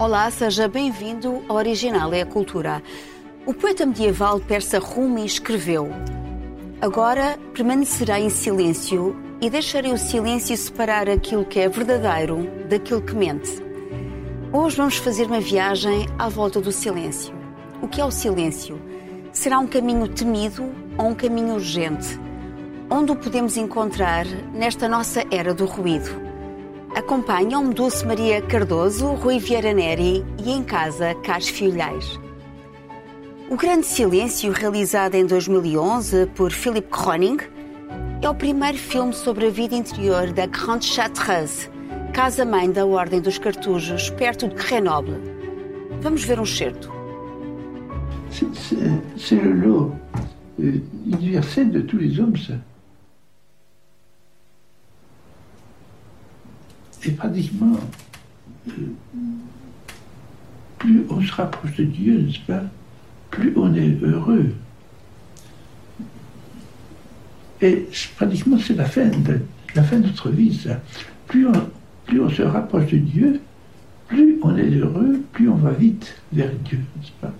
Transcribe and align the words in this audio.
Olá, 0.00 0.30
seja 0.30 0.66
bem-vindo 0.66 1.44
ao 1.46 1.56
Original 1.56 2.14
é 2.14 2.22
a 2.22 2.26
Cultura. 2.26 2.82
O 3.44 3.52
poeta 3.52 3.84
medieval 3.84 4.40
persa 4.40 4.78
Rumi 4.78 5.26
escreveu: 5.26 5.90
Agora 6.80 7.38
permanecerá 7.52 8.18
em 8.18 8.30
silêncio 8.30 9.14
e 9.42 9.50
deixarei 9.50 9.92
o 9.92 9.98
silêncio 9.98 10.56
separar 10.56 11.06
aquilo 11.06 11.44
que 11.44 11.60
é 11.60 11.68
verdadeiro 11.68 12.48
daquilo 12.66 13.02
que 13.02 13.14
mente. 13.14 13.62
Hoje 14.50 14.78
vamos 14.78 14.96
fazer 14.96 15.26
uma 15.26 15.38
viagem 15.38 16.08
à 16.18 16.30
volta 16.30 16.62
do 16.62 16.72
silêncio. 16.72 17.34
O 17.82 17.86
que 17.86 18.00
é 18.00 18.04
o 18.04 18.10
silêncio? 18.10 18.80
Será 19.34 19.58
um 19.58 19.66
caminho 19.66 20.08
temido 20.08 20.64
ou 20.96 21.08
um 21.08 21.14
caminho 21.14 21.56
urgente? 21.56 22.18
Onde 22.88 23.12
o 23.12 23.16
podemos 23.16 23.58
encontrar 23.58 24.24
nesta 24.54 24.88
nossa 24.88 25.26
era 25.30 25.52
do 25.52 25.66
ruído? 25.66 26.29
Acompanham-me 26.94 27.72
Dulce 27.72 28.04
Maria 28.04 28.42
Cardoso, 28.42 29.06
Rui 29.14 29.38
Vieira 29.38 29.72
Neri 29.72 30.24
e 30.44 30.50
em 30.50 30.62
casa 30.62 31.14
Carlos 31.22 31.48
Filhais. 31.48 32.18
O 33.48 33.56
Grande 33.56 33.86
Silêncio, 33.86 34.50
realizado 34.50 35.14
em 35.14 35.24
2011 35.24 36.26
por 36.34 36.50
Philippe 36.50 36.88
Croning, 36.90 37.38
é 38.20 38.28
o 38.28 38.34
primeiro 38.34 38.76
filme 38.76 39.12
sobre 39.12 39.46
a 39.46 39.50
vida 39.50 39.74
interior 39.74 40.32
da 40.32 40.46
Grande 40.46 40.86
Chartreuse, 40.86 41.70
casa-mãe 42.12 42.70
da 42.70 42.84
Ordem 42.84 43.20
dos 43.20 43.38
Cartujos, 43.38 44.10
perto 44.10 44.48
de 44.48 44.54
Grenoble. 44.56 45.16
Vamos 46.00 46.24
ver 46.24 46.40
um 46.40 46.46
certo. 46.46 46.90
C'est 48.30 49.34
le 49.34 49.52
lot 49.52 49.92
euh, 50.60 50.80
universel 51.06 51.70
de 51.70 51.80
tous 51.82 51.98
les 51.98 52.18
hommes, 52.18 52.36
ça. 52.36 52.54
Et 57.04 57.12
pratiquement, 57.12 57.78
plus 60.78 61.04
on 61.08 61.20
se 61.22 61.32
rapproche 61.32 61.76
de 61.76 61.84
Dieu, 61.84 62.20
n'est-ce 62.20 62.40
pas, 62.40 62.62
plus 63.30 63.52
on 63.56 63.74
est 63.74 63.96
heureux. 64.02 64.52
Et 67.62 67.86
pratiquement, 68.16 68.58
c'est 68.58 68.76
la 68.76 68.84
fin 68.84 69.06
de, 69.06 69.40
notre 69.96 70.30
vie, 70.30 70.54
ça. 70.54 70.80
Plus 71.26 71.46
on, 71.46 71.52
plus 72.06 72.20
on 72.20 72.28
se 72.28 72.42
rapproche 72.42 72.90
de 72.90 72.98
Dieu, 72.98 73.40
plus 74.08 74.38
on 74.42 74.56
est 74.56 74.70
heureux, 74.70 75.22
plus 75.32 75.48
on 75.48 75.56
va 75.56 75.70
vite 75.70 76.14
vers 76.32 76.50
Dieu, 76.64 76.80
n'est-ce 76.96 77.12
pas 77.20 77.32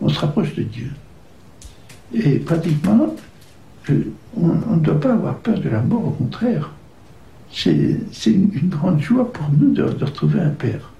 On 0.00 0.08
se 0.08 0.18
rapproche 0.18 0.54
de 0.54 0.62
Dieu. 0.62 0.90
Et 2.12 2.38
pratiquement, 2.38 3.14
euh, 3.90 4.12
on 4.36 4.76
ne 4.76 4.80
doit 4.80 5.00
pas 5.00 5.12
avoir 5.12 5.38
peur 5.38 5.58
de 5.58 5.68
la 5.68 5.80
mort, 5.80 6.08
au 6.08 6.10
contraire 6.10 6.72
c'est 7.52 8.30
une, 8.30 8.68
grande 8.68 9.00
joie 9.00 9.30
pour 9.30 9.48
nous 9.50 9.72
de, 9.72 9.82
retrouver 9.82 10.40
un 10.40 10.50
Père. 10.50 10.90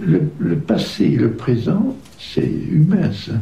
Le, 0.00 0.56
passé 0.56 1.04
et 1.04 1.16
le 1.16 1.32
présent, 1.32 1.96
c'est 2.18 2.46
humain, 2.46 3.10
ça. 3.12 3.32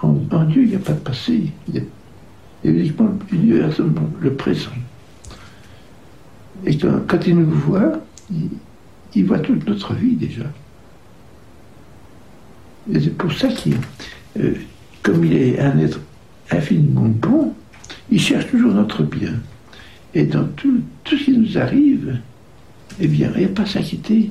En, 0.00 0.44
Dieu, 0.44 0.62
il 0.62 0.68
n'y 0.68 0.76
a 0.76 0.78
pas 0.78 0.92
de 0.92 0.98
passé. 0.98 1.50
Il 1.68 1.74
y 1.74 1.78
a, 1.78 1.82
uniquement 2.64 3.10
le 3.30 4.34
présent. 4.34 4.70
Et 6.64 6.78
quand, 6.78 7.26
il 7.26 7.36
nous 7.36 7.50
voit, 7.50 8.00
il, 8.30 8.48
il, 9.14 9.26
voit 9.26 9.40
toute 9.40 9.66
notre 9.66 9.94
vie 9.94 10.14
déjà. 10.14 10.44
Et 12.92 13.00
c'est 13.00 13.16
pour 13.16 13.32
ça 13.32 13.48
qu'il, 13.48 13.76
euh, 14.38 14.54
comme 15.02 15.24
il 15.24 15.34
est 15.34 15.58
un 15.58 15.78
être 15.78 16.00
infiniment 16.50 17.08
bon, 17.08 17.54
il 18.10 18.20
cherche 18.20 18.46
toujours 18.48 18.72
notre 18.72 19.02
bien. 19.02 19.34
Et 20.14 20.24
dans 20.24 20.44
tout, 20.44 20.80
ce 21.06 21.14
qui 21.16 21.36
nous 21.36 21.58
arrive, 21.58 22.18
eh 23.00 23.08
bien, 23.08 23.30
il 23.34 23.40
n'y 23.40 23.46
a 23.46 23.48
pas 23.48 23.62
à 23.62 23.66
s'inquiéter. 23.66 24.30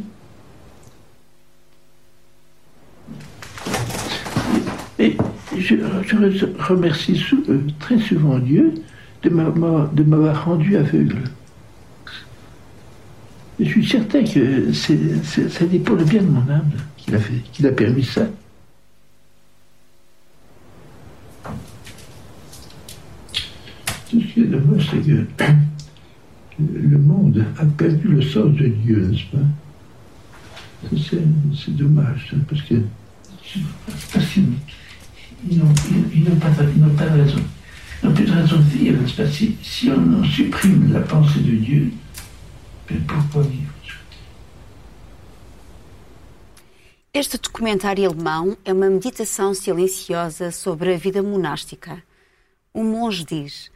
Et 4.99 5.17
je, 5.57 5.75
remercie 6.59 7.21
euh, 7.49 7.59
très 7.79 7.99
souvent 7.99 8.39
Dieu 8.39 8.73
de 9.23 9.29
m'avoir 9.29 10.45
rendu 10.45 10.77
aveugle. 10.77 11.23
Je 13.59 13.65
suis 13.65 13.87
certain 13.87 14.23
que 14.23 14.71
c'est 14.73 15.79
pour 15.83 15.95
le 15.95 16.03
bien 16.03 16.21
de 16.21 16.27
mon 16.27 16.49
âme 16.49 16.71
qu'il 16.97 17.15
a, 17.15 17.19
fait, 17.19 17.33
qu'il 17.51 17.67
a 17.67 17.71
permis 17.71 18.03
ça. 18.03 18.27
Qui 24.33 24.41
est 24.41 24.45
dommage, 24.45 24.89
c'est 24.89 25.01
que 25.01 25.43
le 26.59 26.97
monde 26.97 27.45
a 27.59 27.65
perdu 27.65 28.07
le 28.07 28.21
sens 28.23 28.51
de 28.55 28.67
Dieu, 28.67 29.07
n'est-ce 29.07 29.25
pas 29.35 29.45
C'est 31.55 31.75
dommage, 31.75 32.35
parce 32.49 32.61
que 32.63 32.75
parce 34.11 34.25
qu'ils 34.27 35.59
n'ont 35.59 36.39
pas, 36.39 36.49
pas 36.49 37.11
raison. 37.11 37.37
Ils 38.01 38.07
n'ont 38.07 38.13
plus 38.15 38.25
de 38.25 38.31
raison 38.31 38.57
de 38.57 38.63
vivre, 38.63 39.01
n'est-ce 39.01 39.15
pas 39.15 39.29
si, 39.29 39.55
si 39.61 39.91
on 39.91 40.23
supprime 40.23 40.91
la 40.91 41.01
pensée 41.01 41.41
de 41.41 41.55
Dieu, 41.55 41.91
mais 42.89 42.97
pourquoi 43.07 43.43
vivre 43.43 43.69
Este 47.15 47.37
documentário 47.37 48.09
alemão 48.09 48.57
é 48.65 48.73
uma 48.73 48.89
meditação 48.89 49.53
silenciosa 49.53 50.49
sobre 50.49 50.95
a 50.95 50.97
vida 50.97 51.21
monástica. 51.21 52.01
Um 52.73 52.83
monge 52.85 53.23
diz: 53.23 53.71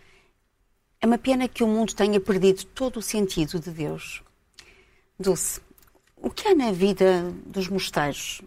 É 1.00 1.06
uma 1.06 1.18
pena 1.18 1.48
que 1.48 1.64
o 1.64 1.68
mundo 1.68 1.94
tenha 1.94 2.20
perdido 2.20 2.66
todo 2.66 2.98
o 2.98 3.02
sentido 3.02 3.60
de 3.60 3.70
Deus. 3.70 4.24
Dulce, 5.20 5.62
o 6.16 6.30
que 6.30 6.48
há 6.48 6.56
na 6.56 6.72
vida 6.72 7.32
dos 7.46 7.68
mosteiros? 7.70 8.42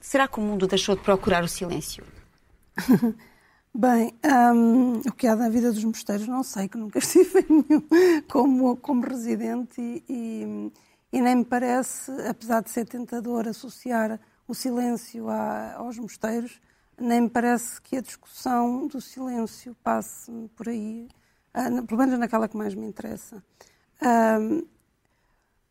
Será 0.00 0.26
que 0.26 0.38
o 0.38 0.42
mundo 0.42 0.66
deixou 0.66 0.96
de 0.96 1.02
procurar 1.02 1.44
o 1.44 1.48
silêncio? 1.48 2.04
Bem, 3.72 4.12
um, 4.24 4.94
o 4.98 5.12
que 5.12 5.26
há 5.28 5.36
na 5.36 5.48
vida 5.48 5.70
dos 5.70 5.84
mosteiros 5.84 6.26
não 6.26 6.42
sei, 6.42 6.68
que 6.68 6.76
nunca 6.76 6.98
estive 7.00 7.46
em 7.48 7.64
nenhum 7.68 8.22
como, 8.28 8.76
como 8.76 9.06
residente 9.06 9.80
e, 9.80 10.02
e, 10.08 10.72
e, 11.12 11.20
nem 11.20 11.36
me 11.36 11.44
parece, 11.44 12.10
apesar 12.28 12.60
de 12.62 12.70
ser 12.70 12.86
tentador 12.86 13.46
associar 13.46 14.18
o 14.48 14.54
silêncio 14.54 15.28
a, 15.28 15.74
aos 15.74 15.96
mosteiros, 15.96 16.60
nem 16.98 17.20
me 17.20 17.30
parece 17.30 17.80
que 17.82 17.96
a 17.96 18.00
discussão 18.00 18.88
do 18.88 19.00
silêncio 19.00 19.76
passe 19.82 20.32
por 20.56 20.68
aí 20.68 21.06
uh, 21.58 21.82
pelo 21.86 21.98
menos 21.98 22.18
naquela 22.18 22.48
que 22.48 22.56
mais 22.56 22.74
me 22.74 22.86
interessa. 22.86 23.42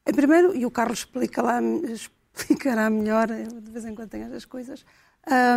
Em 0.05 0.13
primeiro, 0.13 0.55
e 0.55 0.65
o 0.65 0.71
Carlos 0.71 0.99
explica 0.99 1.41
lá, 1.41 1.59
explicará 1.61 2.89
melhor, 2.89 3.27
de 3.27 3.71
vez 3.71 3.85
em 3.85 3.95
quando 3.95 4.09
tenho 4.09 4.25
estas 4.25 4.45
coisas, 4.45 4.85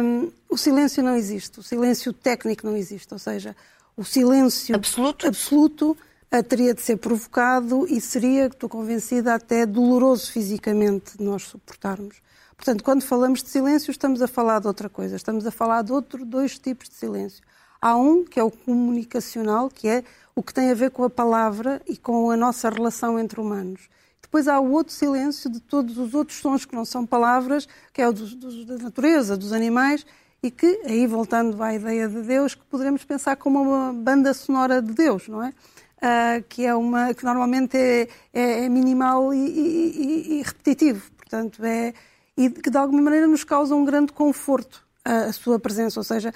um, 0.02 0.32
o 0.48 0.56
silêncio 0.56 1.02
não 1.02 1.14
existe, 1.14 1.60
o 1.60 1.62
silêncio 1.62 2.12
técnico 2.12 2.66
não 2.66 2.76
existe, 2.76 3.12
ou 3.12 3.18
seja, 3.20 3.54
o 3.96 4.04
silêncio 4.04 4.74
absoluto, 4.74 5.28
absoluto 5.28 5.96
uh, 6.32 6.42
teria 6.42 6.74
de 6.74 6.82
ser 6.82 6.96
provocado 6.96 7.86
e 7.88 8.00
seria, 8.00 8.46
estou 8.46 8.68
convencida, 8.68 9.34
até 9.34 9.64
doloroso 9.64 10.32
fisicamente 10.32 11.16
de 11.16 11.22
nós 11.22 11.44
suportarmos. 11.44 12.20
Portanto, 12.56 12.82
quando 12.82 13.02
falamos 13.02 13.44
de 13.44 13.48
silêncio, 13.48 13.92
estamos 13.92 14.20
a 14.20 14.26
falar 14.26 14.60
de 14.60 14.66
outra 14.66 14.88
coisa, 14.88 15.14
estamos 15.14 15.46
a 15.46 15.52
falar 15.52 15.82
de 15.82 15.92
outro, 15.92 16.24
dois 16.24 16.58
tipos 16.58 16.88
de 16.88 16.96
silêncio. 16.96 17.42
Há 17.82 17.96
um 17.96 18.24
que 18.24 18.38
é 18.38 18.42
o 18.42 18.50
comunicacional, 18.50 19.70
que 19.70 19.88
é 19.88 20.04
o 20.34 20.42
que 20.42 20.52
tem 20.52 20.70
a 20.70 20.74
ver 20.74 20.90
com 20.90 21.02
a 21.02 21.10
palavra 21.10 21.80
e 21.88 21.96
com 21.96 22.30
a 22.30 22.36
nossa 22.36 22.68
relação 22.68 23.18
entre 23.18 23.40
humanos. 23.40 23.88
Depois 24.20 24.46
há 24.46 24.60
o 24.60 24.70
outro 24.70 24.92
silêncio 24.92 25.50
de 25.50 25.60
todos 25.60 25.96
os 25.96 26.14
outros 26.14 26.38
sons 26.38 26.64
que 26.64 26.74
não 26.74 26.84
são 26.84 27.06
palavras, 27.06 27.66
que 27.92 28.02
é 28.02 28.08
o 28.08 28.12
dos, 28.12 28.34
dos, 28.34 28.64
da 28.66 28.76
natureza, 28.76 29.36
dos 29.36 29.52
animais, 29.52 30.04
e 30.42 30.50
que, 30.50 30.82
aí 30.84 31.06
voltando 31.06 31.60
à 31.62 31.74
ideia 31.74 32.08
de 32.08 32.22
Deus, 32.22 32.54
que 32.54 32.64
poderemos 32.66 33.02
pensar 33.04 33.36
como 33.36 33.60
uma 33.60 33.92
banda 33.92 34.32
sonora 34.34 34.80
de 34.80 34.92
Deus, 34.92 35.26
não 35.26 35.42
é? 35.42 35.48
Uh, 35.48 36.44
que 36.48 36.64
é 36.64 36.74
uma 36.74 37.12
que 37.12 37.24
normalmente 37.24 37.76
é, 37.76 38.08
é, 38.32 38.64
é 38.64 38.68
minimal 38.68 39.34
e, 39.34 39.38
e, 39.38 40.38
e, 40.38 40.42
repetitivo, 40.42 41.10
portanto 41.12 41.62
é 41.62 41.92
e 42.34 42.48
que 42.48 42.70
de 42.70 42.78
alguma 42.78 43.02
maneira 43.02 43.26
nos 43.26 43.44
causa 43.44 43.74
um 43.74 43.84
grande 43.84 44.10
conforto 44.10 44.82
a, 45.04 45.24
a 45.24 45.32
sua 45.32 45.58
presença, 45.58 46.00
ou 46.00 46.04
seja, 46.04 46.32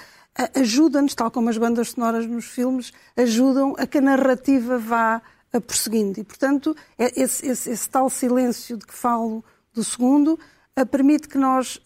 ajuda-nos, 0.55 1.15
tal 1.15 1.31
como 1.31 1.49
as 1.49 1.59
bandas 1.59 1.91
sonoras 1.91 2.27
nos 2.27 2.47
filmes, 2.47 2.93
ajudam 3.17 3.75
a 3.79 3.87
que 3.87 3.99
a 3.99 4.01
narrativa 4.01 4.79
vá 4.79 5.23
prosseguindo. 5.67 6.21
E, 6.21 6.25
portanto, 6.25 6.77
é 6.99 7.21
esse, 7.21 7.47
esse, 7.47 7.71
esse 7.71 7.89
tal 7.89 8.11
silêncio 8.11 8.77
de 8.77 8.87
que 8.87 8.95
falo 8.95 9.45
do 9.73 9.85
segundo 9.85 10.39
permite 10.91 11.29
que 11.29 11.39
nós 11.39 11.81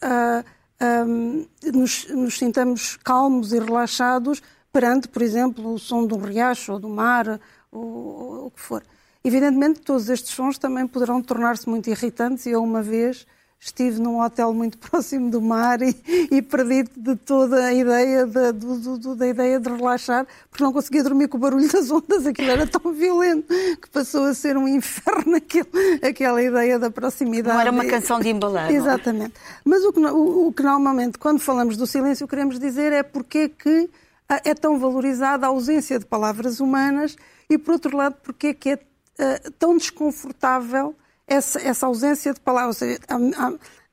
nos, 1.75 2.09
nos 2.09 2.39
sintamos 2.39 2.97
calmos 2.97 3.53
e 3.53 3.59
relaxados 3.59 4.43
perante, 4.73 5.09
por 5.09 5.23
exemplo, 5.23 5.75
o 5.75 5.79
som 5.79 6.07
de 6.07 6.15
um 6.15 6.19
riacho 6.19 6.73
ou 6.73 6.79
do 6.79 6.89
mar, 6.89 7.41
ou, 7.71 8.47
o 8.47 8.51
que 8.51 8.61
for. 8.61 8.83
Evidentemente, 9.25 9.81
todos 9.81 10.09
estes 10.09 10.33
sons 10.33 10.59
também 10.59 10.87
poderão 10.87 11.21
tornar-se 11.21 11.69
muito 11.69 11.91
irritantes 11.91 12.47
e 12.47 12.55
uma 12.55 12.83
vez 12.83 13.27
estive 13.61 14.01
num 14.01 14.21
hotel 14.21 14.55
muito 14.55 14.79
próximo 14.79 15.31
do 15.31 15.41
mar 15.41 15.83
e, 15.83 15.95
e 16.31 16.41
perdi 16.41 16.85
de 16.97 17.17
toda 17.17 17.65
a 17.65 17.73
ideia 17.73 18.27
do, 18.27 18.99
do, 18.99 19.15
da 19.15 19.27
ideia 19.27 19.59
de 19.59 19.69
relaxar, 19.69 20.27
porque 20.51 20.63
não 20.63 20.73
conseguia 20.73 21.03
dormir 21.03 21.29
com 21.29 21.37
o 21.37 21.41
barulho 21.41 21.71
das 21.71 21.91
ondas, 21.91 22.27
aquilo 22.27 22.51
era 22.51 22.67
tão 22.67 22.93
violento 22.93 23.49
que 23.81 23.89
passou 23.91 24.25
a 24.25 24.35
ser 24.35 24.57
um 24.57 24.69
inferno 24.69 25.37
aquela 26.03 26.43
ideia 26.43 26.79
da 26.79 26.91
proximidade. 26.91 27.55
Não 27.55 27.61
era 27.61 27.71
uma 27.71 27.85
canção 27.85 28.21
de 28.21 28.29
embalar. 28.29 28.71
Exatamente. 28.71 29.35
Mas 29.65 29.85
o 29.85 29.93
que, 29.93 30.01
o, 30.01 30.49
o 30.49 30.53
que 30.53 30.63
normalmente, 30.63 31.19
quando 31.19 31.41
falamos 31.41 31.77
do 31.77 31.87
silêncio, 31.87 32.29
queremos 32.29 32.59
dizer 32.59 32.93
é 32.93 33.03
porque 33.03 33.39
é 33.39 33.49
que 33.49 33.91
é 34.45 34.55
tão 34.55 34.79
valorizada 34.79 35.47
a 35.47 35.49
ausência 35.49 35.99
de 35.99 36.05
palavras 36.05 36.61
humanas 36.61 37.17
e, 37.49 37.57
por 37.57 37.73
outro 37.73 37.97
lado, 37.97 38.17
porque 38.23 38.49
é 38.49 38.55
que 38.55 38.71
é 38.71 38.75
uh, 38.75 39.51
tão 39.53 39.77
desconfortável 39.77 40.95
essa, 41.29 41.61
essa 41.61 41.87
ausência 41.87 42.35
de 42.35 42.41
palavras. 42.41 42.79
Seja, 42.79 42.99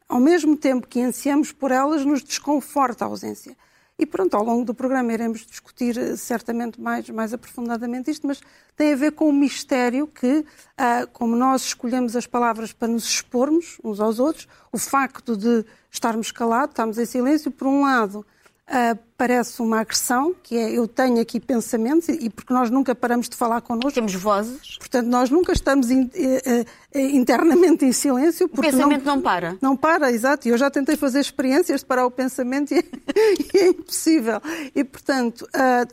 ao 0.07 0.19
mesmo 0.19 0.55
tempo 0.55 0.87
que 0.87 1.01
ansiamos 1.01 1.51
por 1.51 1.71
elas, 1.71 2.05
nos 2.05 2.23
desconforta 2.23 3.05
a 3.05 3.07
ausência. 3.07 3.55
E 3.97 4.05
pronto, 4.05 4.35
ao 4.35 4.43
longo 4.43 4.65
do 4.65 4.73
programa 4.73 5.13
iremos 5.13 5.45
discutir 5.45 5.97
eh, 5.97 6.17
certamente 6.17 6.81
mais, 6.81 7.09
mais 7.09 7.33
aprofundadamente 7.33 8.11
isto, 8.11 8.27
mas 8.27 8.41
tem 8.75 8.91
a 8.91 8.95
ver 8.95 9.13
com 9.13 9.29
o 9.29 9.33
mistério 9.33 10.05
que, 10.05 10.45
ah, 10.77 11.07
como 11.13 11.33
nós 11.33 11.67
escolhemos 11.67 12.13
as 12.13 12.27
palavras 12.27 12.73
para 12.73 12.89
nos 12.89 13.05
expormos 13.05 13.77
uns 13.81 14.01
aos 14.01 14.19
outros, 14.19 14.49
o 14.69 14.77
facto 14.77 15.37
de 15.37 15.65
estarmos 15.89 16.29
calados, 16.29 16.71
estarmos 16.71 16.97
em 16.97 17.05
silêncio, 17.05 17.49
por 17.49 17.67
um 17.67 17.83
lado, 17.83 18.25
Uh, 18.67 18.97
parece 19.15 19.61
uma 19.61 19.81
agressão, 19.81 20.35
que 20.41 20.57
é 20.57 20.71
eu 20.71 20.87
tenho 20.87 21.21
aqui 21.21 21.39
pensamentos, 21.39 22.09
e 22.09 22.31
porque 22.31 22.51
nós 22.51 22.71
nunca 22.71 22.95
paramos 22.95 23.29
de 23.29 23.35
falar 23.35 23.61
connosco. 23.61 23.91
Temos 23.91 24.15
vozes. 24.15 24.79
Portanto, 24.79 25.05
nós 25.05 25.29
nunca 25.29 25.53
estamos 25.53 25.91
in, 25.91 26.01
uh, 26.01 26.07
uh, 26.07 26.99
internamente 26.99 27.85
em 27.85 27.91
silêncio. 27.91 28.47
O 28.47 28.61
pensamento 28.61 29.05
não, 29.05 29.17
não, 29.17 29.21
para. 29.21 29.57
Não 29.61 29.77
para, 29.77 30.11
exato. 30.11 30.47
E 30.47 30.51
eu 30.51 30.57
já 30.57 30.71
tentei 30.71 30.97
fazer 30.97 31.19
experiências 31.19 31.81
de 31.81 31.85
parar 31.85 32.07
o 32.07 32.11
pensamento 32.11 32.73
e, 32.73 32.79
e 33.53 33.57
é 33.57 33.67
impossível. 33.67 34.41
E, 34.73 34.83
portanto, 34.83 35.47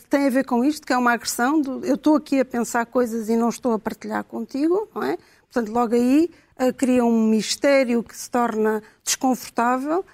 tem 0.09 0.27
a 0.27 0.31
ver 0.31 0.47
com 0.47 0.65
isto, 0.65 0.87
que 0.87 0.95
é 0.95 0.97
uma 0.97 1.13
agressão. 1.13 1.61
Do, 1.61 1.85
eu 1.85 1.97
estou 1.97 2.17
aqui 2.17 2.41
a 2.41 2.45
pensar 2.45 2.87
coisas 2.87 3.29
e 3.29 3.37
não 3.37 3.51
estou 3.51 3.75
a 3.75 3.79
partilhar 3.79 4.25
contigo, 4.25 4.89
não 4.95 5.03
é? 5.03 5.19
Portanto, 5.53 5.71
logo 5.71 5.95
aí 5.95 6.31
cria 6.79 7.05
um 7.05 7.27
mistério 7.29 8.03
que 8.03 8.17
se 8.17 8.31
torna 8.31 8.83
desconfortável 9.05 10.03
ah, 10.03 10.05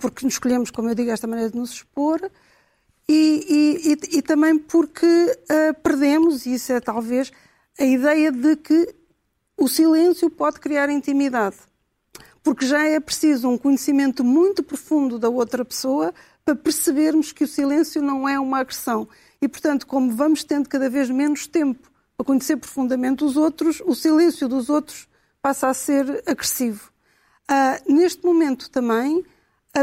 porque 0.00 0.24
nos 0.24 0.34
escolhemos, 0.34 0.70
como 0.70 0.88
eu 0.88 0.94
digo, 0.94 1.10
esta 1.10 1.26
maneira 1.26 1.50
de 1.50 1.56
nos 1.56 1.72
expor, 1.72 2.20
e, 3.08 3.12
e, 3.48 3.92
e, 3.92 4.18
e 4.18 4.22
também 4.22 4.58
porque 4.58 5.06
uh, 5.06 5.74
perdemos, 5.82 6.44
e 6.46 6.54
isso 6.54 6.72
é 6.72 6.80
talvez, 6.80 7.30
a 7.78 7.84
ideia 7.84 8.32
de 8.32 8.56
que 8.56 8.94
o 9.56 9.68
silêncio 9.68 10.28
pode 10.28 10.58
criar 10.58 10.90
intimidade. 10.90 11.56
Porque 12.42 12.66
já 12.66 12.84
é 12.84 12.98
preciso 13.00 13.48
um 13.48 13.58
conhecimento 13.58 14.22
muito 14.24 14.62
profundo 14.62 15.18
da 15.18 15.28
outra 15.28 15.64
pessoa 15.64 16.12
para 16.44 16.54
percebermos 16.54 17.32
que 17.32 17.44
o 17.44 17.48
silêncio 17.48 18.00
não 18.00 18.28
é 18.28 18.38
uma 18.38 18.58
agressão. 18.58 19.08
E, 19.40 19.48
portanto, 19.48 19.86
como 19.86 20.12
vamos 20.12 20.44
tendo 20.44 20.68
cada 20.68 20.88
vez 20.88 21.10
menos 21.10 21.46
tempo 21.46 21.90
para 22.16 22.26
conhecer 22.26 22.56
profundamente 22.56 23.24
os 23.24 23.36
outros, 23.36 23.82
o 23.84 23.94
silêncio 23.94 24.48
dos 24.48 24.68
outros 24.68 25.08
passa 25.42 25.68
a 25.68 25.74
ser 25.74 26.22
agressivo. 26.26 26.90
Uh, 27.50 27.92
neste 27.92 28.24
momento 28.24 28.70
também, 28.70 29.24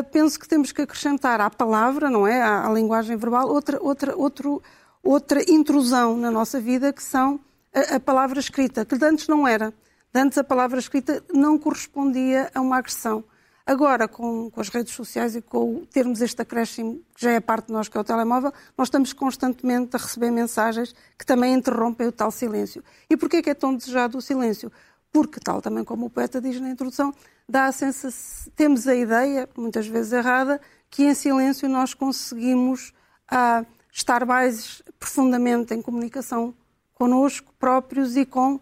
penso 0.02 0.40
que 0.40 0.48
temos 0.48 0.72
que 0.72 0.82
acrescentar 0.82 1.40
à 1.42 1.50
palavra, 1.50 2.10
não 2.10 2.26
é, 2.26 2.42
à, 2.42 2.68
à 2.68 2.74
linguagem 2.74 3.16
verbal, 3.18 3.48
outra, 3.48 3.78
outra, 3.82 4.16
outro, 4.16 4.64
outra 5.04 5.52
intrusão 5.52 6.18
na 6.18 6.32
nossa 6.32 6.60
vida, 6.60 6.92
que 6.92 7.04
são 7.04 7.40
a, 7.74 7.96
a, 7.96 8.00
palavra 8.00 8.40
escrita, 8.40 8.86
que 8.86 8.96
antes 9.04 9.28
não 9.28 9.48
era. 9.48 9.74
Antes 10.16 10.38
a 10.38 10.44
palavra 10.44 10.80
escrita 10.80 11.24
não 11.34 11.58
correspondia 11.60 12.50
a 12.56 12.62
uma 12.62 12.78
agressão. 12.78 13.24
Agora, 13.66 14.08
com, 14.08 14.52
com, 14.52 14.60
as 14.60 14.68
redes 14.68 14.94
sociais 14.94 15.36
e 15.36 15.42
com 15.42 15.86
termos 15.86 16.22
este 16.22 16.42
acréscimo, 16.42 17.02
que 17.16 17.22
já 17.22 17.32
é 17.32 17.40
parte 17.40 17.68
de 17.68 17.74
nós, 17.74 17.88
que 17.88 17.98
é 17.98 18.00
o 18.00 18.04
telemóvel, 18.04 18.52
nós 18.78 18.88
estamos 18.88 19.14
constantemente 19.14 19.96
a 19.96 20.00
receber 20.00 20.32
mensagens 20.32 20.94
que 21.18 21.26
também 21.26 21.54
interrompem 21.54 22.08
o 22.08 22.12
tal 22.12 22.30
silêncio. 22.30 22.84
E 23.10 23.16
porquê 23.16 23.38
é 23.38 23.42
que 23.42 23.50
é 23.50 23.54
tão 23.54 23.74
desejado 23.74 24.18
o 24.18 24.22
silêncio? 24.22 24.70
Porque, 25.14 25.40
tal 25.40 25.62
também 25.62 25.84
como 25.84 26.08
o 26.08 26.10
poeta 26.10 26.42
diz 26.42 26.60
na 26.60 26.70
introdução, 26.70 27.14
dá 27.48 27.68
a 27.68 27.72
sensação, 27.72 28.52
temos 28.56 28.88
a 28.88 28.96
ideia, 28.96 29.48
muitas 29.56 29.88
vezes 29.88 30.12
errada, 30.12 30.60
que 30.90 31.04
em 31.04 31.14
silêncio 31.14 31.70
nós 31.70 31.94
conseguimos 31.94 32.92
ah, 33.30 33.64
estar 33.92 34.26
mais 34.26 34.82
profundamente 35.00 35.74
em 35.74 35.82
comunicação 35.82 36.54
connosco 36.96 37.54
próprios 37.60 38.18
e 38.18 38.26
com 38.26 38.60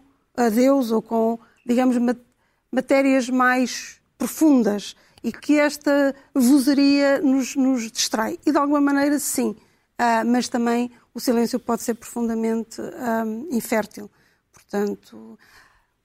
Deus 0.54 0.90
ou 0.90 1.02
com, 1.02 1.38
digamos, 1.64 1.96
matérias 2.70 3.28
mais 3.28 4.00
profundas 4.16 4.96
e 5.22 5.32
que 5.32 5.58
esta 5.58 6.14
vozeria 6.34 7.20
nos, 7.20 7.54
nos 7.54 7.90
distrai. 7.90 8.38
E 8.44 8.50
de 8.50 8.58
alguma 8.58 8.80
maneira, 8.80 9.18
sim, 9.18 9.56
ah, 9.98 10.24
mas 10.24 10.48
também 10.48 10.90
o 11.14 11.20
silêncio 11.20 11.60
pode 11.60 11.82
ser 11.82 11.94
profundamente 11.94 12.80
ah, 12.80 13.24
infértil. 13.50 14.10
Portanto, 14.52 15.38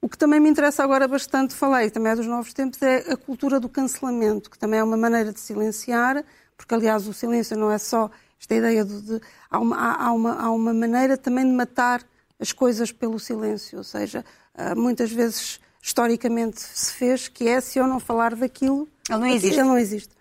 o 0.02 0.08
que 0.08 0.18
também 0.18 0.40
me 0.40 0.50
interessa 0.50 0.84
agora 0.84 1.08
bastante, 1.08 1.56
falei 1.56 1.90
também 1.90 2.12
é 2.12 2.16
dos 2.16 2.28
novos 2.28 2.54
tempos, 2.54 2.82
é 2.82 3.12
a 3.12 3.18
cultura 3.18 3.60
do 3.60 3.68
cancelamento, 3.68 4.50
que 4.50 4.58
também 4.58 4.80
é 4.80 4.84
uma 4.84 4.98
maneira 4.98 5.34
de 5.34 5.40
silenciar, 5.40 6.24
porque 6.56 6.74
aliás 6.74 7.08
o 7.08 7.14
silêncio 7.14 7.58
não 7.58 7.72
é 7.72 7.78
só 7.78 8.10
esta 8.40 8.56
ideia 8.56 8.86
de. 8.86 9.02
de 9.02 9.22
há, 9.50 9.60
uma, 9.60 9.78
há, 9.78 10.12
uma, 10.12 10.34
há 10.34 10.52
uma 10.52 10.74
maneira 10.74 11.18
também 11.18 11.46
de 11.46 11.52
matar 11.52 12.04
as 12.40 12.52
coisas 12.52 12.92
pelo 12.92 13.20
silêncio, 13.20 13.80
ou 13.80 13.84
seja, 13.84 14.24
ah, 14.54 14.76
muitas 14.76 15.12
vezes 15.12 15.60
historicamente 15.82 16.62
se 16.62 16.94
fez 16.94 17.28
que 17.28 17.48
é 17.48 17.60
se 17.62 17.80
eu 17.80 17.88
não 17.88 18.00
falar 18.00 18.36
daquilo. 18.36 18.88
Ele 19.10 19.20
não 19.20 19.28
existe. 19.28 19.60
Ele 19.60 19.68
não 19.68 19.78
existe. 19.78 20.16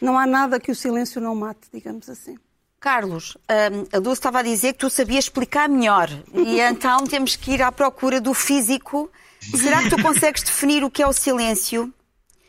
Não 0.00 0.18
há 0.18 0.26
nada 0.26 0.58
que 0.58 0.70
o 0.70 0.74
silêncio 0.74 1.20
não 1.20 1.34
mate, 1.34 1.68
digamos 1.72 2.08
assim. 2.08 2.38
Carlos, 2.80 3.36
hum, 3.36 3.84
a 3.92 3.98
Dulce 3.98 4.20
estava 4.20 4.38
a 4.38 4.42
dizer 4.42 4.72
que 4.72 4.78
tu 4.78 4.88
sabias 4.88 5.24
explicar 5.24 5.68
melhor 5.68 6.08
e 6.32 6.58
então 6.64 7.06
temos 7.06 7.36
que 7.36 7.52
ir 7.52 7.62
à 7.62 7.70
procura 7.70 8.20
do 8.20 8.32
físico. 8.32 9.10
Será 9.54 9.82
que 9.82 9.90
tu 9.90 10.02
consegues 10.02 10.42
definir 10.42 10.82
o 10.82 10.90
que 10.90 11.02
é 11.02 11.06
o 11.06 11.12
silêncio? 11.12 11.92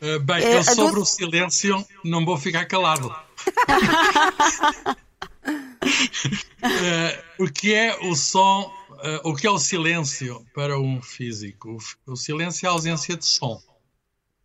Uh, 0.00 0.18
bem, 0.20 0.42
uh, 0.42 0.48
eu 0.48 0.64
sobre 0.64 0.94
Dulce... 0.94 1.24
o 1.24 1.26
silêncio 1.26 1.86
não 2.02 2.24
vou 2.24 2.38
ficar 2.38 2.64
calado. 2.64 3.08
uh, 3.08 3.14
o 7.38 7.46
que 7.52 7.74
é 7.74 7.94
o 8.00 8.16
som, 8.16 8.72
o 9.24 9.34
que 9.34 9.46
é 9.46 9.50
o 9.50 9.58
silêncio 9.58 10.46
para 10.54 10.80
um 10.80 11.02
físico? 11.02 11.76
O, 12.06 12.12
o 12.12 12.16
silêncio 12.16 12.66
é 12.66 12.68
a 12.70 12.72
ausência 12.72 13.16
de 13.18 13.26
som. 13.26 13.60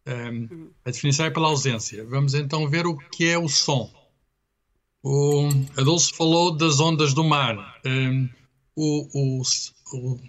Um, 0.06 0.70
a 0.86 0.92
definição 0.92 1.26
é 1.26 1.30
pela 1.30 1.48
ausência. 1.48 2.06
Vamos 2.06 2.34
então 2.34 2.68
ver 2.68 2.86
o 2.88 2.98
que 2.98 3.28
é 3.28 3.38
o 3.38 3.48
som. 3.48 3.97
O 5.04 5.50
Adolfo 5.78 6.16
falou 6.16 6.56
das 6.56 6.80
ondas 6.80 7.14
do 7.14 7.24
mar. 7.24 7.80
Um, 7.86 8.30
o, 8.76 9.08
o, 9.14 9.42
o, 9.94 10.20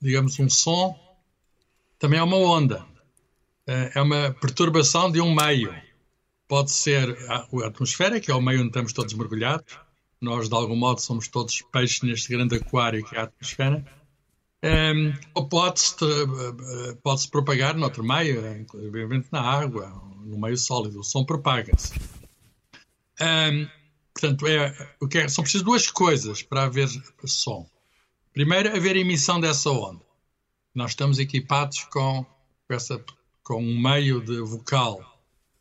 digamos, 0.00 0.38
um 0.38 0.48
som 0.48 0.98
também 1.98 2.18
é 2.18 2.22
uma 2.22 2.36
onda. 2.36 2.80
Uh, 3.68 3.90
é 3.94 4.02
uma 4.02 4.32
perturbação 4.40 5.10
de 5.10 5.20
um 5.20 5.34
meio. 5.34 5.74
Pode 6.48 6.70
ser 6.70 7.16
a, 7.28 7.46
a, 7.64 7.66
atmosfera, 7.66 8.20
que 8.20 8.30
é 8.30 8.34
o 8.34 8.40
meio 8.40 8.60
onde 8.60 8.68
estamos 8.68 8.92
todos 8.92 9.12
mergulhados. 9.14 9.78
Nós, 10.20 10.48
de 10.48 10.54
algum 10.54 10.76
modo, 10.76 11.00
somos 11.00 11.28
todos 11.28 11.62
peixes 11.72 12.02
neste 12.02 12.28
grande 12.28 12.56
aquário 12.56 13.04
que 13.04 13.16
é 13.16 13.20
a 13.20 13.24
atmosfera. 13.24 13.84
Um, 14.62 15.14
ou 15.34 15.48
pode-se 15.48 15.96
pode 17.02 17.22
-se 17.22 17.30
propagar 17.30 17.74
noutro 17.74 18.04
meio, 18.04 18.46
inclusive 18.60 19.24
na 19.32 19.40
água, 19.40 19.88
no 20.22 20.38
meio 20.38 20.56
sólido. 20.56 21.00
O 21.00 21.04
som 21.04 21.24
propaga-se. 21.24 21.94
Um, 23.20 23.79
Portanto, 24.20 24.46
é, 24.46 24.76
é, 25.14 25.28
são 25.28 25.42
precisas 25.42 25.64
duas 25.64 25.90
coisas 25.90 26.42
para 26.42 26.64
haver 26.64 26.88
som. 27.24 27.66
Primeiro, 28.34 28.76
haver 28.76 28.94
emissão 28.94 29.40
dessa 29.40 29.70
onda. 29.70 30.04
Nós 30.74 30.90
estamos 30.90 31.18
equipados 31.18 31.84
com, 31.84 32.26
essa, 32.68 33.02
com 33.42 33.62
um 33.62 33.80
meio 33.80 34.20
de 34.20 34.38
vocal. 34.42 35.00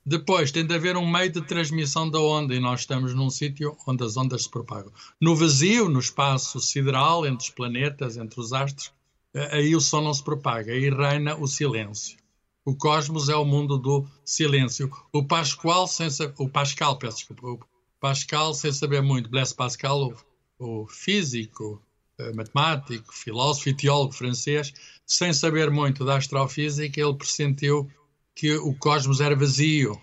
Depois, 0.06 0.52
tem 0.52 0.66
de 0.66 0.76
haver 0.76 0.98
um 0.98 1.10
meio 1.10 1.32
de 1.32 1.42
transmissão 1.42 2.10
da 2.10 2.20
onda 2.20 2.54
e 2.54 2.60
nós 2.60 2.82
estamos 2.82 3.14
num 3.16 3.30
sítio 3.30 3.78
onde 3.88 4.04
as 4.04 4.18
ondas 4.18 4.44
se 4.44 4.50
propagam. 4.50 4.92
No 5.22 5.38
vazio, 5.38 5.88
no 5.88 6.00
espaço 6.00 6.60
sideral, 6.60 7.26
entre 7.26 7.46
os 7.46 7.50
planetas, 7.52 8.18
entre 8.18 8.42
os 8.42 8.52
astros, 8.52 8.92
eh, 9.34 9.58
aí 9.58 9.74
o 9.74 9.80
som 9.80 10.02
não 10.02 10.14
se 10.14 10.24
propaga, 10.24 10.74
aí 10.74 10.90
reina 10.90 11.38
o 11.38 11.48
silêncio. 11.48 12.18
O 12.66 12.76
cosmos 12.76 13.30
é 13.30 13.36
o 13.36 13.46
mundo 13.46 13.78
do 13.78 14.06
silêncio. 14.26 14.92
O 15.14 15.24
Pascal, 15.24 15.88
sem, 15.88 16.10
o 16.38 16.50
Pascal, 16.50 16.98
peço 16.98 17.18
desculpa, 17.20 17.66
Pascal, 18.00 18.54
sem 18.54 18.72
saber 18.72 19.02
muito, 19.02 19.30
Blaise 19.30 19.54
Pascal, 19.54 20.14
o, 20.60 20.84
o 20.84 20.88
físico, 20.88 21.82
eh, 22.18 22.34
matemático, 22.34 23.14
filósofo 23.14 23.70
e 23.70 23.74
teólogo 23.74 24.14
francês, 24.14 24.74
sem 25.06 25.34
saber 25.34 25.72
muito 25.72 26.04
da 26.06 26.18
astrofísica, 26.18 27.00
ele 27.00 27.14
pressentiu 27.16 27.90
que 28.36 28.56
o 28.56 28.74
cosmos 28.74 29.22
era 29.22 29.36
vazio 29.36 30.00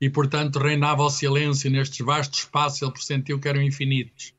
e, 0.00 0.08
portanto, 0.08 0.58
reinava 0.58 1.02
o 1.02 1.10
silêncio 1.10 1.70
nestes 1.70 2.04
vastos 2.04 2.40
espaços, 2.40 2.82
ele 2.82 2.92
pressentiu 2.92 3.38
que 3.38 3.48
eram 3.48 3.62
infinitos. 3.62 4.32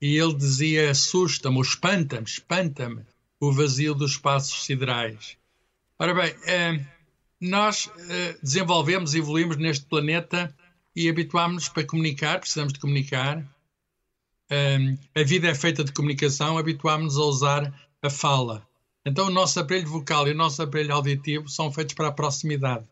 E 0.00 0.16
ele 0.16 0.34
dizia: 0.34 0.90
assusta-me, 0.90 1.60
espanta-me, 1.60 2.26
espanta-me 2.26 3.04
o 3.38 3.52
vazio 3.52 3.94
dos 3.94 4.12
espaços 4.12 4.64
siderais. 4.64 5.36
Ora 5.98 6.14
bem, 6.14 6.34
é, 6.44 6.84
nós 7.40 7.86
uh, 7.86 8.38
desenvolvemos, 8.42 9.14
evoluímos 9.14 9.56
neste 9.56 9.84
planeta 9.86 10.54
e 11.00 11.08
habituámos-nos 11.08 11.68
para 11.70 11.86
comunicar, 11.86 12.38
precisamos 12.38 12.74
de 12.74 12.78
comunicar. 12.78 13.38
Um, 14.50 14.98
a 15.14 15.22
vida 15.22 15.48
é 15.48 15.54
feita 15.54 15.82
de 15.82 15.92
comunicação, 15.92 16.58
habituámos-nos 16.58 17.16
a 17.16 17.24
usar 17.24 17.88
a 18.02 18.10
fala. 18.10 18.68
Então, 19.06 19.28
o 19.28 19.30
nosso 19.30 19.58
aparelho 19.58 19.88
vocal 19.88 20.28
e 20.28 20.32
o 20.32 20.36
nosso 20.36 20.60
aparelho 20.60 20.92
auditivo 20.92 21.48
são 21.48 21.72
feitos 21.72 21.94
para 21.94 22.08
a 22.08 22.12
proximidade. 22.12 22.84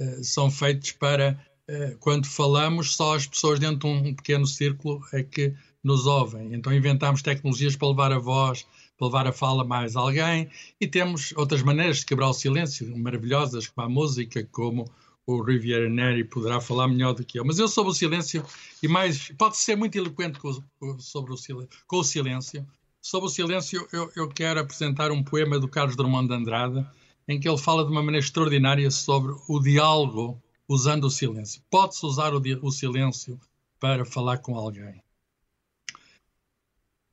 Uh, 0.00 0.22
são 0.22 0.52
feitos 0.52 0.92
para, 0.92 1.36
uh, 1.68 1.98
quando 1.98 2.28
falamos, 2.28 2.94
só 2.94 3.16
as 3.16 3.26
pessoas 3.26 3.58
dentro 3.58 3.88
de 3.88 4.08
um 4.08 4.14
pequeno 4.14 4.46
círculo 4.46 5.02
é 5.12 5.24
que 5.24 5.52
nos 5.82 6.06
ouvem. 6.06 6.54
Então, 6.54 6.72
inventámos 6.72 7.22
tecnologias 7.22 7.74
para 7.74 7.88
levar 7.88 8.12
a 8.12 8.20
voz, 8.20 8.64
para 8.96 9.06
levar 9.08 9.26
a 9.26 9.32
fala 9.32 9.64
mais 9.64 9.96
alguém 9.96 10.48
e 10.80 10.86
temos 10.86 11.34
outras 11.36 11.60
maneiras 11.60 11.98
de 11.98 12.06
quebrar 12.06 12.28
o 12.28 12.32
silêncio, 12.32 12.96
maravilhosas, 12.96 13.66
como 13.66 13.84
a 13.84 13.90
música, 13.90 14.46
como 14.52 14.88
o 15.26 15.42
Riviera 15.42 15.88
Neri 15.88 16.24
poderá 16.24 16.60
falar 16.60 16.88
melhor 16.88 17.14
do 17.14 17.24
que 17.24 17.38
eu. 17.38 17.44
Mas 17.44 17.58
eu 17.58 17.68
sobre 17.68 17.92
o 17.92 17.94
silêncio, 17.94 18.44
e 18.82 18.88
mais, 18.88 19.30
pode 19.38 19.56
ser 19.56 19.76
muito 19.76 19.96
eloquente 19.96 20.38
com, 20.38 20.52
sobre 20.98 21.32
o, 21.32 21.68
com 21.86 21.96
o 21.96 22.04
silêncio. 22.04 22.66
Sobre 23.00 23.28
o 23.28 23.30
silêncio, 23.30 23.86
eu, 23.92 24.10
eu 24.14 24.28
quero 24.28 24.60
apresentar 24.60 25.10
um 25.10 25.22
poema 25.22 25.58
do 25.58 25.68
Carlos 25.68 25.96
Drummond 25.96 26.28
de 26.28 26.34
Andrade, 26.34 26.86
em 27.26 27.38
que 27.38 27.48
ele 27.48 27.58
fala 27.58 27.84
de 27.84 27.90
uma 27.90 28.02
maneira 28.02 28.24
extraordinária 28.24 28.90
sobre 28.90 29.34
o 29.48 29.60
diálogo 29.60 30.42
usando 30.68 31.04
o 31.04 31.10
silêncio. 31.10 31.62
Pode-se 31.70 32.04
usar 32.04 32.34
o, 32.34 32.42
o 32.62 32.70
silêncio 32.70 33.40
para 33.78 34.04
falar 34.04 34.38
com 34.38 34.56
alguém. 34.56 35.02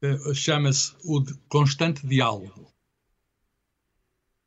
Uh, 0.04 0.34
Chama-se 0.34 0.96
o 1.04 1.24
constante 1.48 2.08
diálogo. 2.08 2.72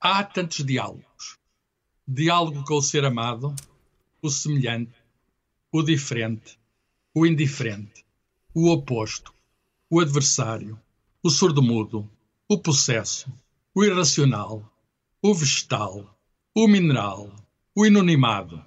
Há 0.00 0.24
tantos 0.24 0.64
diálogos 0.64 1.41
diálogo 2.06 2.64
com 2.64 2.74
o 2.74 2.82
ser 2.82 3.04
amado, 3.04 3.54
o 4.20 4.28
semelhante, 4.28 4.92
o 5.70 5.82
diferente, 5.82 6.58
o 7.14 7.24
indiferente, 7.24 8.04
o 8.52 8.70
oposto, 8.70 9.32
o 9.88 10.00
adversário, 10.00 10.78
o 11.22 11.30
surdo-mudo, 11.30 12.10
o 12.48 12.58
possesso, 12.58 13.32
o 13.72 13.84
irracional, 13.84 14.68
o 15.22 15.32
vegetal, 15.32 16.18
o 16.52 16.66
mineral, 16.66 17.32
o 17.74 17.86
inanimado. 17.86 18.62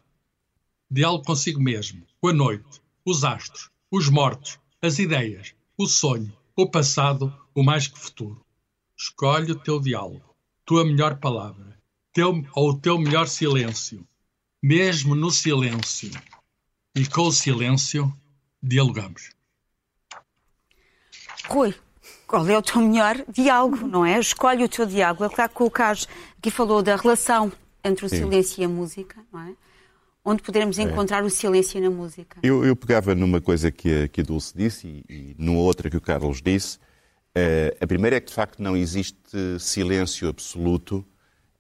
Diálogo 0.89 1.25
consigo 1.25 1.62
mesmo, 1.62 2.08
com 2.22 2.30
a 2.30 2.34
noite, 2.34 2.82
os 3.04 3.25
astros, 3.25 3.70
os 3.92 4.08
mortos, 4.08 4.58
as 4.82 4.98
ideias, 4.98 5.54
o 5.77 5.88
sonho, 5.88 6.32
o 6.56 6.70
passado, 6.70 7.36
o 7.54 7.62
mais 7.62 7.86
que 7.86 8.00
futuro. 8.00 8.44
Escolhe 8.98 9.51
o 9.51 9.60
teu 9.60 9.80
diálogo, 9.80 10.34
tua 10.65 10.86
melhor 10.86 11.20
palavra 11.20 11.75
teu, 12.15 12.45
ou 12.55 12.69
o 12.69 12.77
teu 12.77 12.98
melhor 12.98 13.27
silêncio. 13.27 14.07
Mesmo 14.63 15.13
no 15.13 15.29
silêncio 15.29 16.10
e 16.95 17.05
com 17.05 17.24
o 17.24 17.31
silêncio, 17.31 18.12
dialogamos. 18.63 19.31
Rui, 21.48 21.75
qual 22.25 22.48
é 22.48 22.57
o 22.57 22.62
teu 22.62 22.81
melhor 22.81 23.24
diálogo, 23.27 23.86
não 23.86 24.05
é? 24.05 24.17
Escolhe 24.17 24.63
o 24.63 24.69
teu 24.69 24.86
diálogo. 24.86 25.25
É 25.25 25.29
claro 25.29 25.51
que 25.53 25.62
o 25.62 25.69
Carlos 25.69 26.07
aqui 26.39 26.50
falou 26.50 26.81
da 26.81 26.95
relação 26.95 27.51
entre 27.84 28.05
o 28.05 28.10
Sim. 28.10 28.17
silêncio 28.17 28.62
e 28.62 28.65
a 28.65 28.69
música, 28.69 29.22
não 29.31 29.41
é? 29.41 29.53
Onde 30.24 30.41
poderemos 30.41 30.79
é. 30.79 30.84
encontrar 30.84 31.22
é. 31.22 31.27
o 31.27 31.29
silêncio 31.29 31.79
na 31.81 31.89
música? 31.89 32.39
Eu, 32.41 32.63
eu, 32.65 32.75
pegava 32.75 33.13
numa 33.13 33.41
coisa 33.41 33.69
que 33.69 34.03
a, 34.03 34.07
que 34.07 34.22
a 34.22 34.24
Dulce 34.24 34.53
disse 34.57 34.88
e, 34.88 35.03
e 35.13 35.36
numa 35.38 35.60
outra 35.60 35.89
que 35.89 35.98
o 35.98 36.01
Carlos 36.01 36.41
disse. 36.41 36.77
Uh, 37.38 37.75
a 37.81 37.86
primeira 37.86 38.15
é 38.15 38.19
que, 38.22 38.27
de 38.27 38.34
facto, 38.34 38.63
não 38.63 38.75
existe 38.75 39.19
silêncio 39.60 40.29
absoluto 40.29 41.05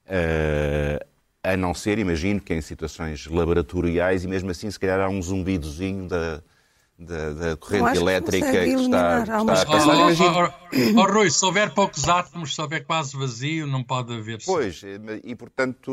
Uh, 0.05 1.05
a 1.43 1.55
não 1.55 1.73
ser, 1.73 1.99
imagino, 1.99 2.41
que 2.41 2.53
em 2.53 2.61
situações 2.61 3.27
laboratoriais, 3.27 4.23
e 4.23 4.27
mesmo 4.27 4.49
assim, 4.49 4.69
se 4.69 4.79
calhar 4.79 4.99
há 4.99 5.09
um 5.09 5.21
zumbidozinho 5.21 6.07
da, 6.07 6.41
da, 6.97 7.33
da 7.33 7.57
corrente 7.57 7.97
elétrica 7.97 8.51
que, 8.51 8.75
que 8.75 8.81
está, 8.81 9.21
está 9.21 9.41
a 9.41 9.45
passar. 9.45 9.87
Oh, 9.87 9.93
imagino... 9.93 10.53
oh, 10.97 10.99
oh, 11.01 11.11
Rui, 11.11 11.29
se 11.29 11.45
houver 11.45 11.71
poucos 11.71 12.07
átomos, 12.09 12.55
se 12.55 12.61
houver 12.61 12.83
quase 12.83 13.15
vazio, 13.15 13.67
não 13.67 13.83
pode 13.83 14.13
haver. 14.13 14.39
Pois, 14.43 14.81
e 15.23 15.35
portanto 15.35 15.91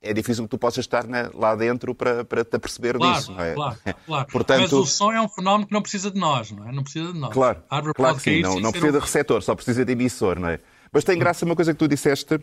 é 0.00 0.12
difícil 0.12 0.44
que 0.44 0.50
tu 0.50 0.58
possas 0.58 0.84
estar 0.84 1.06
na, 1.06 1.30
lá 1.34 1.54
dentro 1.56 1.94
para, 1.94 2.24
para 2.24 2.44
te 2.44 2.56
aperceber 2.56 2.96
claro, 2.96 3.14
disso, 3.14 3.32
não 3.32 3.42
é? 3.42 3.54
Claro, 3.54 3.78
claro. 4.06 4.28
Portanto, 4.30 4.60
Mas 4.60 4.72
o 4.72 4.86
som 4.86 5.12
é 5.12 5.20
um 5.20 5.28
fenómeno 5.28 5.66
que 5.66 5.72
não 5.72 5.82
precisa 5.82 6.10
de 6.10 6.18
nós, 6.18 6.50
não 6.52 6.68
é? 6.68 6.72
Não 6.72 6.82
precisa 6.82 7.12
de 7.12 7.18
nós. 7.18 7.32
Claro, 7.32 7.62
claro 7.94 8.16
que 8.16 8.22
sim, 8.22 8.40
não, 8.40 8.60
não 8.60 8.70
precisa 8.70 8.96
um... 8.96 9.00
de 9.00 9.04
receptor, 9.04 9.42
só 9.42 9.54
precisa 9.54 9.84
de 9.84 9.92
emissor, 9.92 10.38
não 10.38 10.48
é? 10.48 10.60
Mas 10.92 11.04
tem 11.04 11.18
graça 11.18 11.44
uma 11.44 11.56
coisa 11.56 11.72
que 11.72 11.78
tu 11.78 11.88
disseste 11.88 12.34
uh, 12.34 12.40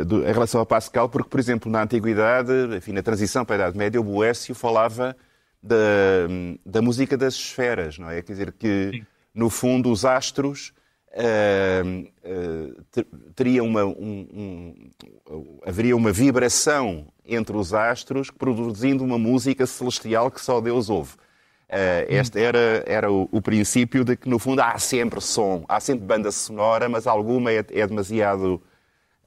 uh, 0.00 0.04
do, 0.04 0.28
em 0.28 0.32
relação 0.32 0.60
a 0.60 0.66
Pascal, 0.66 1.08
porque, 1.08 1.28
por 1.28 1.40
exemplo, 1.40 1.70
na 1.70 1.82
Antiguidade, 1.82 2.52
enfim, 2.76 2.92
na 2.92 3.02
transição 3.02 3.44
para 3.44 3.54
a 3.54 3.58
Idade 3.58 3.78
Média, 3.78 4.00
o 4.00 4.04
Boécio 4.04 4.54
falava 4.54 5.16
da, 5.62 5.76
da 6.64 6.82
música 6.82 7.16
das 7.16 7.34
esferas, 7.34 7.98
não 7.98 8.10
é? 8.10 8.22
Quer 8.22 8.32
dizer, 8.32 8.52
que, 8.52 8.90
Sim. 8.92 9.06
no 9.34 9.50
fundo, 9.50 9.90
os 9.90 10.04
astros 10.04 10.72
uh, 11.12 12.12
teriam 13.34 13.66
uma, 13.66 13.84
um, 13.84 14.26
um, 15.30 15.58
haveria 15.66 15.96
uma 15.96 16.12
vibração 16.12 17.06
entre 17.24 17.56
os 17.56 17.74
astros, 17.74 18.30
produzindo 18.30 19.04
uma 19.04 19.18
música 19.18 19.66
celestial 19.66 20.30
que 20.30 20.40
só 20.40 20.60
Deus 20.60 20.88
ouve. 20.88 21.14
Uh, 21.68 22.08
este 22.08 22.40
era, 22.40 22.82
era 22.86 23.12
o, 23.12 23.28
o, 23.30 23.42
princípio 23.42 24.02
de 24.02 24.16
que, 24.16 24.26
no 24.26 24.38
fundo, 24.38 24.62
há 24.62 24.78
sempre 24.78 25.20
som, 25.20 25.66
há 25.68 25.78
sempre 25.78 26.06
banda 26.06 26.32
sonora, 26.32 26.88
mas 26.88 27.06
alguma 27.06 27.52
é, 27.52 27.58
é 27.58 27.86
demasiado 27.86 28.54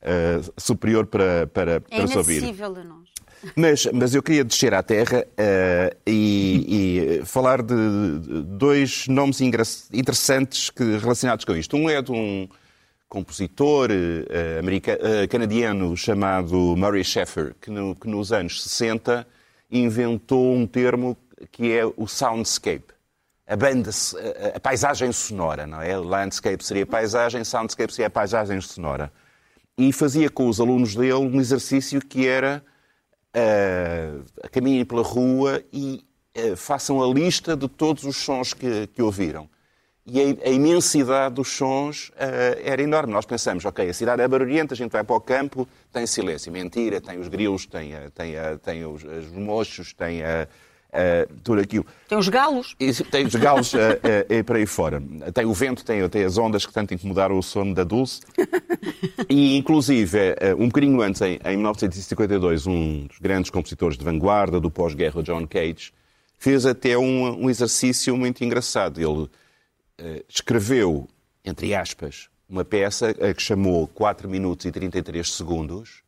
uh, 0.02 0.54
superior 0.58 1.06
para, 1.06 1.46
para, 1.46 1.82
para 1.82 2.18
ouvir. 2.18 2.44
É 2.44 2.64
a 2.64 2.70
nós. 2.84 3.12
Mas, 3.56 3.86
mas 3.94 4.16
eu 4.16 4.22
queria 4.22 4.44
descer 4.44 4.74
à 4.74 4.84
terra 4.84 5.24
uh, 5.26 5.98
e, 6.06 7.20
e, 7.22 7.26
falar 7.26 7.62
de 7.62 7.76
dois 8.44 9.08
nomes 9.08 9.40
interessantes 9.42 10.70
que, 10.70 10.98
relacionados 10.98 11.46
com 11.46 11.56
isto. 11.56 11.76
Um 11.76 11.90
é 11.90 12.02
de 12.02 12.12
um 12.12 12.48
compositor 13.08 13.90
uh, 13.92 15.28
canadiano 15.30 15.96
chamado 15.98 16.56
Murray 16.76 17.04
Sheffer, 17.04 17.56
que, 17.62 17.70
no, 17.70 17.96
que 17.96 18.08
nos 18.08 18.32
anos 18.32 18.64
60 18.64 19.28
inventou 19.72 20.56
um 20.56 20.66
termo 20.68 21.18
que 21.52 21.72
é 21.72 21.86
o 21.86 22.08
soundscape. 22.08 22.94
A 23.48 23.56
banda, 23.56 23.90
a, 24.56 24.60
paisagem 24.60 25.12
sonora, 25.12 25.68
não 25.68 25.82
é? 25.82 25.98
Landscape 25.98 26.64
seria 26.64 26.86
paisagem, 26.86 27.44
soundscape 27.44 27.94
seria 27.94 28.10
paisagem 28.10 28.62
sonora. 28.62 29.12
E 29.78 29.92
fazia 29.92 30.30
com 30.30 30.48
os 30.48 30.60
alunos 30.60 30.96
dele 30.96 31.14
um 31.14 31.40
exercício 31.40 32.00
que 32.00 32.28
era 32.28 32.64
uh, 33.36 34.50
caminhem 34.52 34.86
pela 34.86 35.02
rua 35.02 35.64
e 35.72 36.04
uh, 36.38 36.56
façam 36.56 37.02
a 37.04 37.14
lista 37.14 37.56
de 37.56 37.68
todos 37.68 38.04
os 38.04 38.18
sons 38.18 38.54
que, 38.54 38.88
que 38.88 39.02
ouviram. 39.02 39.50
E 40.06 40.20
a, 40.20 40.50
a, 40.50 40.50
imensidade 40.50 41.36
dos 41.36 41.50
sons 41.50 42.10
uh, 42.10 42.14
era 42.64 42.82
enorme. 42.82 43.14
Nós 43.14 43.26
pensamos, 43.26 43.66
ok, 43.66 43.90
a 43.90 43.94
cidade 43.94 44.22
é 44.22 44.28
barulhenta, 44.28 44.74
a 44.74 44.78
gente 44.78 44.92
vai 44.92 45.04
para 45.04 45.16
o 45.16 45.22
campo, 45.22 45.68
tem 45.92 46.08
silêncio. 46.08 46.52
Mentira, 46.52 47.02
tem 47.02 47.20
os 47.20 47.28
grilos, 47.28 47.66
tem, 47.66 47.92
tem, 48.14 48.34
tem 48.64 48.86
os, 48.86 49.04
os 49.04 49.32
mochos, 49.32 49.94
tem 49.94 50.24
a 50.24 50.48
uh, 50.92 51.34
tudo 51.44 51.62
aquilo. 51.62 51.86
Tem 52.08 52.18
os 52.18 52.30
galos. 52.30 52.76
E, 52.80 52.94
tem 53.06 53.26
os 53.26 53.36
galos 53.36 53.74
uh, 53.74 53.78
uh, 53.78 54.34
e 54.34 54.44
para 54.44 54.58
aí 54.58 54.66
fora. 54.66 55.02
Tem 55.34 55.46
o 55.46 55.54
vento, 55.54 55.84
tem, 55.84 56.08
tem 56.10 56.24
as 56.24 56.38
ondas 56.38 56.66
que 56.66 56.74
tanto 56.74 56.94
incomodaram 56.94 57.38
o 57.38 57.44
sono 57.44 57.74
da 57.74 57.84
Dulce. 57.84 58.22
e, 59.30 59.58
inclusive, 59.58 60.36
um 60.58 60.68
bocadinho 60.68 61.02
antes, 61.02 61.22
em, 61.22 61.40
em 61.44 61.58
1952, 61.58 62.68
um 62.68 63.08
dos 63.08 63.20
grandes 63.20 63.50
compositores 63.50 63.98
de 63.98 64.04
vanguarda 64.04 64.60
do 64.60 64.70
pós-guerra, 64.70 65.24
John 65.24 65.48
Cage, 65.48 65.92
fez 66.38 66.66
até 66.66 66.98
um, 66.98 67.46
um 67.46 67.50
exercício 67.50 68.16
muito 68.18 68.44
engraçado. 68.44 69.00
Ele 69.00 69.30
escreveu, 70.28 71.08
entre 71.46 71.74
aspas, 71.76 72.30
uma 72.50 72.66
peça 72.66 73.14
que 73.14 73.42
chamou 73.42 73.88
4 73.88 74.28
minutos 74.28 74.66
e 74.66 74.72
33 74.72 75.32
segundos 75.32 76.02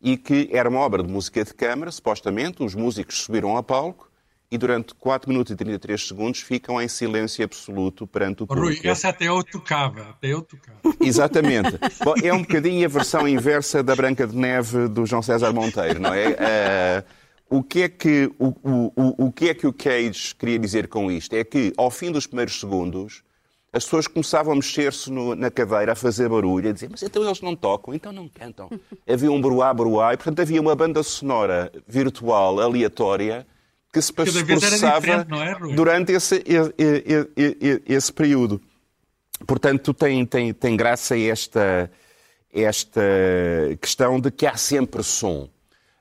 e 0.00 0.16
que 0.16 0.48
era 0.52 0.68
uma 0.68 0.80
obra 0.80 1.02
de 1.02 1.12
música 1.12 1.44
de 1.44 1.52
câmara, 1.52 1.90
supostamente, 1.90 2.62
os 2.62 2.74
músicos 2.74 3.22
subiram 3.22 3.56
ao 3.56 3.62
palco 3.62 4.09
e 4.50 4.58
durante 4.58 4.94
4 4.94 5.30
minutos 5.30 5.52
e 5.52 5.56
33 5.56 6.08
segundos 6.08 6.40
ficam 6.40 6.82
em 6.82 6.88
silêncio 6.88 7.44
absoluto 7.44 8.04
perante 8.06 8.42
o 8.42 8.46
público. 8.46 8.82
Rui, 8.82 8.90
essa 8.90 9.10
até 9.10 9.28
eu 9.28 9.44
tocava, 9.44 10.02
até 10.10 10.28
eu 10.28 10.42
tocava. 10.42 10.78
Exatamente. 11.00 11.78
Bom, 12.04 12.14
é 12.22 12.32
um 12.32 12.40
bocadinho 12.40 12.84
a 12.84 12.88
versão 12.88 13.28
inversa 13.28 13.80
da 13.82 13.94
Branca 13.94 14.26
de 14.26 14.36
Neve 14.36 14.88
do 14.88 15.06
João 15.06 15.22
César 15.22 15.52
Monteiro, 15.52 16.00
não 16.00 16.12
é? 16.12 16.30
Uh, 16.30 17.58
o, 17.58 17.62
que 17.62 17.82
é 17.82 17.88
que, 17.88 18.32
o, 18.40 18.48
o, 18.64 19.26
o 19.26 19.32
que 19.32 19.50
é 19.50 19.54
que 19.54 19.68
o 19.68 19.72
Cage 19.72 20.34
queria 20.34 20.58
dizer 20.58 20.88
com 20.88 21.12
isto? 21.12 21.32
É 21.34 21.44
que, 21.44 21.72
ao 21.76 21.90
fim 21.90 22.10
dos 22.10 22.26
primeiros 22.26 22.58
segundos, 22.58 23.22
as 23.72 23.84
pessoas 23.84 24.08
começavam 24.08 24.52
a 24.52 24.56
mexer-se 24.56 25.12
na 25.12 25.48
cadeira, 25.48 25.92
a 25.92 25.94
fazer 25.94 26.28
barulho, 26.28 26.70
a 26.70 26.72
dizer, 26.72 26.88
mas 26.90 27.04
então 27.04 27.22
eles 27.22 27.40
não 27.40 27.54
tocam, 27.54 27.94
então 27.94 28.12
não 28.12 28.28
cantam. 28.28 28.68
havia 29.08 29.30
um 29.30 29.40
bruá-bruá, 29.40 30.12
e 30.12 30.16
portanto 30.16 30.40
havia 30.40 30.60
uma 30.60 30.74
banda 30.74 31.04
sonora 31.04 31.70
virtual, 31.86 32.58
aleatória, 32.58 33.46
que 33.92 34.00
se 34.00 34.12
processava 34.12 35.06
é, 35.06 35.74
durante 35.74 36.12
esse, 36.12 36.44
esse, 36.46 37.82
esse, 37.86 38.12
período. 38.12 38.60
Portanto, 39.46 39.92
tem, 39.92 40.24
tem, 40.24 40.52
tem 40.52 40.76
graça 40.76 41.18
esta, 41.18 41.90
esta 42.52 43.00
questão 43.80 44.20
de 44.20 44.30
que 44.30 44.46
há 44.46 44.56
sempre 44.56 45.02
som. 45.02 45.48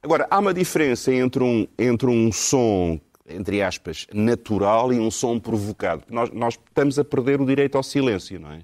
Agora, 0.03 0.27
há 0.29 0.39
uma 0.39 0.53
diferença 0.53 1.11
entre 1.11 1.43
um, 1.43 1.67
entre 1.77 2.07
um 2.07 2.31
som, 2.31 2.99
entre 3.27 3.61
aspas, 3.61 4.07
natural 4.13 4.93
e 4.93 4.99
um 4.99 5.09
som 5.09 5.39
provocado. 5.39 6.03
Nós, 6.09 6.29
nós 6.31 6.53
estamos 6.53 6.99
a 6.99 7.03
perder 7.03 7.41
o 7.41 7.45
direito 7.45 7.75
ao 7.75 7.83
silêncio, 7.83 8.39
não 8.39 8.51
é? 8.51 8.59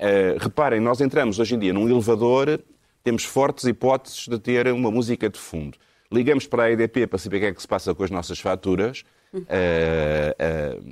Uh, 0.00 0.38
reparem, 0.38 0.78
nós 0.78 1.00
entramos 1.00 1.38
hoje 1.40 1.56
em 1.56 1.58
dia 1.58 1.72
num 1.72 1.88
elevador, 1.88 2.60
temos 3.02 3.24
fortes 3.24 3.64
hipóteses 3.64 4.28
de 4.28 4.38
ter 4.38 4.68
uma 4.68 4.90
música 4.90 5.28
de 5.28 5.38
fundo. 5.38 5.76
Ligamos 6.10 6.46
para 6.46 6.64
a 6.64 6.70
EDP 6.70 7.06
para 7.06 7.18
saber 7.18 7.36
o 7.36 7.40
que 7.40 7.46
é 7.46 7.52
que 7.52 7.60
se 7.60 7.68
passa 7.68 7.94
com 7.94 8.02
as 8.02 8.10
nossas 8.10 8.38
faturas. 8.38 9.04
Uh, 9.34 9.40
uh, 9.40 10.82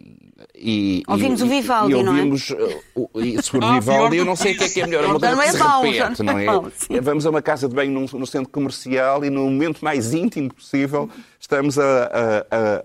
e, 0.55 1.03
ouvimos 1.09 1.41
e, 1.41 1.45
o 1.45 1.47
Vivaldi, 1.47 1.93
e 1.93 1.95
ouvimos, 1.97 2.51
não 2.51 2.59
é? 2.59 2.81
O, 2.95 3.21
e 3.21 3.43
sobre 3.43 3.67
o 3.67 3.73
Vivaldi, 3.73 4.17
eu 4.19 4.27
não 4.27 4.37
sei 4.37 4.53
o 4.53 4.59
que 4.59 4.65
é 4.65 4.69
que 4.69 4.81
é 4.83 4.87
melhor. 4.87 5.05
É 5.05 5.07
uma 5.07 5.19
coisa 5.19 5.35
não 5.35 5.43
é 5.43 5.51
se 5.53 5.99
repete, 5.99 6.23
não 6.23 6.39
é? 6.39 6.45
Mau, 6.45 6.71
Vamos 7.01 7.25
a 7.25 7.31
uma 7.31 7.41
casa 7.41 7.67
de 7.67 7.75
banho 7.75 7.93
no, 7.93 8.19
no, 8.19 8.27
centro 8.27 8.51
comercial 8.51 9.25
e 9.25 9.31
no 9.31 9.45
momento 9.45 9.83
mais 9.83 10.13
íntimo 10.13 10.53
possível 10.53 11.09
estamos 11.41 11.79
a, 11.79 12.11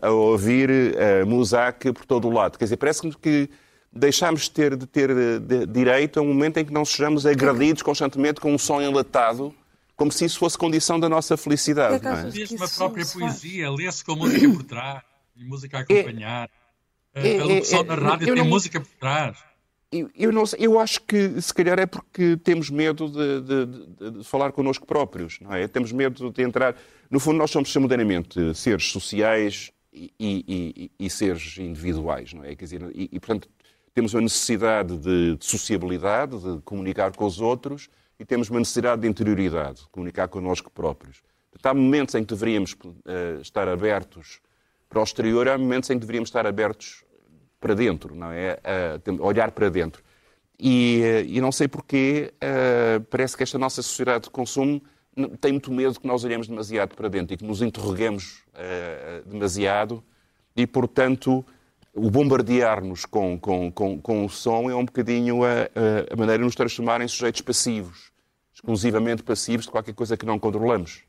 a, 0.01 0.07
a 0.07 0.11
ouvir 0.11 0.69
a 0.71 1.25
Muzak 1.25 1.91
por 1.91 2.05
todo 2.05 2.29
o 2.29 2.31
lado. 2.31 2.57
Quer 2.57 2.65
dizer, 2.65 2.77
parece-me 2.77 3.13
que 3.13 3.49
deixamos 3.91 4.43
de 4.43 4.51
ter, 4.51 4.77
de 4.77 4.87
ter 4.87 5.13
de, 5.41 5.65
direito 5.65 6.17
a 6.19 6.23
um 6.23 6.27
momento 6.27 6.57
em 6.59 6.65
que 6.65 6.71
não 6.71 6.85
sejamos 6.85 7.25
agredidos 7.25 7.81
constantemente 7.81 8.39
com 8.39 8.53
um 8.53 8.57
som 8.57 8.81
enlatado 8.81 9.53
como 10.01 10.11
se 10.11 10.25
isso 10.25 10.39
fosse 10.39 10.57
condição 10.57 10.99
da 10.99 11.07
nossa 11.07 11.37
felicidade. 11.37 12.03
Não 12.03 12.11
é? 12.11 12.23
Mesmo 12.23 12.63
a 12.63 12.67
própria 12.67 13.05
poesia, 13.05 13.69
lê-se 13.69 14.03
com 14.03 14.15
música 14.15 14.49
por 14.49 14.63
trás 14.63 15.03
e 15.35 15.45
música 15.45 15.77
a 15.77 15.81
acompanhar. 15.81 16.49
É, 17.13 17.37
a 17.37 17.45
locução 17.45 17.81
é, 17.81 17.83
da 17.83 17.93
rádio 17.93 18.25
tem 18.25 18.35
não, 18.35 18.45
música 18.45 18.81
por 18.81 18.89
trás. 18.99 19.37
Eu, 19.91 20.09
eu, 20.15 20.31
não, 20.31 20.43
eu 20.57 20.79
acho 20.79 21.01
que 21.01 21.39
se 21.39 21.53
calhar 21.53 21.77
é 21.77 21.85
porque 21.85 22.35
temos 22.37 22.71
medo 22.71 23.09
de, 23.09 23.41
de, 23.41 23.65
de, 23.65 24.11
de, 24.17 24.23
falar 24.23 24.51
connosco 24.51 24.87
próprios, 24.87 25.39
não 25.39 25.53
é? 25.53 25.67
Temos 25.67 25.91
medo 25.91 26.31
de 26.31 26.41
entrar. 26.41 26.75
No 27.07 27.19
fundo, 27.19 27.37
nós 27.37 27.51
somos 27.51 27.71
simultaneamente 27.71 28.55
seres 28.55 28.91
sociais 28.91 29.71
e, 29.93 30.11
e, 30.19 30.91
e, 30.97 31.05
e 31.05 31.09
seres 31.11 31.59
individuais, 31.59 32.33
não 32.33 32.43
é? 32.43 32.55
Quer 32.55 32.63
dizer, 32.63 32.91
e, 32.95 33.19
portanto, 33.19 33.47
temos 33.93 34.15
uma 34.15 34.21
necessidade 34.21 34.97
de, 34.97 35.37
sociabilidade, 35.41 36.39
de 36.39 36.59
comunicar 36.63 37.15
com 37.15 37.25
os 37.27 37.39
outros, 37.39 37.87
e 38.21 38.25
temos 38.25 38.51
uma 38.51 38.59
necessidade 38.59 39.01
de 39.01 39.07
interioridade, 39.07 39.81
de 39.81 39.89
comunicar 39.89 40.27
connosco 40.27 40.69
próprios. 40.69 41.23
Há 41.63 41.73
momentos 41.73 42.13
em 42.13 42.23
que 42.23 42.31
deveríamos 42.31 42.73
uh, 42.73 43.41
estar 43.41 43.67
abertos 43.67 44.39
para 44.87 44.99
o 44.99 45.03
exterior, 45.03 45.47
há 45.47 45.57
momentos 45.57 45.89
em 45.89 45.93
que 45.95 46.01
deveríamos 46.01 46.29
estar 46.29 46.45
abertos 46.45 47.03
para 47.59 47.73
dentro, 47.73 48.13
não 48.13 48.31
é? 48.31 48.59
Uh, 49.07 49.25
olhar 49.25 49.49
para 49.49 49.69
dentro. 49.69 50.03
E, 50.59 51.01
uh, 51.01 51.25
e 51.25 51.41
não 51.41 51.51
sei 51.51 51.67
porquê, 51.67 52.31
parece 53.09 53.35
que 53.35 53.41
esta 53.41 53.57
nossa 53.57 53.81
sociedade 53.81 54.25
de 54.25 54.29
consumo 54.29 54.79
tem 55.39 55.53
muito 55.53 55.71
medo 55.71 55.99
que 55.99 56.05
nós 56.05 56.23
olhemos 56.23 56.47
demasiado 56.47 56.95
para 56.95 57.09
dentro 57.09 57.33
e 57.33 57.37
que 57.37 57.43
nos 57.43 57.63
interroguemos 57.63 58.43
demasiado 59.25 60.03
e, 60.55 60.65
portanto, 60.67 61.43
o 61.93 62.09
bombardear-nos 62.09 63.05
com, 63.05 63.37
com, 63.37 63.71
com, 63.71 63.99
com, 63.99 64.25
o 64.25 64.29
som 64.29 64.69
é 64.69 64.75
um 64.75 64.85
bocadinho 64.85 65.43
a, 65.43 65.67
a, 66.11 66.15
maneira 66.15 66.37
de 66.37 66.45
nos 66.45 66.55
transformar 66.55 67.01
em 67.01 67.07
sujeitos 67.07 67.41
passivos, 67.41 68.10
exclusivamente 68.61 69.23
passivos 69.23 69.65
de 69.65 69.71
qualquer 69.71 69.93
coisa 69.93 70.15
que 70.15 70.25
não 70.25 70.37
controlamos. 70.37 71.03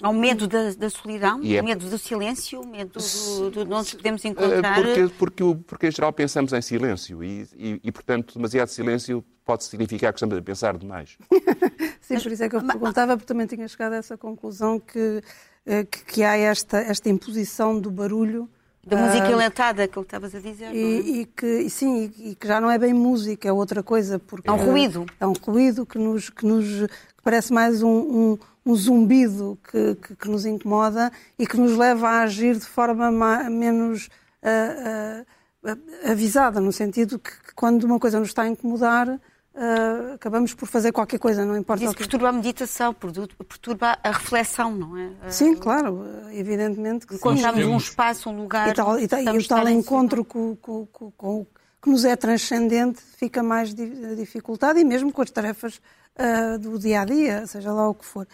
Há 0.00 0.10
o 0.10 0.14
medo 0.14 0.46
da, 0.46 0.72
da 0.74 0.88
solidão, 0.88 1.40
é... 1.42 1.60
medo 1.60 1.90
do 1.90 1.98
silêncio, 1.98 2.64
medo 2.64 3.00
do, 3.00 3.50
do, 3.50 3.64
de 3.64 3.72
onde 3.72 3.96
podemos 3.96 4.24
encontrar. 4.24 4.76
Porque, 4.76 5.08
porque, 5.18 5.44
porque, 5.66 5.86
em 5.88 5.90
geral 5.90 6.12
pensamos 6.12 6.52
em 6.52 6.62
silêncio 6.62 7.24
e, 7.24 7.48
e, 7.56 7.80
e, 7.82 7.90
portanto, 7.90 8.34
demasiado 8.34 8.68
silêncio 8.68 9.24
pode 9.44 9.64
significar 9.64 10.12
que 10.12 10.18
estamos 10.18 10.38
a 10.38 10.42
pensar 10.42 10.78
demais. 10.78 11.18
Sim, 12.00 12.20
por 12.20 12.30
isso 12.30 12.44
é 12.44 12.48
que 12.48 12.54
eu 12.54 12.62
perguntava, 12.62 13.16
porque 13.16 13.26
também 13.26 13.46
tinha 13.48 13.66
chegado 13.66 13.94
a 13.94 13.96
essa 13.96 14.16
conclusão 14.16 14.78
que, 14.78 15.20
eh, 15.66 15.84
que, 15.84 16.04
que 16.04 16.22
há 16.22 16.36
esta, 16.36 16.78
esta 16.78 17.08
imposição 17.08 17.80
do 17.80 17.90
barulho 17.90 18.48
da 18.88 18.96
música 18.96 19.26
ah, 19.26 19.30
enlatada, 19.30 19.86
que 19.86 20.00
estavas 20.00 20.34
a 20.34 20.40
dizer. 20.40 20.74
E, 20.74 20.78
é? 20.78 20.98
e, 21.20 21.26
que, 21.26 21.70
sim, 21.70 22.10
e 22.18 22.34
que 22.34 22.46
já 22.46 22.60
não 22.60 22.70
é 22.70 22.78
bem 22.78 22.94
música, 22.94 23.46
é 23.48 23.52
outra 23.52 23.82
coisa. 23.82 24.18
Porque 24.18 24.48
é 24.48 24.52
um 24.52 24.56
ruído. 24.56 25.06
É 25.20 25.26
um 25.26 25.32
ruído 25.32 25.84
que 25.84 25.98
nos, 25.98 26.30
que 26.30 26.46
nos 26.46 26.66
que 26.66 27.22
parece 27.22 27.52
mais 27.52 27.82
um, 27.82 27.88
um, 27.88 28.38
um 28.64 28.74
zumbido 28.74 29.58
que, 29.70 29.94
que, 29.96 30.16
que, 30.16 30.28
nos 30.28 30.46
incomoda 30.46 31.12
e 31.38 31.46
que 31.46 31.56
nos 31.56 31.76
leva 31.76 32.08
a 32.08 32.22
agir 32.22 32.54
de 32.54 32.64
forma 32.64 33.10
menos 33.50 34.08
uh, 34.42 35.22
uh, 35.70 36.10
avisada, 36.10 36.60
no 36.60 36.72
sentido 36.72 37.18
que, 37.18 37.30
que 37.30 37.54
quando 37.54 37.84
uma 37.84 37.98
coisa 37.98 38.18
nos 38.18 38.28
está 38.28 38.42
a 38.42 38.48
incomodar, 38.48 39.20
uh, 39.58 40.14
acabamos 40.14 40.54
por 40.54 40.66
fazer 40.66 40.92
qualquer 40.92 41.18
coisa, 41.18 41.44
não 41.44 41.56
importa 41.56 41.84
Isso 41.84 41.94
perturba 41.94 42.28
a 42.28 42.32
meditação, 42.32 42.94
perturba 42.94 43.98
a 44.02 44.10
reflexão, 44.10 44.70
não 44.70 44.96
é? 44.96 45.10
Sim, 45.30 45.56
claro, 45.56 46.06
evidentemente 46.32 47.06
que 47.06 47.16
Encontramos 47.16 47.64
um 47.64 47.76
espaço, 47.76 48.30
um 48.30 48.36
lugar. 48.42 48.68
E, 48.68 48.74
tal, 48.74 48.98
e, 48.98 49.08
tal, 49.08 49.20
e 49.20 49.38
o 49.38 49.48
tal 49.48 49.68
encontro 49.68 50.24
com, 50.24 50.56
com, 50.56 50.86
com, 50.86 51.10
com, 51.10 51.46
que 51.82 51.90
nos 51.90 52.04
é 52.04 52.14
transcendente 52.14 53.00
fica 53.16 53.42
mais 53.42 53.74
dificultado 53.74 54.78
e 54.78 54.84
mesmo 54.84 55.12
com 55.12 55.22
as 55.22 55.30
tarefas 55.30 55.80
uh, 56.16 56.58
do 56.58 56.78
dia 56.78 57.00
a 57.00 57.04
dia, 57.04 57.46
seja 57.46 57.72
lá 57.72 57.88
o 57.88 57.94
que 57.94 58.04
for. 58.04 58.26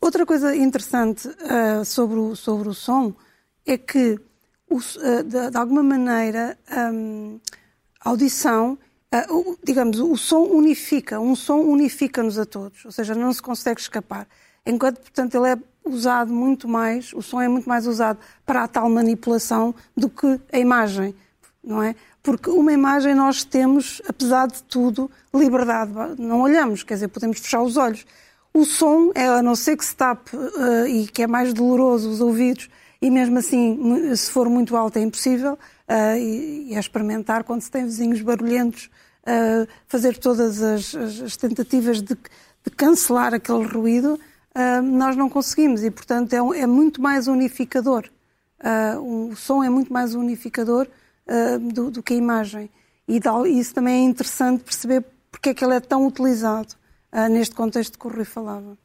Outra 0.00 0.24
coisa 0.24 0.54
interessante 0.54 1.28
uh, 1.28 1.84
sobre, 1.84 2.18
o, 2.18 2.34
sobre 2.34 2.68
o 2.68 2.74
som 2.74 3.14
é 3.66 3.76
que, 3.76 4.18
o, 4.68 4.76
uh, 4.76 5.22
de, 5.24 5.50
de, 5.50 5.56
alguma 5.56 5.82
maneira, 5.82 6.58
um, 6.92 7.38
a 8.00 8.10
audição 8.10 8.78
Uh, 9.30 9.56
digamos, 9.62 10.00
o 10.00 10.16
som 10.16 10.40
unifica, 10.40 11.20
um 11.20 11.36
som 11.36 11.58
unifica-nos 11.60 12.36
a 12.36 12.44
todos, 12.44 12.84
ou 12.84 12.90
seja, 12.90 13.14
não 13.14 13.32
se 13.32 13.40
consegue 13.40 13.80
escapar. 13.80 14.26
Enquanto, 14.66 15.00
portanto, 15.00 15.36
ele 15.36 15.52
é 15.52 15.58
usado 15.84 16.32
muito 16.32 16.66
mais, 16.66 17.12
o 17.12 17.22
som 17.22 17.40
é 17.40 17.46
muito 17.46 17.68
mais 17.68 17.86
usado 17.86 18.18
para 18.44 18.64
a 18.64 18.68
tal 18.68 18.88
manipulação 18.88 19.74
do 19.96 20.08
que 20.08 20.40
a 20.52 20.58
imagem, 20.58 21.14
não 21.62 21.82
é? 21.82 21.94
Porque 22.22 22.48
uma 22.48 22.72
imagem 22.72 23.14
nós 23.14 23.44
temos, 23.44 24.00
apesar 24.08 24.48
de 24.48 24.62
tudo, 24.62 25.10
liberdade. 25.32 25.92
Não 26.18 26.40
olhamos, 26.40 26.82
quer 26.82 26.94
dizer, 26.94 27.08
podemos 27.08 27.38
fechar 27.38 27.62
os 27.62 27.76
olhos. 27.76 28.06
O 28.52 28.64
som, 28.64 29.12
é, 29.14 29.26
a 29.26 29.42
não 29.42 29.54
ser 29.54 29.76
que 29.76 29.84
se 29.84 29.94
tape 29.94 30.34
uh, 30.34 30.86
e 30.86 31.06
que 31.06 31.22
é 31.22 31.26
mais 31.26 31.52
doloroso 31.52 32.08
os 32.08 32.20
ouvidos, 32.20 32.70
e 33.02 33.10
mesmo 33.10 33.38
assim, 33.38 34.16
se 34.16 34.30
for 34.30 34.48
muito 34.48 34.74
alto, 34.74 34.98
é 34.98 35.02
impossível, 35.02 35.52
uh, 35.52 36.16
e, 36.16 36.70
e 36.70 36.74
é 36.74 36.80
experimentar 36.80 37.44
quando 37.44 37.60
se 37.60 37.70
tem 37.70 37.84
vizinhos 37.84 38.22
barulhentos 38.22 38.88
uh, 39.24 39.68
fazer 39.86 40.16
todas 40.18 40.62
as, 40.62 40.94
as 40.94 41.36
tentativas 41.36 42.00
de, 42.00 42.14
de, 42.14 42.70
cancelar 42.76 43.34
aquele 43.34 43.64
ruído, 43.64 44.14
uh, 44.54 44.82
nós 44.82 45.16
não 45.16 45.28
conseguimos 45.28 45.82
e, 45.82 45.90
portanto, 45.90 46.32
é, 46.32 46.60
é 46.60 46.66
muito 46.66 47.00
mais 47.00 47.26
unificador. 47.26 48.08
Uh, 48.60 49.30
o 49.30 49.36
som 49.36 49.62
é 49.62 49.68
muito 49.68 49.92
mais 49.92 50.14
unificador 50.14 50.86
do, 51.72 51.90
do, 51.90 52.02
que 52.02 52.12
a 52.12 52.16
imagem. 52.16 52.70
E 53.08 53.18
isso 53.58 53.74
também 53.74 54.04
é 54.04 54.08
interessante 54.08 54.62
perceber 54.62 55.02
porque 55.30 55.50
é 55.50 55.54
que 55.54 55.64
ele 55.64 55.74
é 55.74 55.80
tão 55.80 56.06
utilizado 56.06 56.74
neste 57.30 57.54
contexto 57.54 57.98
que 57.98 58.06
o 58.06 58.10
Rui 58.10 58.26
falava. 58.26 58.76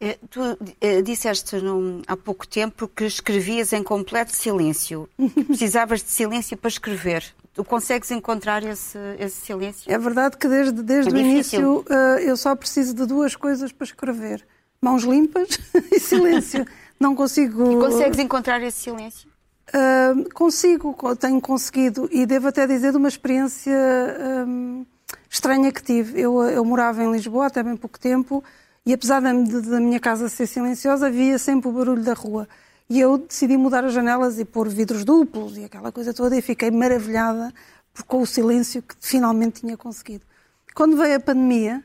É, 0.00 0.16
tu 0.30 0.40
é, 0.80 1.02
disseste 1.02 1.56
num, 1.56 2.02
há 2.06 2.16
pouco 2.16 2.46
tempo 2.46 2.86
que 2.86 3.04
escrevias 3.04 3.72
em 3.72 3.82
completo 3.82 4.30
silêncio, 4.30 5.08
precisavas 5.48 6.04
de 6.04 6.10
silêncio 6.10 6.56
para 6.56 6.68
escrever. 6.68 7.24
Tu 7.58 7.64
consegues 7.64 8.08
encontrar 8.12 8.62
esse, 8.62 8.96
esse 9.18 9.44
silêncio? 9.44 9.92
É 9.92 9.98
verdade 9.98 10.36
que 10.36 10.46
desde, 10.46 10.80
desde 10.80 11.10
é 11.10 11.12
o 11.12 11.18
início 11.18 11.80
uh, 11.90 12.20
eu 12.20 12.36
só 12.36 12.54
preciso 12.54 12.94
de 12.94 13.04
duas 13.04 13.34
coisas 13.34 13.72
para 13.72 13.84
escrever: 13.84 14.46
mãos 14.80 15.02
limpas 15.02 15.58
e 15.90 15.98
silêncio. 15.98 16.64
Não 17.00 17.16
consigo. 17.16 17.72
E 17.72 17.74
consegues 17.74 18.20
encontrar 18.20 18.62
esse 18.62 18.78
silêncio? 18.78 19.28
Uh, 19.70 20.32
consigo, 20.32 20.96
tenho 21.16 21.40
conseguido 21.40 22.08
e 22.12 22.24
devo 22.26 22.46
até 22.46 22.64
dizer 22.64 22.92
de 22.92 22.96
uma 22.96 23.08
experiência 23.08 23.76
um, 24.46 24.86
estranha 25.28 25.72
que 25.72 25.82
tive. 25.82 26.20
Eu, 26.20 26.40
eu 26.42 26.64
morava 26.64 27.02
em 27.02 27.10
Lisboa 27.10 27.46
até 27.48 27.60
bem 27.60 27.76
pouco 27.76 27.98
tempo 27.98 28.44
e 28.86 28.92
apesar 28.92 29.18
da, 29.18 29.32
da 29.32 29.80
minha 29.80 29.98
casa 29.98 30.28
ser 30.28 30.46
silenciosa, 30.46 31.08
havia 31.08 31.36
sempre 31.40 31.68
o 31.68 31.72
barulho 31.72 32.04
da 32.04 32.14
rua. 32.14 32.48
E 32.90 33.00
eu 33.00 33.18
decidi 33.18 33.56
mudar 33.56 33.84
as 33.84 33.92
janelas 33.92 34.38
e 34.38 34.44
pôr 34.44 34.68
vidros 34.68 35.04
duplos 35.04 35.58
e 35.58 35.64
aquela 35.64 35.92
coisa 35.92 36.14
toda 36.14 36.36
e 36.36 36.40
fiquei 36.40 36.70
maravilhada 36.70 37.52
com 38.06 38.22
o 38.22 38.26
silêncio 38.26 38.82
que 38.82 38.94
finalmente 39.00 39.60
tinha 39.60 39.76
conseguido. 39.76 40.24
Quando 40.74 40.96
veio 40.96 41.16
a 41.16 41.20
pandemia, 41.20 41.84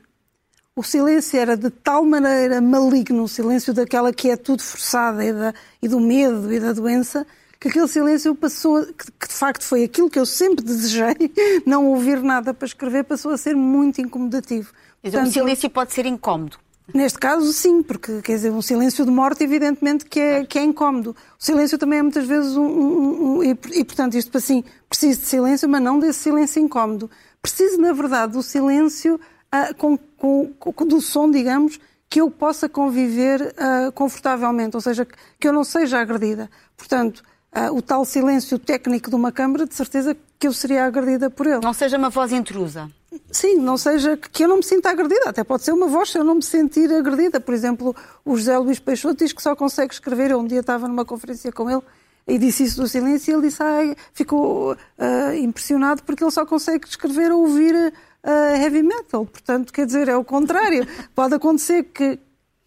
o 0.76 0.82
silêncio 0.82 1.38
era 1.38 1.56
de 1.56 1.68
tal 1.68 2.04
maneira 2.04 2.60
maligno, 2.60 3.24
o 3.24 3.28
silêncio 3.28 3.74
daquela 3.74 4.12
que 4.12 4.30
é 4.30 4.36
tudo 4.36 4.62
forçada 4.62 5.24
e, 5.24 5.32
da, 5.32 5.54
e 5.82 5.88
do 5.88 6.00
medo 6.00 6.52
e 6.52 6.58
da 6.58 6.72
doença, 6.72 7.26
que 7.60 7.68
aquele 7.68 7.88
silêncio 7.88 8.34
passou, 8.34 8.84
que, 8.86 9.12
que, 9.12 9.28
de 9.28 9.34
facto 9.34 9.62
foi 9.62 9.84
aquilo 9.84 10.08
que 10.08 10.18
eu 10.18 10.26
sempre 10.26 10.64
desejei, 10.64 11.32
não 11.66 11.86
ouvir 11.86 12.22
nada 12.22 12.54
para 12.54 12.66
escrever, 12.66 13.04
passou 13.04 13.30
a 13.30 13.36
ser 13.36 13.54
muito 13.54 14.00
incomodativo. 14.00 14.72
Mas 15.02 15.12
Portanto, 15.12 15.30
o 15.30 15.32
silêncio 15.32 15.68
pode 15.68 15.92
ser 15.92 16.06
incómodo. 16.06 16.58
Neste 16.92 17.18
caso, 17.18 17.50
sim, 17.52 17.82
porque 17.82 18.20
quer 18.20 18.34
dizer, 18.34 18.50
um 18.50 18.60
silêncio 18.60 19.04
de 19.04 19.10
morte, 19.10 19.42
evidentemente, 19.42 20.04
que 20.04 20.20
é, 20.20 20.44
que 20.44 20.58
é 20.58 20.62
incómodo. 20.62 21.16
O 21.40 21.44
silêncio 21.44 21.78
também 21.78 22.00
é 22.00 22.02
muitas 22.02 22.26
vezes 22.26 22.56
um. 22.56 22.66
um, 22.66 23.38
um 23.38 23.42
e, 23.42 23.50
e, 23.72 23.84
portanto, 23.84 24.14
isto 24.14 24.36
assim, 24.36 24.62
preciso 24.88 25.20
de 25.20 25.26
silêncio, 25.26 25.68
mas 25.68 25.80
não 25.80 25.98
desse 25.98 26.18
silêncio 26.18 26.60
incómodo. 26.60 27.10
Preciso, 27.40 27.80
na 27.80 27.92
verdade, 27.92 28.34
do 28.34 28.42
silêncio 28.42 29.14
uh, 29.14 29.74
com, 29.76 29.96
com, 29.96 30.52
com, 30.58 30.86
do 30.86 31.00
som, 31.00 31.30
digamos, 31.30 31.80
que 32.08 32.20
eu 32.20 32.30
possa 32.30 32.68
conviver 32.68 33.40
uh, 33.40 33.90
confortavelmente, 33.92 34.76
ou 34.76 34.80
seja, 34.82 35.06
que 35.40 35.48
eu 35.48 35.52
não 35.52 35.64
seja 35.64 36.00
agredida. 36.00 36.50
Portanto, 36.76 37.22
uh, 37.56 37.74
o 37.74 37.80
tal 37.80 38.04
silêncio 38.04 38.58
técnico 38.58 39.08
de 39.08 39.16
uma 39.16 39.32
câmara, 39.32 39.66
de 39.66 39.74
certeza 39.74 40.14
que 40.38 40.46
eu 40.46 40.52
seria 40.52 40.84
agredida 40.84 41.30
por 41.30 41.46
ele. 41.46 41.60
Não 41.62 41.72
seja 41.72 41.96
uma 41.96 42.10
voz 42.10 42.30
intrusa. 42.30 42.90
Sim, 43.30 43.56
não 43.56 43.76
seja 43.76 44.16
que 44.16 44.44
eu 44.44 44.48
não 44.48 44.56
me 44.58 44.62
sinta 44.62 44.90
agredida. 44.90 45.30
Até 45.30 45.44
pode 45.44 45.64
ser 45.64 45.72
uma 45.72 45.86
voz 45.86 46.10
se 46.10 46.18
eu 46.18 46.24
não 46.24 46.36
me 46.36 46.42
sentir 46.42 46.92
agredida. 46.92 47.40
Por 47.40 47.54
exemplo, 47.54 47.94
o 48.24 48.36
José 48.36 48.56
Luís 48.58 48.78
Peixoto 48.78 49.24
diz 49.24 49.32
que 49.32 49.42
só 49.42 49.54
consegue 49.54 49.92
escrever. 49.92 50.30
Eu 50.30 50.40
um 50.40 50.46
dia 50.46 50.60
estava 50.60 50.88
numa 50.88 51.04
conferência 51.04 51.52
com 51.52 51.70
ele 51.70 51.82
e 52.26 52.38
disse 52.38 52.64
isso 52.64 52.80
do 52.80 52.88
silêncio 52.88 53.30
e 53.30 53.34
ele 53.34 53.48
disse, 53.48 53.62
ah, 53.62 53.94
ficou 54.12 54.72
uh, 54.72 55.34
impressionado 55.36 56.02
porque 56.02 56.24
ele 56.24 56.30
só 56.30 56.46
consegue 56.46 56.86
escrever 56.86 57.30
ou 57.30 57.42
ouvir 57.42 57.74
uh, 57.74 58.56
heavy 58.56 58.82
metal. 58.82 59.26
Portanto, 59.26 59.72
quer 59.72 59.86
dizer, 59.86 60.08
é 60.08 60.16
o 60.16 60.24
contrário. 60.24 60.86
Pode 61.14 61.34
acontecer 61.34 61.84
que, 61.84 62.18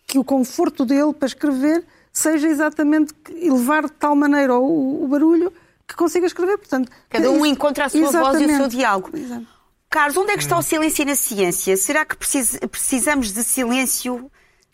que 0.05 0.19
o 0.19 0.23
conforto 0.23 0.85
dele 0.85 1.13
para 1.13 1.27
escrever 1.27 1.83
seja 2.13 2.47
exatamente 2.47 3.13
elevar 3.29 3.85
de 3.85 3.91
tal 3.91 4.15
maneira 4.15 4.55
o, 4.55 5.03
o 5.03 5.07
barulho 5.07 5.51
que 5.87 5.95
consiga 5.95 6.27
escrever. 6.27 6.57
Portanto, 6.57 6.91
Cada 7.09 7.31
um 7.31 7.45
encontra 7.45 7.85
a 7.85 7.89
sua 7.89 8.01
exatamente. 8.01 8.37
voz 8.37 8.41
e 8.41 8.53
o 8.53 8.57
seu 8.57 8.67
diálogo. 8.67 9.09
Exato. 9.17 9.56
Carlos, 9.89 10.17
onde 10.17 10.31
é 10.31 10.37
que 10.37 10.43
está 10.43 10.57
o 10.57 10.61
silêncio 10.61 11.05
na 11.05 11.15
ciência? 11.15 11.77
Será 11.77 12.05
que 12.05 12.15
precisamos 12.15 13.31
de 13.31 13.43
silêncio 13.43 14.31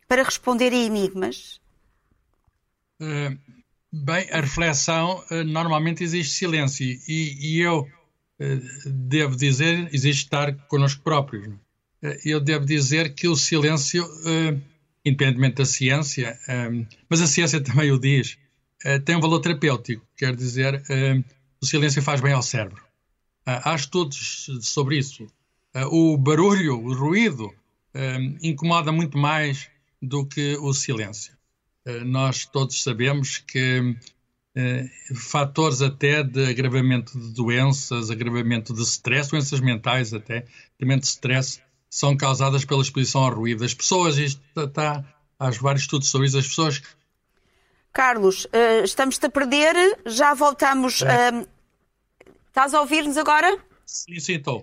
para 0.07 0.23
responder 0.23 0.73
a 0.73 0.75
enigmas? 0.75 1.61
Uh, 2.99 3.37
Bem, 3.95 4.27
a 4.31 4.41
reflexão, 4.41 5.23
eh, 5.29 5.43
normalmente 5.43 6.03
existe 6.03 6.33
silêncio 6.33 6.83
e, 7.07 7.37
e 7.39 7.59
eu 7.59 7.87
eh, 8.39 8.57
devo 8.87 9.35
dizer, 9.35 9.87
existe 9.93 10.23
estar 10.23 10.51
connosco 10.67 11.03
próprios. 11.03 11.53
Eh, 12.01 12.19
eu 12.25 12.39
devo 12.39 12.65
dizer 12.65 13.13
que 13.13 13.27
o 13.27 13.35
silêncio, 13.35 14.03
independentemente 15.05 15.57
da 15.57 15.65
ciência, 15.65 16.39
mas 17.07 17.21
a 17.21 17.27
ciência 17.27 17.61
também 17.61 17.91
o 17.91 17.99
diz, 17.99 18.39
tem 19.05 19.15
um 19.15 19.21
valor 19.21 19.39
terapêutico, 19.39 20.03
quer 20.17 20.35
dizer, 20.35 20.81
o 21.61 21.65
silêncio 21.65 22.01
faz 22.01 22.19
bem 22.19 22.33
ao 22.33 22.41
cérebro. 22.41 22.83
Há 23.45 23.75
estudos 23.75 24.49
sobre 24.61 24.97
isso. 24.97 25.27
O 25.91 26.17
barulho, 26.17 26.79
o 26.79 26.93
ruído, 26.93 27.53
incomoda 28.41 28.91
muito 28.91 29.17
mais 29.17 29.67
do 30.01 30.25
que 30.25 30.57
o 30.57 30.73
silêncio. 30.73 31.33
Nós 32.05 32.45
todos 32.45 32.81
sabemos 32.81 33.39
que 33.39 33.95
fatores 35.15 35.81
até 35.81 36.23
de 36.23 36.45
agravamento 36.45 37.19
de 37.19 37.33
doenças, 37.33 38.09
agravamento 38.09 38.73
de 38.73 38.81
stress, 38.83 39.29
doenças 39.29 39.59
mentais 39.59 40.13
até, 40.13 40.45
agravamento 40.79 41.01
de 41.01 41.07
stress, 41.07 41.61
são 41.89 42.15
causadas 42.15 42.63
pela 42.63 42.81
exposição 42.81 43.23
ao 43.23 43.33
ruído. 43.33 43.65
As 43.65 43.73
pessoas, 43.73 44.17
isto 44.17 44.41
está, 44.55 45.03
há 45.37 45.49
vários 45.49 45.83
estudos 45.83 46.09
sobre 46.09 46.27
isso, 46.27 46.37
as 46.37 46.47
pessoas... 46.47 46.81
Carlos, 47.91 48.47
estamos-te 48.83 49.25
a 49.25 49.29
perder, 49.29 49.75
já 50.05 50.33
voltamos... 50.33 51.01
Uh, 51.01 51.52
estás 52.53 52.71
a 52.75 52.81
ouvir-nos 52.81 53.17
agora? 53.17 53.57
Sim, 53.83 54.19
sim, 54.19 54.35
estou. 54.35 54.59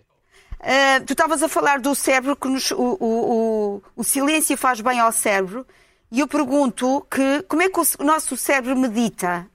Uh, 0.61 1.05
tu 1.05 1.12
estavas 1.12 1.42
a 1.42 1.48
falar 1.48 1.81
do 1.81 1.92
cérebro, 1.94 2.37
que 2.37 2.46
nos, 2.46 2.70
o, 2.70 2.96
o, 3.00 3.83
o, 3.96 4.05
silêncio 4.05 4.57
faz 4.57 4.81
bem 4.81 5.00
ao 5.00 5.11
cérebro. 5.11 5.66
E 6.12 6.20
eu 6.20 6.29
pergunto 6.29 7.05
que 7.11 7.42
como 7.48 7.62
é 7.62 7.68
que 7.68 7.81
o 7.81 8.05
nosso 8.05 8.37
cérebro 8.37 8.76
medita? 8.76 9.48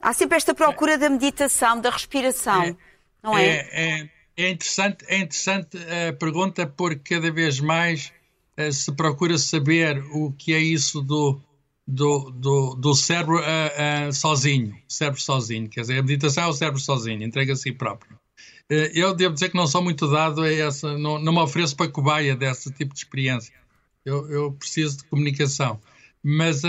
Há 0.00 0.12
sempre 0.12 0.36
esta 0.36 0.54
procura 0.54 0.96
da 0.96 1.10
meditação, 1.10 1.80
da 1.80 1.90
respiração, 1.90 2.62
é, 2.62 2.76
não 3.22 3.36
é? 3.36 3.44
É, 3.44 3.68
é, 3.72 4.10
é 4.36 4.50
interessante, 4.50 5.04
é 5.08 5.18
interessante 5.18 5.78
a 5.78 6.12
pergunta 6.12 6.66
porque 6.66 7.14
cada 7.14 7.30
vez 7.30 7.58
mais 7.58 8.12
uh, 8.56 8.72
se 8.72 8.92
procura 8.92 9.36
saber 9.36 10.02
o 10.12 10.32
que 10.32 10.54
é 10.54 10.58
isso 10.58 11.00
do, 11.00 11.40
do, 11.90 12.30
do, 12.30 12.74
do 12.74 12.94
cérebro 12.94 13.38
uh, 13.38 14.08
uh, 14.08 14.12
sozinho, 14.12 14.76
cérebro 14.88 15.20
sozinho, 15.20 15.68
quer 15.68 15.82
dizer, 15.82 15.98
a 15.98 16.02
meditação 16.02 16.44
é 16.44 16.46
o 16.46 16.52
cérebro 16.52 16.80
sozinho, 16.80 17.22
entrega 17.22 17.52
a 17.52 17.56
si 17.56 17.72
próprio. 17.72 18.18
Eu 18.68 19.12
devo 19.14 19.34
dizer 19.34 19.48
que 19.48 19.56
não 19.56 19.66
sou 19.66 19.82
muito 19.82 20.08
dado 20.08 20.42
a 20.42 20.52
essa, 20.52 20.96
não, 20.96 21.18
não 21.18 21.32
me 21.32 21.40
ofereço 21.40 21.74
para 21.74 21.90
cobaia 21.90 22.36
desse 22.36 22.70
tipo 22.72 22.94
de 22.94 23.00
experiência 23.00 23.52
eu, 24.04 24.28
eu 24.30 24.52
preciso 24.52 24.98
de 24.98 25.04
comunicação. 25.04 25.80
Mas 26.22 26.62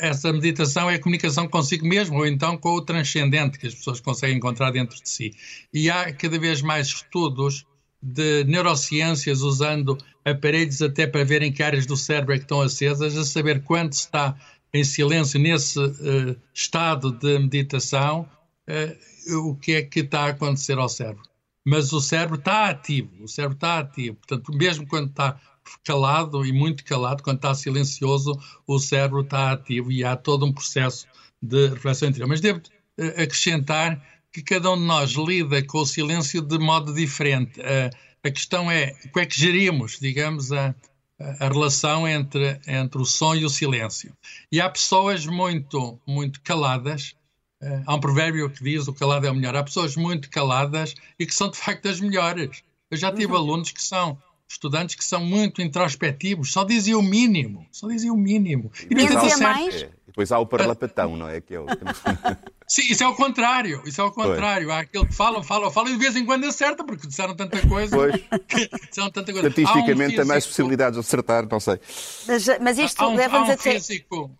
essa 0.00 0.32
meditação 0.32 0.90
é 0.90 0.96
a 0.96 0.98
comunicação 0.98 1.46
consigo 1.46 1.86
mesmo, 1.86 2.16
ou 2.16 2.26
então 2.26 2.56
com 2.56 2.70
o 2.70 2.80
transcendente 2.80 3.56
que 3.56 3.68
as 3.68 3.74
pessoas 3.74 4.00
conseguem 4.00 4.36
encontrar 4.36 4.72
dentro 4.72 5.00
de 5.00 5.08
si. 5.08 5.32
E 5.72 5.88
há 5.88 6.12
cada 6.12 6.36
vez 6.38 6.62
mais 6.62 6.88
estudos 6.88 7.64
de 8.02 8.42
neurociências 8.44 9.40
usando 9.40 9.96
aparelhos 10.24 10.82
até 10.82 11.06
para 11.06 11.24
verem 11.24 11.52
que 11.52 11.62
áreas 11.62 11.86
do 11.86 11.96
cérebro 11.96 12.34
é 12.34 12.38
que 12.38 12.44
estão 12.44 12.60
acesas, 12.60 13.16
a 13.16 13.24
saber 13.24 13.62
quanto 13.62 13.92
está 13.92 14.36
em 14.72 14.84
silêncio 14.84 15.40
nesse 15.40 15.78
uh, 15.78 16.36
estado 16.52 17.12
de 17.12 17.38
meditação, 17.38 18.28
uh, 18.68 19.48
o 19.48 19.56
que 19.56 19.72
é 19.72 19.82
que 19.82 20.00
está 20.00 20.22
a 20.22 20.28
acontecer 20.28 20.78
ao 20.78 20.88
cérebro. 20.88 21.22
Mas 21.64 21.92
o 21.92 22.00
cérebro 22.00 22.36
está 22.36 22.68
ativo, 22.70 23.10
o 23.22 23.28
cérebro 23.28 23.56
está 23.56 23.78
ativo. 23.78 24.16
Portanto, 24.16 24.52
mesmo 24.56 24.86
quando 24.86 25.10
está 25.10 25.38
calado 25.84 26.44
e 26.46 26.52
muito 26.52 26.84
calado, 26.84 27.22
quando 27.22 27.36
está 27.36 27.54
silencioso, 27.54 28.38
o 28.66 28.78
cérebro 28.78 29.20
está 29.20 29.52
ativo 29.52 29.92
e 29.92 30.02
há 30.04 30.16
todo 30.16 30.46
um 30.46 30.52
processo 30.52 31.06
de 31.42 31.68
reflexão 31.68 32.08
interior. 32.08 32.28
Mas 32.28 32.40
devo 32.40 32.62
eh, 32.96 33.22
acrescentar 33.22 34.02
que 34.32 34.42
cada 34.42 34.70
um 34.70 34.76
de 34.76 34.84
nós 34.84 35.10
lida 35.10 35.62
com 35.62 35.78
o 35.78 35.86
silêncio 35.86 36.40
de 36.40 36.58
modo 36.58 36.92
diferente. 36.92 37.60
A, 37.60 38.30
questão 38.30 38.70
é 38.70 38.92
como 39.12 39.22
é 39.22 39.26
que 39.26 39.38
gerimos, 39.38 39.98
digamos, 40.00 40.52
a, 40.52 40.74
a 41.18 41.48
relação 41.48 42.06
entre, 42.06 42.60
entre 42.66 43.00
o 43.00 43.04
som 43.04 43.34
e 43.34 43.44
o 43.44 43.50
silêncio. 43.50 44.12
E 44.50 44.60
há 44.60 44.68
pessoas 44.70 45.26
muito, 45.26 45.98
muito 46.06 46.40
caladas. 46.42 47.14
Eh, 47.60 47.82
há 47.86 47.94
um 47.94 48.00
provérbio 48.00 48.48
que 48.48 48.62
diz 48.62 48.86
o 48.86 48.92
calado 48.92 49.26
é 49.26 49.30
o 49.30 49.34
melhor. 49.34 49.56
Há 49.56 49.64
pessoas 49.64 49.96
muito 49.96 50.30
caladas 50.30 50.94
e 51.18 51.26
que 51.26 51.34
são 51.34 51.50
de 51.50 51.58
facto 51.58 51.88
as 51.88 52.00
melhores. 52.00 52.62
Eu 52.90 52.96
já 52.96 53.10
tive 53.10 53.32
uhum. 53.32 53.38
alunos 53.38 53.72
que 53.72 53.82
são 53.82 54.16
estudantes 54.48 54.94
que 54.94 55.04
são 55.04 55.22
muito 55.22 55.60
introspectivos, 55.60 56.52
só 56.52 56.64
diziam 56.64 57.00
o 57.00 57.02
mínimo, 57.02 57.66
só 57.70 57.86
diziam 57.86 58.14
o 58.14 58.18
mínimo. 58.18 58.72
E 58.88 58.94
dizia 58.94 59.36
mais? 59.38 59.82
É, 59.82 59.90
depois 60.06 60.32
há 60.32 60.38
o 60.38 60.46
parlapatão, 60.46 61.16
não 61.16 61.28
é? 61.28 61.40
Que 61.40 61.54
é 61.54 61.60
o... 61.60 61.66
Sim, 62.68 62.82
isso 62.82 63.02
é 63.02 63.08
o 63.08 63.14
contrário, 63.14 63.82
isso 63.86 63.98
é 63.98 64.04
o 64.04 64.12
contrário. 64.12 64.70
Há 64.70 64.80
aquele 64.80 65.06
que 65.06 65.14
falam, 65.14 65.42
falam, 65.42 65.70
falam 65.70 65.90
e 65.90 65.94
de 65.94 65.98
vez 65.98 66.14
em 66.14 66.26
quando 66.26 66.44
acerta, 66.44 66.84
porque 66.84 67.06
disseram 67.06 67.34
tanta 67.34 67.66
coisa. 67.66 67.96
Pois. 67.96 68.12
disseram 68.88 69.10
tanta 69.10 69.32
coisa. 69.32 69.50
Statisticamente 69.50 70.02
um 70.02 70.10
físico... 70.10 70.26
mais 70.26 70.46
possibilidades 70.46 70.94
de 70.94 71.00
acertar, 71.00 71.48
não 71.50 71.58
sei. 71.58 71.80
Mas, 72.26 72.46
mas 72.60 72.78
isto 72.78 73.02
um, 73.06 73.14
leva-nos 73.14 73.48
um 73.48 73.52
até... 73.52 73.72
Físico, 73.72 74.30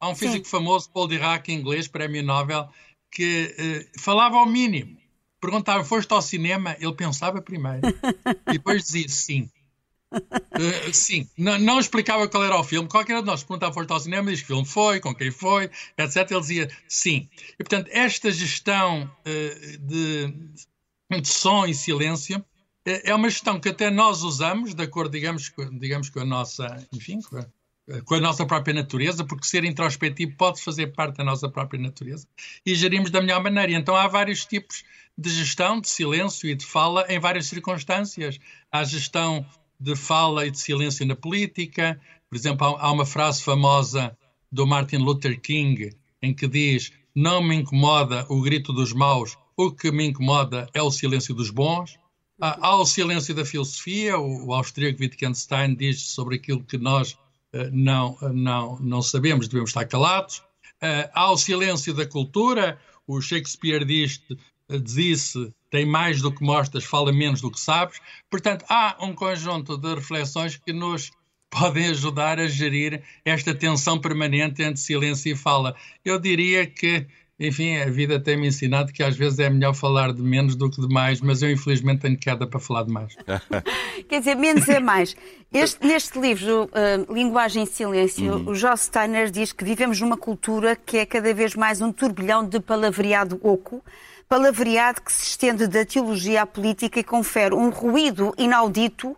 há 0.00 0.08
um 0.08 0.16
físico 0.16 0.44
Sim. 0.44 0.50
famoso, 0.50 0.90
Paul 0.90 1.06
Dirac, 1.06 1.48
inglês, 1.52 1.86
prémio 1.86 2.24
Nobel, 2.24 2.68
que 3.12 3.54
uh, 3.56 4.00
falava 4.00 4.36
ao 4.36 4.46
mínimo. 4.46 4.96
Perguntava, 5.40 5.84
foste 5.84 6.12
ao 6.12 6.20
cinema? 6.20 6.76
Ele 6.80 6.94
pensava 6.94 7.40
primeiro. 7.40 7.86
e 8.48 8.52
depois 8.58 8.82
dizia 8.82 9.08
sim. 9.08 9.48
Uh, 10.12 10.92
sim, 10.92 11.28
não, 11.36 11.58
não, 11.58 11.80
explicava 11.80 12.28
qual 12.28 12.44
era 12.44 12.58
o 12.58 12.64
filme. 12.64 12.88
Qualquer 12.88 13.20
de 13.20 13.26
nós 13.26 13.42
perguntava 13.42 13.72
foste 13.72 13.90
ao 13.90 14.00
cinema, 14.00 14.30
diz 14.30 14.40
que 14.40 14.46
filme 14.46 14.64
foi, 14.64 15.00
com 15.00 15.14
quem 15.14 15.30
foi, 15.30 15.70
etc. 15.98 16.30
Ele 16.30 16.40
dizia 16.40 16.70
sim. 16.88 17.28
E 17.58 17.64
portanto, 17.64 17.88
esta 17.90 18.30
gestão 18.30 19.04
uh, 19.04 19.78
de, 19.78 20.32
de 21.20 21.28
som 21.28 21.66
e 21.66 21.74
silêncio 21.74 22.38
uh, 22.38 22.44
é 22.84 23.14
uma 23.14 23.28
gestão 23.28 23.60
que 23.60 23.68
até 23.68 23.90
nós 23.90 24.22
usamos, 24.22 24.74
de 24.74 24.82
acordo, 24.82 25.10
digamos, 25.10 25.52
digamos 25.72 26.08
com 26.08 26.20
a 26.20 26.24
nossa, 26.24 26.86
enfim, 26.92 27.20
com 27.20 27.38
a, 27.38 27.46
com 28.04 28.14
a 28.14 28.20
nossa 28.20 28.46
própria 28.46 28.74
natureza, 28.74 29.24
porque 29.24 29.46
ser 29.46 29.64
introspectivo 29.64 30.36
pode 30.36 30.62
fazer 30.62 30.88
parte 30.88 31.16
da 31.16 31.24
nossa 31.24 31.48
própria 31.48 31.80
natureza, 31.80 32.26
e 32.64 32.74
gerimos 32.74 33.10
da 33.10 33.20
melhor 33.20 33.42
maneira. 33.42 33.72
Então 33.72 33.94
há 33.94 34.06
vários 34.08 34.44
tipos 34.44 34.84
de 35.18 35.30
gestão 35.30 35.80
de 35.80 35.88
silêncio 35.88 36.48
e 36.48 36.54
de 36.54 36.64
fala 36.64 37.06
em 37.08 37.18
várias 37.18 37.46
circunstâncias. 37.46 38.38
Há 38.70 38.84
gestão 38.84 39.46
de 39.78 39.94
fala 39.94 40.46
e 40.46 40.50
de 40.50 40.58
silêncio 40.58 41.06
na 41.06 41.16
política. 41.16 42.00
Por 42.28 42.36
exemplo, 42.36 42.76
há 42.78 42.90
uma 42.90 43.06
frase 43.06 43.42
famosa 43.42 44.16
do 44.50 44.66
Martin 44.66 44.96
Luther 44.96 45.40
King 45.40 45.90
em 46.22 46.34
que 46.34 46.48
diz: 46.48 46.92
Não 47.14 47.42
me 47.42 47.56
incomoda 47.56 48.26
o 48.28 48.40
grito 48.40 48.72
dos 48.72 48.92
maus, 48.92 49.36
o 49.56 49.70
que 49.70 49.90
me 49.90 50.06
incomoda 50.06 50.68
é 50.74 50.82
o 50.82 50.90
silêncio 50.90 51.34
dos 51.34 51.50
bons. 51.50 51.98
Há 52.38 52.76
o 52.76 52.84
silêncio 52.84 53.34
da 53.34 53.46
filosofia, 53.46 54.18
o, 54.18 54.52
austríaco 54.52 55.00
Wittgenstein 55.00 55.74
diz 55.74 56.02
sobre 56.02 56.36
aquilo 56.36 56.62
que 56.62 56.76
nós 56.76 57.12
uh, 57.12 57.70
não, 57.72 58.18
não, 58.34 58.78
não 58.78 59.00
sabemos, 59.00 59.48
devemos 59.48 59.70
estar 59.70 59.86
calados. 59.86 60.38
Uh, 60.82 61.08
há 61.14 61.32
o 61.32 61.38
silêncio 61.38 61.94
da 61.94 62.04
cultura, 62.04 62.78
o 63.06 63.22
Shakespeare 63.22 63.86
diz, 63.86 64.20
disse 64.82 65.52
tem 65.70 65.84
mais 65.84 66.22
do 66.22 66.32
que 66.32 66.42
mostras, 66.42 66.84
fala 66.84 67.12
menos 67.12 67.40
do 67.40 67.50
que 67.50 67.60
sabes. 67.60 68.00
Portanto, 68.30 68.64
há 68.68 68.96
um 69.00 69.14
conjunto 69.14 69.76
de 69.76 69.94
reflexões 69.94 70.56
que 70.56 70.72
nos 70.72 71.10
podem 71.50 71.88
ajudar 71.88 72.38
a 72.38 72.46
gerir 72.46 73.02
esta 73.24 73.54
tensão 73.54 74.00
permanente 74.00 74.62
entre 74.62 74.80
silêncio 74.80 75.32
e 75.32 75.36
fala. 75.36 75.74
Eu 76.04 76.18
diria 76.18 76.66
que 76.66 77.06
enfim, 77.38 77.76
a 77.76 77.90
vida 77.90 78.18
tem-me 78.18 78.46
ensinado 78.46 78.90
que 78.92 79.02
às 79.02 79.14
vezes 79.14 79.38
é 79.38 79.50
melhor 79.50 79.74
falar 79.74 80.10
de 80.12 80.22
menos 80.22 80.56
do 80.56 80.70
que 80.70 80.80
de 80.80 80.88
mais, 80.88 81.20
mas 81.20 81.42
eu 81.42 81.50
infelizmente 81.50 82.00
tenho 82.00 82.16
queda 82.16 82.46
para 82.46 82.58
falar 82.58 82.84
de 82.84 82.92
mais. 82.92 83.14
Quer 84.08 84.20
dizer, 84.20 84.34
menos 84.36 84.66
é 84.68 84.80
mais. 84.80 85.14
Este, 85.52 85.86
neste 85.86 86.18
livro, 86.18 86.64
uh, 86.64 87.12
Linguagem 87.12 87.64
em 87.64 87.66
Silêncio, 87.66 88.36
uhum. 88.36 88.48
o 88.48 88.54
Joss 88.54 88.84
Steiner 88.84 89.30
diz 89.30 89.52
que 89.52 89.64
vivemos 89.64 90.00
numa 90.00 90.16
cultura 90.16 90.74
que 90.74 90.96
é 90.96 91.04
cada 91.04 91.32
vez 91.34 91.54
mais 91.54 91.82
um 91.82 91.92
turbilhão 91.92 92.46
de 92.48 92.58
palavreado 92.58 93.38
oco, 93.42 93.84
palavreado 94.28 95.02
que 95.02 95.12
se 95.12 95.28
estende 95.28 95.66
da 95.66 95.84
teologia 95.84 96.42
à 96.42 96.46
política 96.46 97.00
e 97.00 97.04
confere 97.04 97.54
um 97.54 97.70
ruído 97.70 98.34
inaudito 98.36 99.16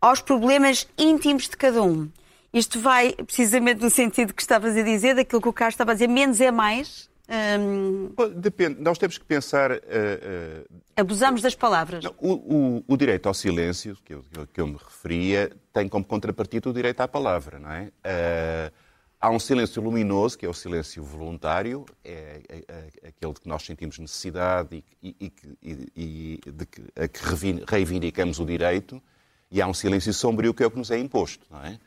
aos 0.00 0.20
problemas 0.20 0.86
íntimos 0.96 1.48
de 1.48 1.56
cada 1.56 1.82
um. 1.82 2.08
Isto 2.52 2.80
vai 2.80 3.12
precisamente 3.12 3.82
no 3.82 3.90
sentido 3.90 4.32
que 4.32 4.40
estavas 4.40 4.76
a 4.76 4.82
dizer, 4.82 5.14
daquilo 5.14 5.42
que 5.42 5.48
o 5.48 5.52
Carlos 5.52 5.74
estava 5.74 5.90
a 5.90 5.94
dizer, 5.94 6.08
menos 6.08 6.40
é 6.40 6.50
mais? 6.50 7.10
Um... 7.28 8.10
Depende. 8.36 8.80
Nós 8.80 8.98
temos 8.98 9.18
que 9.18 9.24
pensar. 9.24 9.72
Uh, 9.72 9.76
uh... 9.76 10.80
Abusamos 10.96 11.42
das 11.42 11.54
palavras. 11.54 12.04
Não, 12.04 12.14
o, 12.18 12.32
o, 12.32 12.84
o, 12.86 12.96
direito 12.96 13.26
ao 13.26 13.34
silêncio, 13.34 13.98
que 14.04 14.14
eu, 14.14 14.24
que 14.52 14.60
eu 14.60 14.66
me 14.66 14.76
referia, 14.76 15.50
tem 15.72 15.88
como 15.88 16.04
contrapartida 16.04 16.70
o 16.70 16.72
direito 16.72 17.00
à 17.00 17.08
palavra, 17.08 17.58
não 17.58 17.70
é? 17.70 17.90
Uh, 18.04 18.72
há 19.20 19.30
um 19.30 19.38
silêncio 19.38 19.82
luminoso, 19.82 20.38
que 20.38 20.46
é 20.46 20.48
o 20.48 20.54
silêncio 20.54 21.02
voluntário, 21.02 21.84
é, 22.04 22.40
é, 22.48 22.64
é 23.02 23.08
aquele 23.08 23.32
de 23.32 23.40
que 23.40 23.48
nós 23.48 23.64
sentimos 23.64 23.98
necessidade 23.98 24.84
e, 25.02 25.16
e, 25.20 25.32
e, 25.62 26.40
e 26.44 26.50
de 26.50 26.66
que, 26.66 26.82
a 26.94 27.08
que 27.08 27.20
reivindicamos 27.66 28.38
o 28.38 28.44
direito, 28.44 29.02
e 29.50 29.62
há 29.62 29.66
um 29.66 29.74
silêncio 29.74 30.12
sombrio, 30.12 30.52
que 30.52 30.62
é 30.62 30.66
o 30.66 30.70
que 30.70 30.78
nos 30.78 30.90
é 30.90 30.98
imposto, 30.98 31.46
não 31.50 31.64
é? 31.64 31.78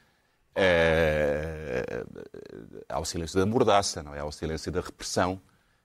é, 0.56 2.06
ao 2.90 3.06
silêncio 3.06 3.40
da 3.40 3.46
mordaça, 3.46 4.04
não 4.04 4.14
é? 4.14 4.20
ao 4.20 4.32
silêncio 4.32 4.72
da 4.72 4.82
repressão. 4.82 5.42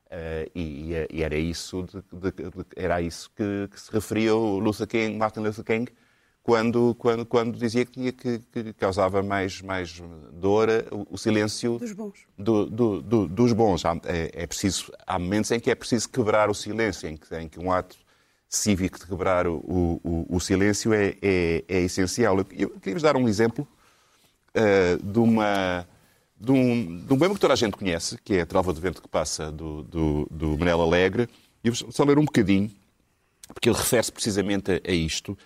Uh, 0.07 0.47
e, 0.55 0.93
e, 1.11 1.23
era 1.25 1.37
isso, 1.37 1.83
de, 1.83 2.31
de, 2.31 2.31
de, 2.31 2.67
era 2.77 3.01
isso 3.01 3.29
que, 3.35 3.69
que, 3.69 3.81
se 3.81 3.91
referia 3.91 4.35
o 4.35 4.61
Luther 4.61 4.87
King, 4.87 5.17
Martin 5.17 5.41
Luther 5.41 5.65
King 5.65 5.93
quando, 6.45 6.95
quando, 6.97 7.25
quando 7.25 7.59
dizia 7.59 7.87
que, 7.87 8.13
que, 8.13 8.39
que 8.39 8.73
causava 8.75 9.23
mais, 9.23 9.63
mais 9.63 10.03
dor 10.31 10.69
o, 10.93 11.15
o 11.15 11.19
silêncio 11.19 11.79
dos 11.79 11.93
bons. 11.93 12.27
Do, 12.39 12.67
do, 12.67 13.01
do, 13.01 13.27
dos 13.27 13.55
bons. 13.55 13.83
Há, 13.87 13.99
é, 14.05 14.31
é, 14.43 14.47
preciso, 14.47 14.93
há 15.07 15.19
momentos 15.19 15.51
em 15.51 15.59
que 15.59 15.71
é 15.71 15.75
preciso 15.75 16.07
quebrar 16.07 16.51
o 16.51 16.55
silêncio, 16.55 17.09
em 17.09 17.17
que, 17.17 17.35
em 17.35 17.49
que 17.49 17.59
um 17.59 17.73
ato 17.73 17.97
cívico 18.47 18.99
de 18.99 19.07
quebrar 19.07 19.47
o, 19.47 19.57
o, 20.05 20.27
o 20.29 20.39
silêncio 20.39 20.93
é, 20.93 21.17
é, 21.23 21.65
é 21.67 21.81
essencial. 21.81 22.37
Eu, 22.37 22.47
eu 22.53 22.71
queria-vos 22.79 23.03
dar 23.03 23.17
um 23.17 23.27
exemplo 23.27 23.67
uh, 24.55 25.03
de, 25.03 25.19
uma, 25.19 25.89
de, 26.39 26.53
um, 26.53 27.07
de 27.07 27.13
um 27.15 27.19
poema 27.19 27.35
que 27.35 27.41
toda 27.41 27.55
a 27.55 27.57
gente 27.57 27.75
conhece, 27.75 28.19
que 28.23 28.35
é 28.35 28.43
a 28.43 28.47
Trova 28.47 28.71
do 28.71 28.81
Vento 28.83 29.01
que 29.01 29.09
Passa, 29.09 29.51
do, 29.51 29.83
do, 29.85 30.29
do 30.31 30.59
Manel 30.59 30.83
Alegre. 30.83 31.27
E 31.65 31.71
vou 31.71 31.91
só 31.91 32.05
ler 32.05 32.19
um 32.19 32.27
bocadinho, 32.27 32.71
porque 33.49 33.71
ele 33.71 33.79
refere-se 33.79 34.13
precisamente 34.13 34.73
a, 34.73 34.91
a 34.91 34.93
isto. 34.93 35.39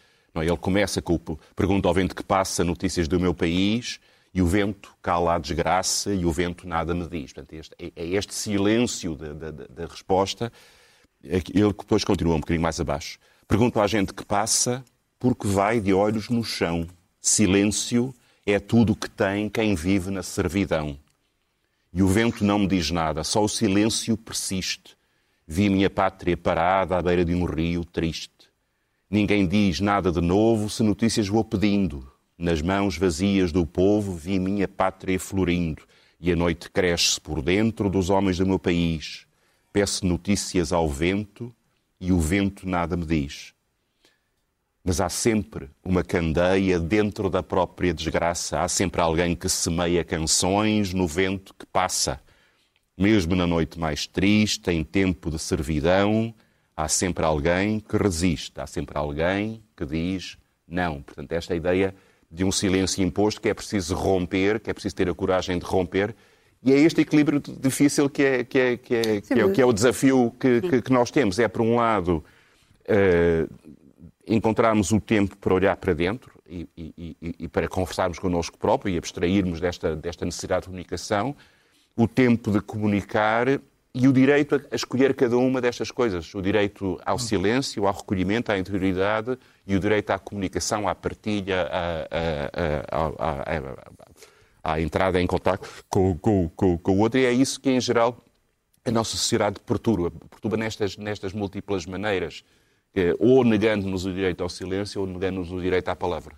É? 0.43 0.47
ele 0.47 0.57
começa 0.57 1.01
com 1.03 1.15
o 1.15 1.39
pergunta 1.55 1.89
ao 1.89 1.95
vento 1.95 2.15
que 2.15 2.23
passa, 2.23 2.65
notícias 2.65 3.09
do 3.09 3.19
meu 3.19 3.35
país, 3.35 4.01
e 4.33 4.43
o 4.43 4.47
vento 4.47 4.95
cala 5.03 5.35
a 5.35 5.39
desgraça 5.39 6.15
e 6.15 6.25
o 6.25 6.31
vento 6.31 6.67
nada 6.67 6.95
me 6.95 7.07
diz. 7.09 7.33
Portanto, 7.33 7.53
este, 7.55 7.75
é, 7.79 7.93
é 7.97 8.07
este 8.07 8.35
silêncio 8.35 9.15
da, 9.15 9.33
da, 9.33 9.51
da 9.51 9.87
resposta. 9.87 10.53
É 11.25 11.37
ele 11.37 11.73
depois 11.73 12.05
continua 12.05 12.37
um 12.37 12.41
bocadinho 12.41 12.63
mais 12.63 12.79
abaixo. 12.79 13.19
Pergunto 13.47 13.81
à 13.81 13.87
gente 13.87 14.13
que 14.13 14.25
passa, 14.25 14.85
porque 15.19 15.49
vai 15.49 15.81
de 15.81 15.93
olhos 15.93 16.29
no 16.29 16.45
chão. 16.45 16.87
Silêncio 17.21 18.15
é 18.47 18.59
tudo 18.59 18.95
que 18.95 19.11
tem 19.11 19.49
quem 19.49 19.75
vive 19.75 20.11
na 20.11 20.23
servidão. 20.23 20.99
E 21.93 22.03
o 22.03 22.07
vento 22.07 22.45
não 22.45 22.61
me 22.61 22.69
diz 22.69 22.91
nada, 22.91 23.25
só 23.25 23.43
o 23.43 23.49
silêncio 23.49 24.17
persiste. 24.17 24.97
Vi 25.47 25.71
minha 25.71 25.89
pátria 25.89 26.37
parada 26.37 26.97
à 26.97 27.03
beira 27.03 27.25
de 27.25 27.35
um 27.35 27.45
rio 27.45 27.85
triste. 27.85 28.38
Ninguém 29.11 29.47
diz 29.47 29.81
nada 29.81 30.13
de 30.13 30.21
novo 30.21 30.69
se 30.69 30.83
notícias 30.83 31.29
vou 31.29 31.45
pedindo. 31.45 32.11
Nas 32.37 32.61
mãos 32.63 32.97
vazias 32.97 33.51
do 33.51 33.67
povo 33.67 34.15
vi 34.15 34.39
minha 34.39 34.69
pátria 34.69 35.19
florindo. 35.19 35.83
E 36.21 36.33
a 36.33 36.37
noite 36.37 36.71
cresce 36.71 37.21
por 37.21 37.41
dentro 37.41 37.89
dos 37.89 38.11
homens 38.11 38.39
do 38.39 38.47
meu 38.47 38.59
país. 38.59 39.27
Peço 39.73 40.07
notícias 40.07 40.73
ao 40.73 40.89
vento 40.89 41.55
e 42.01 42.13
o 42.13 42.19
vento 42.19 42.69
nada 42.69 42.97
me 42.97 43.07
diz 43.07 43.55
mas 44.89 45.03
há 45.03 45.11
sempre 45.11 45.69
uma 45.85 46.03
candeia 46.03 46.81
dentro 46.81 47.29
da 47.29 47.43
própria 47.43 47.93
desgraça. 47.93 48.63
Há 48.63 48.69
sempre 48.69 49.03
alguém 49.03 49.37
que 49.37 49.47
semeia 49.47 50.03
canções 50.03 50.95
no 50.95 51.07
vento 51.07 51.55
que 51.59 51.67
passa. 51.67 52.19
Mesmo 52.97 53.37
na 53.37 53.47
noite 53.47 53.79
mais 53.79 54.07
triste, 54.07 54.71
em 54.71 54.83
tempo 54.83 55.31
de 55.31 55.39
servidão, 55.39 56.35
há 56.79 56.87
sempre 56.87 57.25
alguém 57.25 57.81
que 57.81 57.97
resiste, 57.97 58.61
há 58.61 58.67
sempre 58.67 58.97
alguém 58.97 59.61
que 59.77 59.85
diz 59.85 60.39
não. 60.67 61.03
Portanto, 61.03 61.33
esta 61.33 61.57
ideia 61.57 61.93
de 62.31 62.45
um 62.45 62.53
silêncio 62.53 63.03
imposto 63.03 63.41
que 63.41 63.49
é 63.49 63.55
preciso 63.55 63.97
romper, 63.97 64.61
que 64.61 64.71
é 64.71 64.73
preciso 64.73 64.95
ter 64.95 65.09
a 65.09 65.15
coragem 65.15 65.59
de 65.59 65.65
romper. 65.65 66.15
E 66.63 66.73
é 66.73 66.79
este 66.79 67.01
equilíbrio 67.01 67.41
difícil 67.41 68.09
que 68.09 68.23
é, 68.23 68.45
que 68.45 68.59
é, 68.59 68.77
que 68.77 68.95
é, 68.95 69.21
que 69.21 69.33
é, 69.35 69.51
que 69.51 69.61
é 69.61 69.67
o 69.67 69.73
desafio 69.73 70.33
que, 70.39 70.61
que, 70.61 70.83
que, 70.83 70.93
nós 70.93 71.11
temos. 71.11 71.41
É, 71.41 71.49
por 71.49 71.63
um 71.63 71.75
lado, 71.75 72.25
uh, 72.89 73.73
encontrarmos 74.25 74.93
o 74.93 75.01
tempo 75.01 75.37
para 75.37 75.55
olhar 75.55 75.77
para 75.77 75.93
dentro 75.95 76.31
e, 76.49 76.69
e, 76.77 77.17
e, 77.41 77.49
para 77.49 77.67
conversarmos 77.67 78.21
connosco 78.21 78.57
próprio 78.57 78.95
e 78.95 78.99
abstrairmos 78.99 79.61
desta, 79.61 79.97
desta 79.97 80.25
necessidade 80.25 80.63
de 80.63 80.67
comunicação, 80.67 81.35
o 81.97 82.07
tempo 82.07 82.53
de 82.53 82.61
comunicar 82.61 83.61
e 83.95 84.07
o 84.07 84.13
direito 84.13 84.55
a, 84.71 84.75
escolher 84.75 85.15
cada 85.15 85.37
uma 85.37 85.61
destas 85.61 85.91
coisas. 85.91 86.35
O 86.35 86.43
direito 86.43 87.01
ao 87.05 87.19
silêncio, 87.19 87.87
ao 87.87 87.95
recolhimento, 87.95 88.53
à 88.53 88.59
interioridade 88.59 89.39
e 89.67 89.75
o 89.75 89.81
direito 89.81 90.11
à 90.11 90.19
comunicação, 90.19 90.89
à 90.89 90.95
partilha, 90.95 91.69
à, 91.71 93.13
à, 94.63 94.81
entrada 94.81 95.21
em 95.21 95.27
contato 95.27 95.69
com, 95.89 96.17
com, 96.19 96.49
com, 96.51 96.79
com 96.79 96.93
o 96.93 96.99
outro. 96.99 97.19
E 97.19 97.25
é 97.25 97.33
isso 97.33 97.61
que, 97.61 97.71
em 97.71 97.81
geral, 97.81 98.25
a 98.85 98.91
nossa 98.91 99.17
sociedade 99.17 99.61
perturba. 99.61 100.11
Perturba 100.11 100.57
nestas, 100.57 100.97
nestas 100.97 101.33
múltiplas 101.33 101.87
maneiras 101.87 102.45
ou 103.19 103.45
negando-nos 103.45 104.05
o 104.05 104.13
direito 104.13 104.43
ao 104.43 104.49
silêncio 104.49 105.01
ou 105.01 105.07
negando-nos 105.07 105.53
o 105.53 105.61
direito 105.61 105.89
à 105.89 105.97
palavra. 105.97 106.35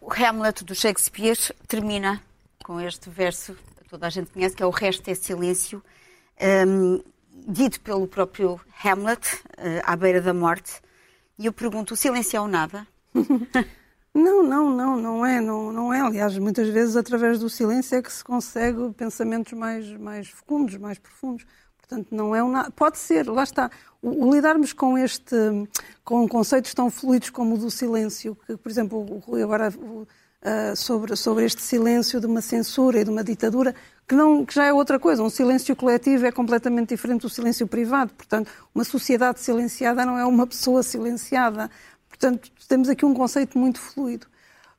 O 0.00 0.12
Hamlet 0.12 0.64
do 0.64 0.74
Shakespeare 0.74 1.36
termina 1.66 2.22
com 2.64 2.80
este 2.80 3.10
verso 3.10 3.54
que 3.76 3.88
toda 3.88 4.06
a 4.06 4.10
gente 4.10 4.30
conhece, 4.30 4.54
que 4.54 4.62
é 4.62 4.66
o 4.66 4.70
resto 4.70 5.08
é 5.08 5.14
silêncio, 5.14 5.82
um, 6.66 7.02
dito 7.46 7.80
pelo 7.80 8.06
próprio 8.06 8.60
Hamlet, 8.84 9.34
uh, 9.58 9.82
à 9.84 9.96
beira 9.96 10.20
da 10.20 10.32
morte. 10.32 10.80
E 11.38 11.46
eu 11.46 11.52
pergunto, 11.52 11.94
o 11.94 11.96
silêncio 11.96 12.36
é 12.36 12.40
o 12.40 12.48
nada? 12.48 12.86
Não, 14.14 14.42
não, 14.42 14.70
não, 14.70 14.96
não 14.98 15.24
é, 15.24 15.40
não, 15.40 15.72
não 15.72 15.94
é. 15.94 16.02
Aliás, 16.02 16.36
muitas 16.36 16.68
vezes 16.68 16.96
através 16.96 17.38
do 17.38 17.48
silêncio 17.48 17.96
é 17.96 18.02
que 18.02 18.12
se 18.12 18.22
consegue 18.22 18.92
pensamentos 18.92 19.54
mais, 19.54 19.90
mais 19.96 20.28
fecundos, 20.28 20.76
mais 20.76 20.98
profundos. 20.98 21.46
Portanto, 21.78 22.08
não 22.10 22.36
é 22.36 22.44
um 22.44 22.50
nada. 22.50 22.70
Pode 22.70 22.98
ser, 22.98 23.26
lá 23.26 23.42
está. 23.42 23.70
O, 24.02 24.26
o, 24.26 24.34
lidarmos 24.34 24.74
com 24.74 24.98
este, 24.98 25.34
com 26.04 26.28
conceitos 26.28 26.74
tão 26.74 26.90
fluidos 26.90 27.30
como 27.30 27.54
o 27.54 27.58
do 27.58 27.70
silêncio, 27.70 28.36
que, 28.46 28.54
por 28.54 28.70
exemplo, 28.70 28.98
o 28.98 29.18
Rui 29.18 29.42
agora 29.42 29.72
uh, 30.42 30.76
sobre, 30.76 31.16
sobre 31.16 31.44
este 31.44 31.62
silêncio 31.62 32.20
de 32.20 32.26
uma 32.26 32.40
censura 32.40 33.00
e 33.00 33.04
de 33.04 33.10
uma 33.10 33.24
ditadura, 33.24 33.74
que, 34.06 34.14
não, 34.14 34.44
que 34.44 34.54
já 34.54 34.66
é 34.66 34.72
outra 34.72 34.98
coisa. 34.98 35.22
Um 35.22 35.30
silêncio 35.30 35.74
coletivo 35.74 36.26
é 36.26 36.32
completamente 36.32 36.90
diferente 36.90 37.22
do 37.22 37.30
silêncio 37.30 37.66
privado. 37.66 38.12
Portanto, 38.14 38.50
uma 38.74 38.84
sociedade 38.84 39.40
silenciada 39.40 40.04
não 40.04 40.18
é 40.18 40.24
uma 40.24 40.46
pessoa 40.46 40.82
silenciada. 40.82 41.70
Portanto, 42.08 42.50
temos 42.68 42.88
aqui 42.88 43.04
um 43.04 43.14
conceito 43.14 43.58
muito 43.58 43.80
fluido. 43.80 44.26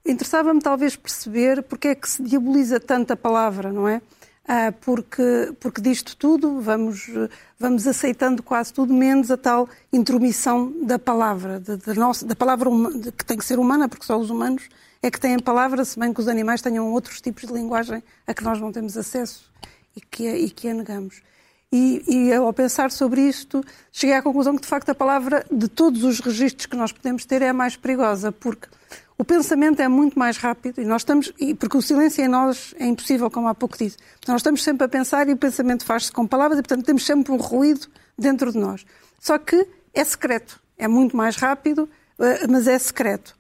Interessava-me 0.06 0.62
talvez 0.62 0.96
perceber 0.96 1.64
porque 1.64 1.90
é 1.90 1.96
que 1.96 2.10
se 2.10 2.22
diaboliza 2.22 2.80
tanto 2.80 3.12
a 3.12 3.16
palavra, 3.16 3.72
não 3.72 3.88
é? 3.88 4.02
Ah, 4.46 4.74
porque, 4.82 5.54
porque 5.58 5.82
disto 5.82 6.18
tudo 6.18 6.60
vamos, 6.60 7.10
vamos 7.58 7.88
aceitando 7.88 8.44
quase 8.44 8.74
tudo, 8.74 8.94
menos 8.94 9.32
a 9.32 9.38
tal 9.38 9.70
intromissão 9.92 10.74
da 10.84 11.00
palavra, 11.00 11.62
de 11.62 11.94
nossa, 11.98 12.26
da 12.26 12.36
palavra 12.36 12.70
que 13.18 13.24
tem 13.24 13.38
que 13.38 13.46
ser 13.46 13.58
humana, 13.58 13.88
porque 13.88 14.06
só 14.06 14.18
os 14.18 14.30
humanos 14.30 14.68
é 15.04 15.12
que 15.12 15.20
têm 15.20 15.38
palavra, 15.38 15.84
se 15.84 16.00
bem 16.00 16.14
que 16.14 16.22
os 16.22 16.30
animais 16.30 16.62
tenham 16.62 16.90
outros 16.94 17.20
tipos 17.20 17.44
de 17.44 17.54
linguagem 17.54 18.02
a 18.26 18.34
que 18.34 18.42
nós 18.42 18.60
não 18.62 18.72
temos 18.72 18.98
acesso 18.98 19.52
e 19.94 20.00
que, 20.00 20.28
e 20.28 20.50
que 20.50 20.70
a 20.70 20.74
negamos. 20.74 21.22
E, 21.70 22.04
e 22.08 22.34
ao 22.34 22.54
pensar 22.54 22.90
sobre 22.90 23.20
isto, 23.20 23.62
cheguei 23.92 24.16
à 24.16 24.22
conclusão 24.22 24.56
que, 24.56 24.62
de 24.62 24.68
facto, 24.68 24.90
a 24.90 24.96
palavra, 24.96 25.46
de 25.52 25.68
todos 25.68 26.06
os 26.06 26.22
registros 26.22 26.68
que 26.68 26.78
nós 26.78 26.94
podemos 26.94 27.26
ter, 27.26 27.42
é 27.42 27.50
a 27.50 27.54
mais 27.54 27.76
perigosa, 27.76 28.32
porque 28.32 28.70
o 29.18 29.26
pensamento 29.26 29.82
é 29.82 29.90
muito 29.90 30.18
mais 30.18 30.38
rápido 30.38 30.80
e 30.80 30.86
nós 30.86 31.02
estamos, 31.02 31.34
e 31.38 31.54
porque 31.54 31.76
o 31.76 31.82
silêncio 31.82 32.24
em 32.24 32.30
nós 32.30 32.74
é 32.80 32.86
impossível, 32.86 33.30
como 33.30 33.50
há 33.50 33.56
pouco 33.56 33.78
disse. 33.78 33.98
Nós 34.26 34.38
estamos 34.38 34.64
sempre 34.64 34.86
a 34.86 34.88
pensar 34.88 35.28
e 35.28 35.34
o 35.34 35.38
pensamento 35.38 35.84
faz-se 35.84 36.12
com 36.14 36.26
palavras 36.26 36.60
e, 36.60 36.62
portanto, 36.62 36.86
temos 36.86 37.06
sempre 37.06 37.34
um 37.34 37.38
ruído 37.38 37.88
dentro 38.18 38.54
de 38.54 38.58
nós. 38.58 38.86
Só 39.20 39.38
que 39.38 39.68
é 39.94 40.04
secreto, 40.06 40.62
é 40.78 40.88
muito 40.88 41.18
mais 41.18 41.36
rápido, 41.36 41.90
eh, 42.20 42.48
mas 42.48 42.68
é 42.68 42.80
secreto. 42.80 43.36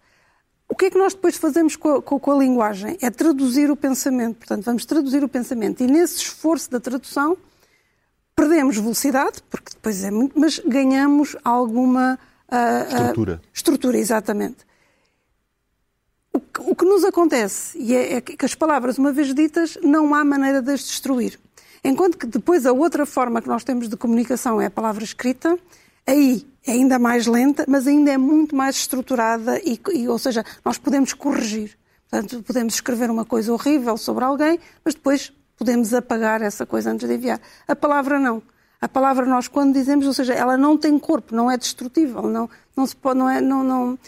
O 0.73 0.75
que 0.75 0.85
é 0.85 0.89
que 0.89 0.97
nós 0.97 1.13
depois 1.13 1.37
fazemos 1.37 1.75
com 1.75 1.97
a, 1.97 2.01
com 2.01 2.31
a 2.31 2.35
linguagem? 2.35 2.97
É 2.99 3.11
traduzir 3.11 3.69
o 3.69 3.75
pensamento. 3.75 4.37
Portanto, 4.37 4.63
vamos 4.63 4.83
traduzir 4.85 5.23
o 5.23 5.29
pensamento 5.29 5.83
e, 5.83 5.85
nesse 5.85 6.17
esforço 6.17 6.71
da 6.71 6.79
tradução, 6.79 7.37
perdemos 8.35 8.77
velocidade, 8.77 9.43
porque 9.51 9.69
depois 9.71 10.03
é 10.03 10.09
muito, 10.09 10.33
mas 10.35 10.57
ganhamos 10.57 11.37
alguma 11.43 12.17
uh, 12.51 12.91
estrutura. 12.91 13.35
Uh, 13.35 13.49
estrutura, 13.53 13.97
exatamente. 13.99 14.65
O 16.33 16.39
que, 16.39 16.61
o 16.61 16.75
que 16.75 16.85
nos 16.85 17.03
acontece 17.03 17.77
e 17.77 17.95
é, 17.95 18.13
é, 18.15 18.21
que 18.21 18.43
as 18.43 18.55
palavras, 18.55 18.97
uma 18.97 19.11
vez 19.11 19.31
ditas, 19.31 19.77
não 19.83 20.15
há 20.15 20.25
maneira 20.25 20.59
de 20.59 20.71
as 20.71 20.79
destruir. 20.79 21.39
Enquanto 21.83 22.17
que 22.17 22.25
depois 22.25 22.65
a 22.65 22.71
outra 22.71 23.05
forma 23.05 23.43
que 23.43 23.47
nós 23.47 23.63
temos 23.63 23.87
de 23.87 23.95
comunicação 23.95 24.59
é 24.59 24.65
a 24.65 24.71
palavra 24.71 25.03
escrita, 25.03 25.55
aí 26.05 26.45
é 26.65 26.71
ainda 26.71 26.97
mais 26.97 27.27
lenta, 27.27 27.65
mas 27.67 27.87
ainda 27.87 28.11
é 28.11 28.17
muito 28.17 28.55
mais 28.55 28.75
estruturada, 28.75 29.59
e, 29.59 29.79
e, 29.93 30.07
ou 30.07 30.17
seja, 30.17 30.45
nós 30.63 30.77
podemos 30.77 31.13
corrigir. 31.13 31.77
Portanto, 32.09 32.43
podemos 32.43 32.75
escrever 32.75 33.09
uma 33.09 33.25
coisa 33.25 33.51
horrível 33.51 33.97
sobre 33.97 34.23
alguém, 34.23 34.59
mas 34.83 34.93
depois 34.93 35.33
podemos 35.57 35.93
apagar 35.93 36.41
essa 36.41 36.65
coisa 36.65 36.91
antes 36.91 37.07
de 37.07 37.15
enviar. 37.15 37.41
A 37.67 37.75
palavra 37.75 38.19
não. 38.19 38.41
A 38.79 38.87
palavra 38.87 39.25
nós 39.25 39.47
quando 39.47 39.73
dizemos, 39.73 40.05
ou 40.05 40.13
seja, 40.13 40.33
ela 40.33 40.57
não 40.57 40.77
tem 40.77 40.97
corpo, 40.99 41.35
não 41.35 41.49
é 41.49 41.57
destrutível, 41.57 42.23
não, 42.23 42.49
não 42.75 42.85
se 42.85 42.95
pode, 42.95 43.17
não 43.17 43.29
é, 43.29 43.41
não, 43.41 43.63
não... 43.63 43.99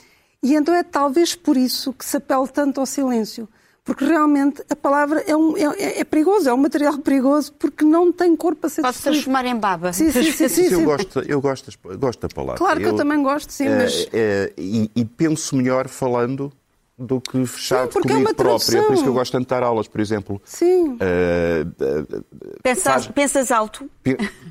E 0.43 0.53
então 0.53 0.75
é 0.75 0.83
talvez 0.83 1.33
por 1.33 1.57
isso 1.57 1.93
que 1.93 2.05
se 2.05 2.17
apela 2.17 2.47
tanto 2.47 2.79
ao 2.79 2.85
silêncio 2.85 3.49
porque 3.85 4.03
realmente 4.03 4.63
a 4.67 4.75
palavra 4.75 5.23
é, 5.27 5.37
um, 5.37 5.55
é, 5.55 5.99
é, 5.99 6.03
perigoso, 6.03 6.49
é 6.49 6.53
um 6.53 6.57
material 6.57 6.97
perigoso, 6.97 7.53
porque 7.53 7.85
não 7.85 8.11
tem 8.11 8.35
corpo 8.35 8.65
a 8.65 8.69
ser 8.69 8.81
Pode 8.81 8.97
se 8.97 9.03
transformar 9.03 9.45
em 9.45 9.55
baba. 9.55 9.93
Sim, 9.93 10.11
sim, 10.11 10.23
sim. 10.23 10.49
sim, 10.49 10.49
sim 10.49 10.73
eu, 10.73 10.83
gosto, 10.83 11.19
eu 11.19 11.39
gosto, 11.39 11.71
gosto 11.99 12.19
da 12.19 12.27
palavra. 12.27 12.57
Claro 12.57 12.79
que 12.79 12.85
eu, 12.87 12.89
eu 12.89 12.95
também 12.95 13.21
gosto, 13.21 13.51
sim, 13.51 13.67
uh, 13.67 13.75
mas... 13.77 14.05
Uh, 14.05 14.09
e, 14.57 14.91
e, 14.95 15.05
penso 15.05 15.55
melhor 15.55 15.87
falando 15.87 16.51
do 16.97 17.21
que 17.21 17.45
fechado 17.45 17.93
sim, 17.93 18.01
comigo 18.01 18.27
é 18.27 18.33
próprio. 18.33 18.79
É 18.79 18.81
por 18.81 18.93
isso 18.93 19.03
que 19.03 19.09
eu 19.09 19.13
gosto 19.13 19.31
tanto 19.33 19.43
de 19.43 19.49
dar 19.49 19.61
aulas, 19.61 19.87
por 19.87 20.01
exemplo. 20.01 20.41
Sim. 20.43 20.93
Uh, 20.93 22.23
pensas, 22.63 22.83
faz... 22.83 23.07
pensas 23.07 23.51
alto? 23.51 23.87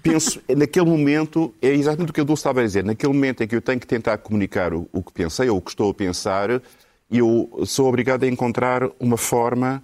Penso, 0.01 0.41
naquele 0.57 0.87
momento, 0.87 1.53
é 1.61 1.71
exatamente 1.71 2.11
o 2.11 2.13
que 2.13 2.21
a 2.21 2.25
Dulce 2.25 2.41
estava 2.41 2.61
a 2.61 2.65
dizer, 2.65 2.85
naquele 2.85 3.13
momento 3.13 3.43
em 3.43 3.49
que 3.49 3.57
eu 3.57 3.63
tenho 3.63 3.81
que 3.81 3.87
tentar 3.87 4.17
comunicar 4.19 4.73
o, 4.73 4.89
o 4.93 5.03
que 5.03 5.13
pensei 5.13 5.49
ou 5.49 5.57
o 5.57 5.61
que 5.61 5.71
estou 5.71 5.91
a 5.91 5.95
pensar, 5.95 6.63
eu 7.11 7.63
sou 7.67 7.89
obrigado 7.89 8.25
a 8.25 8.29
encontrar 8.29 8.89
uma 8.99 9.17
forma 9.17 9.83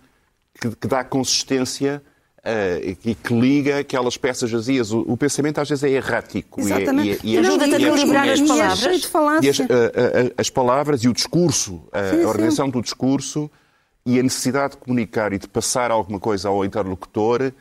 que, 0.60 0.74
que 0.76 0.88
dá 0.88 1.04
consistência 1.04 2.02
uh, 2.38 2.98
e 3.04 3.14
que 3.14 3.34
liga 3.34 3.78
aquelas 3.78 4.16
peças 4.16 4.50
vazias. 4.50 4.92
O, 4.92 5.00
o, 5.00 5.16
pensamento 5.16 5.60
às 5.60 5.68
vezes 5.68 5.84
é 5.84 5.90
errático. 5.90 6.60
Exatamente. 6.60 7.20
E, 7.24 7.30
e, 7.30 7.34
e 7.34 7.38
ajuda-te 7.38 7.74
a 7.74 7.80
equilibrar 7.80 8.28
as 8.28 8.40
palavras. 8.40 9.44
E 9.44 9.48
as, 9.48 9.58
uh, 9.58 9.62
uh, 9.64 9.66
as, 10.36 10.50
palavras 10.50 11.04
e 11.04 11.08
o 11.08 11.12
discurso, 11.12 11.82
sim, 12.10 12.24
a 12.24 12.28
organização 12.28 12.66
sim. 12.66 12.72
do 12.72 12.82
discurso 12.82 13.50
e 14.04 14.18
a 14.18 14.22
necessidade 14.22 14.74
de 14.74 14.78
comunicar 14.78 15.32
e 15.32 15.38
de 15.38 15.46
passar 15.46 15.90
alguma 15.90 16.18
coisa 16.18 16.48
ao 16.48 16.64
interlocutor 16.64 17.52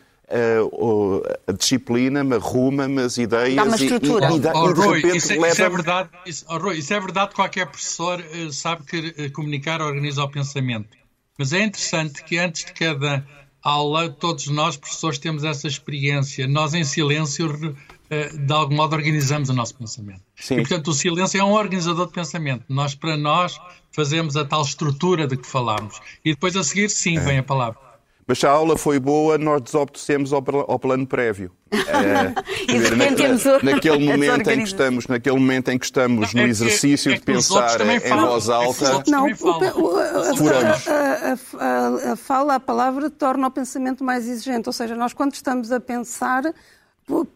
a 1.48 1.52
disciplina-me, 1.52 2.36
arruma-me 2.36 3.02
as 3.02 3.18
ideias 3.18 3.56
dá 3.56 3.64
uma 3.64 3.76
estrutura. 3.76 4.32
e, 4.32 4.36
e, 4.36 4.40
dá, 4.40 4.54
oh, 4.54 4.72
Rui, 4.74 5.00
isso, 5.16 5.34
é, 5.34 5.50
isso, 5.50 5.62
é 5.62 5.70
verdade, 5.70 6.10
isso, 6.26 6.46
oh, 6.48 6.58
Rui, 6.58 6.78
isso 6.78 6.94
é 6.94 7.00
verdade 7.00 7.34
qualquer 7.34 7.66
professor 7.66 8.24
sabe 8.52 8.84
que 8.86 9.30
comunicar 9.32 9.82
organiza 9.82 10.24
o 10.24 10.30
pensamento. 10.30 10.98
Mas 11.38 11.54
é 11.54 11.64
interessante 11.64 12.22
que 12.24 12.38
antes 12.38 12.66
de 12.66 12.74
cada 12.74 13.26
aula, 13.62 14.10
todos 14.10 14.48
nós, 14.48 14.78
professores, 14.78 15.18
temos 15.18 15.44
essa 15.44 15.68
experiência. 15.68 16.48
Nós, 16.48 16.74
em 16.74 16.84
silêncio, 16.84 17.76
eh, 18.10 18.30
de 18.30 18.54
algum 18.54 18.76
modo, 18.76 18.96
organizamos 18.96 19.50
o 19.50 19.54
nosso 19.54 19.76
pensamento. 19.76 20.22
Sim. 20.36 20.56
E, 20.56 20.58
portanto, 20.58 20.90
o 20.90 20.94
silêncio 20.94 21.40
é 21.40 21.44
um 21.44 21.54
organizador 21.54 22.08
de 22.08 22.14
pensamento. 22.14 22.66
Nós, 22.68 22.96
para 22.96 23.16
nós, 23.16 23.60
fazemos 23.92 24.36
a 24.36 24.46
tal 24.46 24.62
estrutura 24.62 25.28
de 25.28 25.38
que 25.38 25.48
falámos. 25.48 26.02
E 26.26 26.32
depois, 26.32 26.56
a 26.56 26.64
seguir, 26.64 26.90
sim, 26.90 27.18
é. 27.18 27.22
vem 27.22 27.38
a 27.38 27.44
palavra. 27.44 27.89
Mas 28.30 28.38
se 28.38 28.46
a 28.46 28.52
aula 28.52 28.78
foi 28.78 29.00
boa, 29.00 29.40
nós 29.40 29.60
desobedecemos 29.60 30.32
ao, 30.32 30.44
ao 30.68 30.78
plano 30.78 31.08
prévio. 31.08 31.52
É, 31.90 32.34
e 32.72 32.80
de 32.80 32.88
repente 32.88 33.28
na, 33.28 33.74
naquele 33.74 34.06
momento 34.10 34.50
em 34.50 34.60
que 34.60 34.68
estamos, 34.68 35.08
naquele 35.08 35.38
momento 35.38 35.70
em 35.70 35.78
que 35.78 35.86
estamos 35.86 36.34
não, 36.34 36.42
no 36.42 36.48
é 36.48 36.50
exercício 36.50 37.12
é 37.12 37.14
que, 37.14 37.20
de 37.20 37.26
pensar 37.26 37.82
em 37.82 38.00
falam, 38.00 38.28
voz 38.28 38.48
é 38.48 38.54
alta, 38.54 39.04
não, 39.08 39.26
o, 39.26 39.98
a, 39.98 41.34
a, 41.60 42.12
a, 42.14 42.16
fala, 42.16 42.56
a 42.56 42.60
palavra 42.60 43.10
torna 43.10 43.48
o 43.48 43.52
pensamento 43.52 44.04
mais 44.04 44.28
exigente. 44.28 44.70
Ou 44.70 44.74
seja, 44.74 44.96
nós 44.96 45.14
quando 45.14 45.34
estamos 45.34 45.72
a 45.72 45.80
pensar 45.80 46.44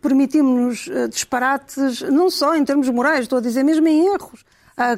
permitimos-nos 0.01 0.87
eh, 0.87 1.07
disparates, 1.07 2.01
não 2.03 2.29
só 2.29 2.55
em 2.55 2.63
termos 2.63 2.87
morais, 2.89 3.21
estou 3.21 3.39
a 3.39 3.41
dizer 3.41 3.63
mesmo 3.63 3.87
em 3.87 4.05
erros. 4.05 4.45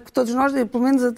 Que 0.04 0.12
todos 0.12 0.34
nós, 0.34 0.52
pelo 0.52 0.84
menos 0.84 1.14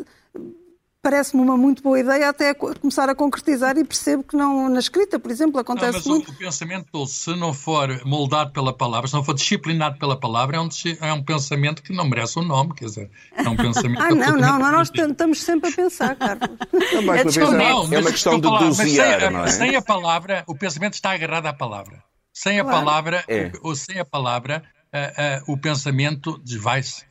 parece-me 1.10 1.42
uma 1.42 1.56
muito 1.56 1.82
boa 1.82 1.98
ideia 1.98 2.28
até 2.28 2.54
começar 2.54 3.08
a 3.10 3.16
concretizar 3.16 3.78
e 3.78 3.86
percebo 3.86 4.24
que 4.24 4.36
não 4.36 4.68
na 4.68 4.80
escrita, 4.80 5.18
por 5.18 5.32
exemplo, 5.32 5.58
acontece 5.58 5.94
não, 5.94 6.00
mas 6.00 6.06
muito. 6.06 6.32
O, 6.32 6.36
pensamento, 6.36 7.08
se 7.08 7.34
não 7.34 7.54
for 7.54 8.04
moldado 8.06 8.52
pela 8.52 8.74
palavra, 8.74 9.08
se 9.08 9.14
não 9.14 9.24
for 9.24 9.34
disciplinado 9.34 9.98
pela 9.98 10.20
palavra, 10.20 10.58
é 10.58 10.60
um, 10.60 10.68
é 11.00 11.14
um 11.14 11.24
pensamento 11.24 11.82
que 11.82 11.94
não 11.94 12.06
merece 12.10 12.38
o 12.38 12.42
um 12.42 12.46
nome, 12.46 12.74
quer 12.74 12.86
dizer, 12.86 13.10
é 13.34 13.48
um 13.48 13.56
pensamento... 13.56 14.02
ah, 14.02 14.10
não, 14.10 14.38
não, 14.38 14.60
não, 14.60 14.72
nós 14.74 14.92
estamos 14.94 15.42
sempre 15.42 15.70
a 15.70 15.74
pensar, 15.74 16.14
Carlos. 16.18 16.50
Não, 16.92 17.02
mais 17.08 17.38
uma 17.38 17.52
vez, 17.52 17.58
não, 17.58 17.94
é 17.94 18.00
uma 18.00 18.12
questão 18.12 18.36
de 18.38 18.50
dosear, 18.50 19.22
sem, 19.22 19.32
não 19.32 19.44
é? 19.46 19.48
Sem 19.48 19.76
a 19.78 19.82
palavra, 19.82 20.44
o 20.46 20.56
pensamento 20.58 20.96
está 20.96 21.12
agarrado 21.12 21.46
à 21.46 21.54
palavra. 21.54 22.04
Sem 22.34 22.60
a 22.60 22.66
claro. 22.66 22.80
palavra, 22.80 23.24
é. 23.30 23.50
ou 23.64 23.74
sem 23.78 23.98
a 23.98 24.06
palavra, 24.06 24.62
uh, 24.94 25.50
uh, 25.50 25.54
o 25.54 25.58
pensamento 25.58 26.38
desvai-se. 26.40 27.06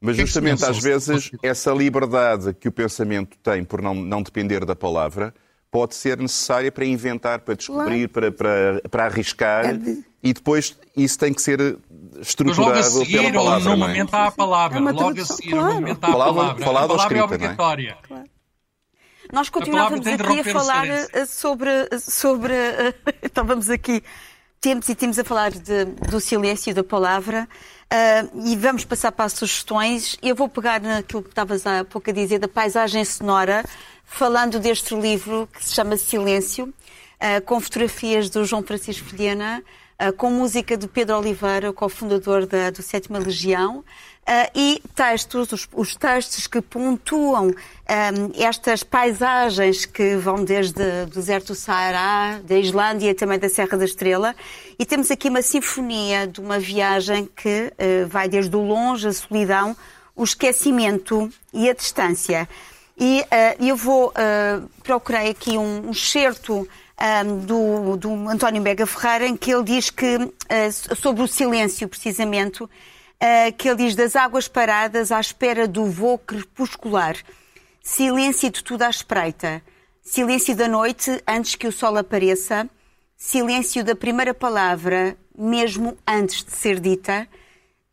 Mas 0.00 0.16
é 0.16 0.20
justamente 0.20 0.64
às 0.64 0.78
vezes 0.78 1.30
essa 1.42 1.72
liberdade 1.72 2.54
que 2.54 2.68
o 2.68 2.72
pensamento 2.72 3.36
tem 3.42 3.64
por 3.64 3.82
não, 3.82 3.94
não 3.94 4.22
depender 4.22 4.64
da 4.64 4.76
palavra 4.76 5.34
pode 5.70 5.94
ser 5.94 6.18
necessária 6.18 6.70
para 6.70 6.84
inventar, 6.84 7.40
para 7.40 7.54
descobrir, 7.54 8.08
claro. 8.08 8.32
para, 8.32 8.80
para, 8.80 8.88
para 8.88 9.04
arriscar 9.06 9.66
é 9.66 9.72
de... 9.74 10.04
e 10.22 10.32
depois 10.32 10.78
isso 10.96 11.18
tem 11.18 11.34
que 11.34 11.42
ser 11.42 11.78
estruturado 12.20 12.70
Mas 12.70 12.92
logo 12.94 13.02
a 13.02 13.04
seguir, 13.04 13.32
pela 13.32 13.32
palavra. 13.32 13.70
Ou 13.70 13.76
no 13.76 13.86
momento 13.86 14.14
há 14.14 14.26
a 14.26 14.30
palavra. 14.30 14.78
É 14.78 14.80
logo 14.80 15.20
a 15.20 15.24
seguir, 15.24 15.50
claro. 15.50 15.66
no 15.66 15.74
momento 15.74 16.04
há 16.04 16.08
a 16.08 16.12
palavra. 16.12 16.64
Falado 16.64 16.84
a 16.84 16.96
palavra 16.96 17.18
é 17.18 17.22
obrigatória. 17.22 17.98
É? 18.02 18.06
Claro. 18.06 18.24
Nós 19.32 19.50
continuávamos 19.50 20.06
aqui 20.06 20.40
a 20.40 20.44
falar 20.44 20.86
eh, 20.86 21.26
sobre, 21.26 21.70
sobre. 22.00 22.54
Estávamos 23.20 23.68
aqui 23.68 24.02
temos 24.60 24.88
e 24.88 24.94
temos 24.94 25.18
a 25.18 25.24
falar 25.24 25.50
de, 25.52 25.84
do 25.84 26.20
silêncio 26.20 26.74
da 26.74 26.82
palavra 26.82 27.48
uh, 27.92 28.48
e 28.48 28.56
vamos 28.56 28.84
passar 28.84 29.12
para 29.12 29.26
as 29.26 29.32
sugestões. 29.32 30.16
Eu 30.22 30.34
vou 30.34 30.48
pegar 30.48 30.80
naquilo 30.80 31.22
que 31.22 31.28
estavas 31.28 31.66
há 31.66 31.84
pouco 31.84 32.10
a 32.10 32.12
dizer 32.12 32.38
da 32.38 32.48
paisagem 32.48 33.04
sonora, 33.04 33.64
falando 34.04 34.58
deste 34.58 34.94
livro 34.94 35.48
que 35.52 35.64
se 35.64 35.74
chama 35.74 35.96
Silêncio, 35.96 36.66
uh, 36.66 37.42
com 37.44 37.60
fotografias 37.60 38.28
do 38.30 38.44
João 38.44 38.62
Francisco 38.62 39.08
Vilhena, 39.08 39.62
uh, 40.00 40.12
com 40.14 40.30
música 40.30 40.76
de 40.76 40.88
Pedro 40.88 41.18
Oliveira, 41.18 41.72
cofundador 41.72 42.46
da, 42.46 42.70
do 42.70 42.82
Sétima 42.82 43.18
Legião, 43.18 43.84
Uh, 44.28 44.50
e 44.54 44.82
textos, 44.94 45.50
os, 45.52 45.68
os, 45.72 45.96
textos 45.96 46.46
que 46.46 46.60
pontuam 46.60 47.46
um, 47.46 47.52
estas 48.36 48.82
paisagens 48.82 49.86
que 49.86 50.16
vão 50.16 50.44
desde 50.44 50.82
o 51.04 51.06
deserto 51.06 51.46
do 51.46 51.54
Saara, 51.54 52.38
da 52.44 52.58
Islândia 52.58 53.08
e 53.08 53.14
também 53.14 53.38
da 53.38 53.48
Serra 53.48 53.78
da 53.78 53.86
Estrela. 53.86 54.36
E 54.78 54.84
temos 54.84 55.10
aqui 55.10 55.30
uma 55.30 55.40
sinfonia 55.40 56.26
de 56.26 56.42
uma 56.42 56.58
viagem 56.58 57.26
que 57.34 57.72
uh, 57.72 58.06
vai 58.06 58.28
desde 58.28 58.54
o 58.54 58.60
longe, 58.60 59.08
a 59.08 59.12
solidão, 59.14 59.74
o 60.14 60.24
esquecimento 60.24 61.32
e 61.50 61.70
a 61.70 61.72
distância. 61.72 62.46
E 62.98 63.22
uh, 63.22 63.64
eu 63.64 63.76
vou, 63.76 64.12
procurei 64.82 65.30
aqui 65.30 65.56
um, 65.56 65.88
um 65.88 65.94
certo 65.94 66.68
um, 67.24 67.38
do, 67.46 67.96
do 67.96 68.28
António 68.28 68.60
Bega 68.60 68.86
Ferreira, 68.86 69.26
em 69.26 69.34
que 69.34 69.54
ele 69.54 69.64
diz 69.64 69.88
que, 69.88 70.18
sobre 71.00 71.22
o 71.22 71.26
silêncio, 71.26 71.88
precisamente, 71.88 72.68
uh, 73.22 73.52
que 73.56 73.68
ele 73.68 73.84
diz 73.84 73.94
das 73.94 74.16
águas 74.16 74.48
paradas 74.48 75.12
à 75.12 75.20
espera 75.20 75.66
do 75.66 75.86
voo 75.86 76.18
crepuscular. 76.18 77.16
Silêncio 77.82 78.50
de 78.50 78.62
tudo 78.62 78.82
à 78.82 78.90
espreita. 78.90 79.62
Silêncio 80.02 80.54
da 80.54 80.68
noite 80.68 81.22
antes 81.26 81.54
que 81.54 81.66
o 81.66 81.72
sol 81.72 81.96
apareça. 81.96 82.68
Silêncio 83.16 83.84
da 83.84 83.96
primeira 83.96 84.32
palavra, 84.32 85.16
mesmo 85.36 85.96
antes 86.06 86.44
de 86.44 86.52
ser 86.52 86.80
dita. 86.80 87.28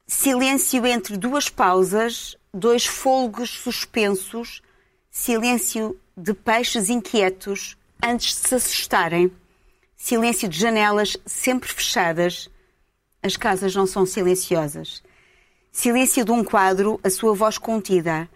Silêncio 0.08 0.86
entre 0.86 1.18
duas 1.18 1.50
pausas, 1.50 2.38
dois 2.54 2.86
fôlegos 2.86 3.50
suspensos. 3.50 4.62
Silêncio 5.10 6.00
de 6.16 6.34
peixes 6.34 6.90
inquietos 6.90 7.76
antes 8.04 8.36
de 8.36 8.48
se 8.48 8.56
assustarem. 8.56 9.32
Silêncio 9.96 10.48
de 10.48 10.60
janelas 10.60 11.18
sempre 11.26 11.70
fechadas. 11.72 12.50
As 13.24 13.36
casas 13.36 13.74
não 13.74 13.88
são 13.88 14.06
silenciosas. 14.06 15.02
Silêncio 15.78 16.24
de 16.24 16.32
um 16.32 16.42
quadro, 16.42 16.98
a 17.04 17.10
sua 17.10 17.36
voz 17.36 17.58
contida. 17.58 18.30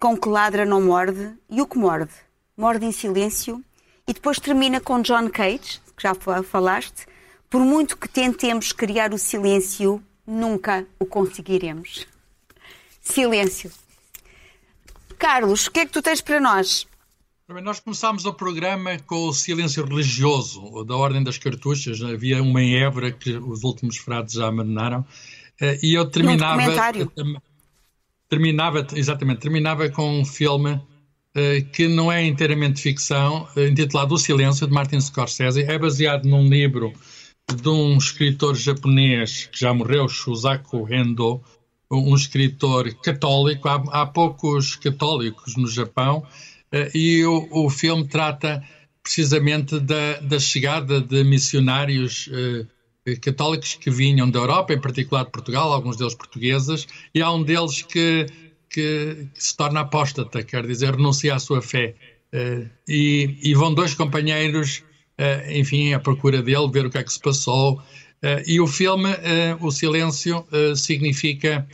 Com 0.00 0.16
que 0.16 0.26
ladra 0.26 0.64
não 0.64 0.80
morde 0.80 1.34
e 1.50 1.60
o 1.60 1.66
que 1.66 1.76
morde? 1.76 2.10
Morde 2.56 2.86
em 2.86 2.90
silêncio. 2.90 3.62
E 4.08 4.14
depois 4.14 4.38
termina 4.40 4.80
com 4.80 5.02
John 5.02 5.28
Cage, 5.28 5.82
que 5.94 6.02
já 6.02 6.14
falaste. 6.42 7.06
Por 7.50 7.60
muito 7.60 7.98
que 7.98 8.08
tentemos 8.08 8.72
criar 8.72 9.12
o 9.12 9.18
silêncio, 9.18 10.02
nunca 10.26 10.86
o 10.98 11.04
conseguiremos. 11.04 12.06
Silêncio. 13.02 13.70
Carlos, 15.18 15.66
o 15.66 15.70
que 15.70 15.80
é 15.80 15.86
que 15.86 15.92
tu 15.92 16.00
tens 16.00 16.22
para 16.22 16.40
nós? 16.40 16.86
Nós 17.62 17.80
começámos 17.80 18.24
o 18.24 18.32
programa 18.32 18.98
com 19.00 19.28
o 19.28 19.34
silêncio 19.34 19.84
religioso 19.84 20.84
da 20.86 20.96
Ordem 20.96 21.22
das 21.22 21.36
Cartuchas. 21.36 22.02
Havia 22.02 22.42
uma 22.42 22.62
em 22.62 22.82
Évora 22.82 23.12
que 23.12 23.36
os 23.36 23.62
últimos 23.62 23.98
frades 23.98 24.32
já 24.32 24.48
abandonaram. 24.48 25.04
Eh, 25.62 25.78
e 25.80 25.94
eu 25.94 26.04
terminava. 26.06 26.60
Um 27.16 27.36
terminava, 28.28 28.86
exatamente, 28.94 29.40
terminava 29.40 29.88
com 29.90 30.20
um 30.20 30.24
filme 30.24 30.72
uh, 30.72 31.64
que 31.72 31.86
não 31.86 32.10
é 32.10 32.24
inteiramente 32.24 32.80
ficção, 32.80 33.46
uh, 33.56 33.60
intitulado 33.60 34.14
O 34.14 34.18
Silêncio, 34.18 34.66
de 34.66 34.72
Martin 34.72 35.00
Scorsese. 35.00 35.62
É 35.62 35.78
baseado 35.78 36.24
num 36.24 36.48
livro 36.48 36.92
de 37.54 37.68
um 37.68 37.96
escritor 37.96 38.56
japonês 38.56 39.48
que 39.52 39.60
já 39.60 39.72
morreu, 39.72 40.08
Shusaku 40.08 40.92
Endo, 40.92 41.40
um 41.90 42.14
escritor 42.16 42.92
católico. 42.96 43.68
Há, 43.68 43.84
há 43.92 44.06
poucos 44.06 44.74
católicos 44.74 45.56
no 45.56 45.68
Japão 45.68 46.26
e 46.94 47.22
o, 47.26 47.48
o, 47.50 47.68
filme 47.68 48.08
trata 48.08 48.64
precisamente 49.02 49.78
da, 49.78 50.20
da 50.20 50.38
chegada 50.40 51.02
de 51.02 51.22
missionários 51.22 52.30
católicos 53.20 53.74
que 53.74 53.90
vinham 53.90 54.30
da 54.30 54.38
Europa, 54.38 54.72
em 54.72 54.80
particular 54.80 55.24
de 55.24 55.30
Portugal, 55.30 55.72
alguns 55.72 55.96
deles 55.96 56.14
portugueses, 56.14 56.86
e 57.14 57.20
há 57.20 57.32
um 57.32 57.42
deles 57.42 57.82
que, 57.82 58.26
que, 58.70 59.28
que 59.34 59.44
se 59.44 59.56
torna 59.56 59.80
apóstata, 59.80 60.42
quer 60.42 60.66
dizer, 60.66 60.94
renuncia 60.94 61.34
à 61.34 61.38
sua 61.38 61.60
fé. 61.60 61.94
Uh, 62.32 62.68
e, 62.88 63.38
e, 63.42 63.54
vão 63.54 63.74
dois 63.74 63.94
companheiros, 63.94 64.82
uh, 65.18 65.50
enfim, 65.50 65.92
à 65.92 66.00
procura 66.00 66.42
dele, 66.42 66.70
ver 66.70 66.86
o 66.86 66.90
que 66.90 66.98
é 66.98 67.02
que 67.02 67.12
se 67.12 67.20
passou. 67.20 67.74
Uh, 67.74 68.42
e 68.46 68.60
o 68.60 68.66
filme, 68.66 69.10
O 69.60 69.70
Silêncio, 69.70 70.46
significa 70.76 71.66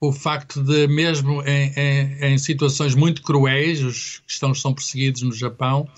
o 0.00 0.12
facto 0.12 0.60
de, 0.62 0.88
mesmo 0.88 1.42
em, 1.42 1.72
em, 1.76 2.32
em, 2.32 2.38
situações 2.38 2.94
muito 2.96 3.22
cruéis, 3.22 3.80
os 3.82 4.18
cristãos 4.26 4.60
são 4.60 4.74
perseguidos 4.74 5.22
no 5.22 5.32
Japão, 5.32 5.88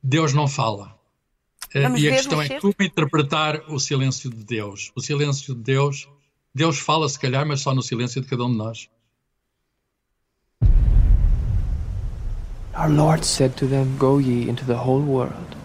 Deus 0.00 0.32
não 0.32 0.46
fala. 0.46 0.94
Vamos 1.74 2.02
e 2.02 2.08
a 2.08 2.16
questão 2.16 2.42
é 2.42 2.60
como 2.60 2.74
interpretar 2.80 3.62
o 3.68 3.78
silêncio 3.78 4.28
de 4.28 4.44
Deus. 4.44 4.92
O 4.94 5.00
silêncio 5.00 5.54
de 5.54 5.62
Deus, 5.62 6.06
Deus 6.54 6.78
fala 6.78 7.08
se 7.08 7.18
calhar, 7.18 7.46
mas 7.46 7.60
só 7.60 7.74
no 7.74 7.82
silêncio 7.82 8.20
de 8.20 8.28
cada 8.28 8.44
um 8.44 8.50
de 8.50 8.58
nós. 8.58 8.88
Our 12.74 12.90
Lord 12.90 13.24
said 13.24 13.54
to 13.56 13.66
them, 13.66 13.96
Go 13.98 14.18
ye 14.18 14.48
into 14.48 14.64
the 14.64 14.76
whole 14.76 15.02
world 15.02 15.56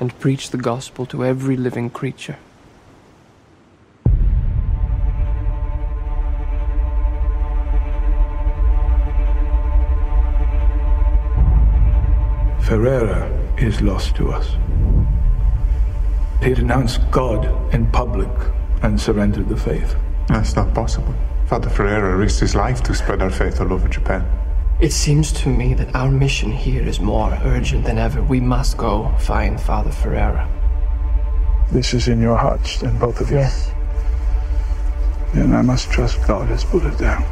and 0.00 0.10
preach 0.20 0.50
the 0.50 0.58
gospel 0.58 1.06
to 1.06 1.24
every 1.24 1.56
living 1.56 1.88
creature. 1.88 2.38
Ferreira 12.60 13.47
is 13.60 13.80
lost 13.80 14.16
to 14.16 14.30
us. 14.30 14.56
He 16.42 16.54
denounced 16.54 17.00
God 17.10 17.74
in 17.74 17.90
public 17.90 18.30
and 18.82 19.00
surrendered 19.00 19.48
the 19.48 19.56
faith. 19.56 19.96
That's 20.28 20.54
not 20.54 20.72
possible. 20.74 21.14
Father 21.46 21.68
Ferreira 21.68 22.16
risked 22.16 22.40
his 22.40 22.54
life 22.54 22.82
to 22.84 22.94
spread 22.94 23.22
our 23.22 23.30
faith 23.30 23.60
all 23.60 23.72
over 23.72 23.88
Japan. 23.88 24.24
It 24.80 24.92
seems 24.92 25.32
to 25.32 25.48
me 25.48 25.74
that 25.74 25.94
our 25.94 26.10
mission 26.10 26.52
here 26.52 26.86
is 26.86 27.00
more 27.00 27.36
urgent 27.42 27.84
than 27.84 27.98
ever. 27.98 28.22
We 28.22 28.40
must 28.40 28.76
go 28.76 29.12
find 29.18 29.60
Father 29.60 29.90
Ferreira. 29.90 30.48
This 31.72 31.94
is 31.94 32.06
in 32.06 32.20
your 32.20 32.36
hearts, 32.36 32.78
then, 32.78 32.98
both 32.98 33.20
of 33.20 33.30
you? 33.30 33.38
Yes. 33.38 33.72
Then 35.34 35.52
I 35.54 35.62
must 35.62 35.90
trust 35.90 36.24
God 36.26 36.48
has 36.48 36.64
put 36.64 36.84
it 36.84 36.96
down. 36.96 37.24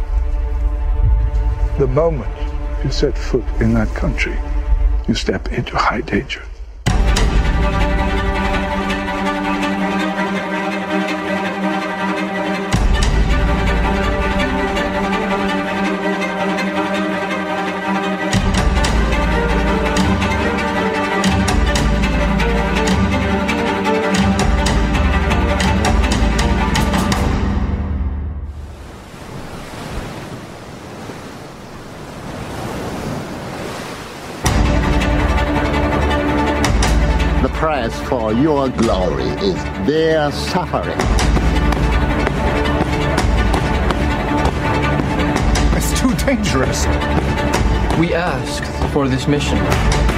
The 1.79 1.87
moment 1.87 2.35
you 2.85 2.91
set 2.91 3.16
foot 3.16 3.45
in 3.61 3.72
that 3.74 3.89
country, 3.95 4.37
you 5.09 5.14
step 5.14 5.52
into 5.52 5.76
high 5.76 6.00
danger. 6.00 6.42
Your 38.43 38.68
glory 38.68 39.28
is 39.43 39.55
their 39.87 40.30
suffering. 40.30 40.99
It's 45.76 45.99
too 46.01 46.14
dangerous. 46.26 46.87
We 47.99 48.14
asked 48.14 48.93
for 48.93 49.09
this 49.09 49.26
mission. 49.26 50.15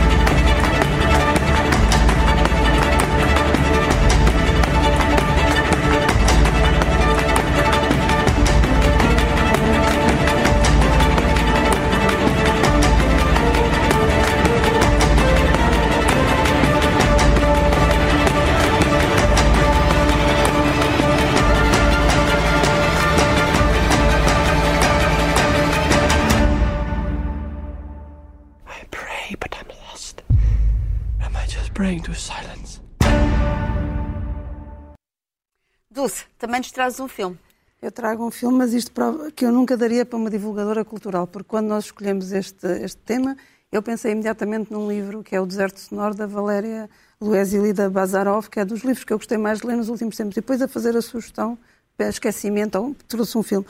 Dulce, 35.89 36.25
também 36.37 36.59
nos 36.59 36.73
trazes 36.73 36.99
um 36.99 37.07
filme. 37.07 37.39
Eu 37.81 37.93
trago 37.93 38.27
um 38.27 38.33
filme, 38.33 38.59
mas 38.59 38.75
isto 38.75 38.91
prova 38.91 39.31
que 39.31 39.45
eu 39.45 39.53
nunca 39.53 39.77
daria 39.77 40.05
para 40.05 40.19
uma 40.19 40.29
divulgadora 40.29 40.85
cultural, 40.85 41.29
porque 41.29 41.49
quando 41.49 41.69
nós 41.69 41.85
escolhemos 41.85 42.33
este, 42.33 42.67
este 42.83 43.01
tema, 43.03 43.37
eu 43.71 43.81
pensei 43.81 44.11
imediatamente 44.11 44.73
num 44.73 44.89
livro 44.89 45.23
que 45.23 45.37
é 45.37 45.41
O 45.41 45.47
Deserto 45.47 45.79
Sonoro, 45.79 46.17
da 46.17 46.27
Valéria 46.27 46.91
Luezilida 47.21 47.89
Bazarov, 47.89 48.49
que 48.49 48.59
é 48.59 48.65
dos 48.65 48.81
livros 48.83 49.05
que 49.05 49.13
eu 49.13 49.17
gostei 49.17 49.39
mais 49.39 49.61
de 49.61 49.67
ler 49.69 49.77
nos 49.77 49.89
últimos 49.89 50.17
tempos. 50.17 50.37
E 50.37 50.41
depois 50.41 50.61
a 50.61 50.67
fazer 50.67 50.97
a 50.97 51.01
sugestão, 51.01 51.57
esquecimento, 51.97 52.77
ou 52.77 52.97
trouxe 53.07 53.39
um 53.39 53.43
filme. 53.45 53.65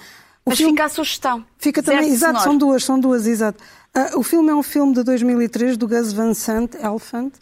O 0.47 0.49
Mas 0.49 0.57
filme... 0.57 0.73
fica 0.73 0.87
a 0.87 0.89
sugestão. 0.89 1.45
Fica 1.59 1.83
Deserto 1.83 2.01
também, 2.01 2.15
exato, 2.15 2.41
são 2.41 2.57
duas, 2.57 2.83
são 2.83 2.99
duas, 2.99 3.27
exato. 3.27 3.63
Uh, 3.95 4.19
o 4.19 4.23
filme 4.23 4.49
é 4.49 4.55
um 4.55 4.63
filme 4.63 4.95
de 4.95 5.03
2003 5.03 5.77
do 5.77 5.87
Gus 5.87 6.15
Van 6.15 6.33
Sant, 6.33 6.75
Elephant, 6.77 7.35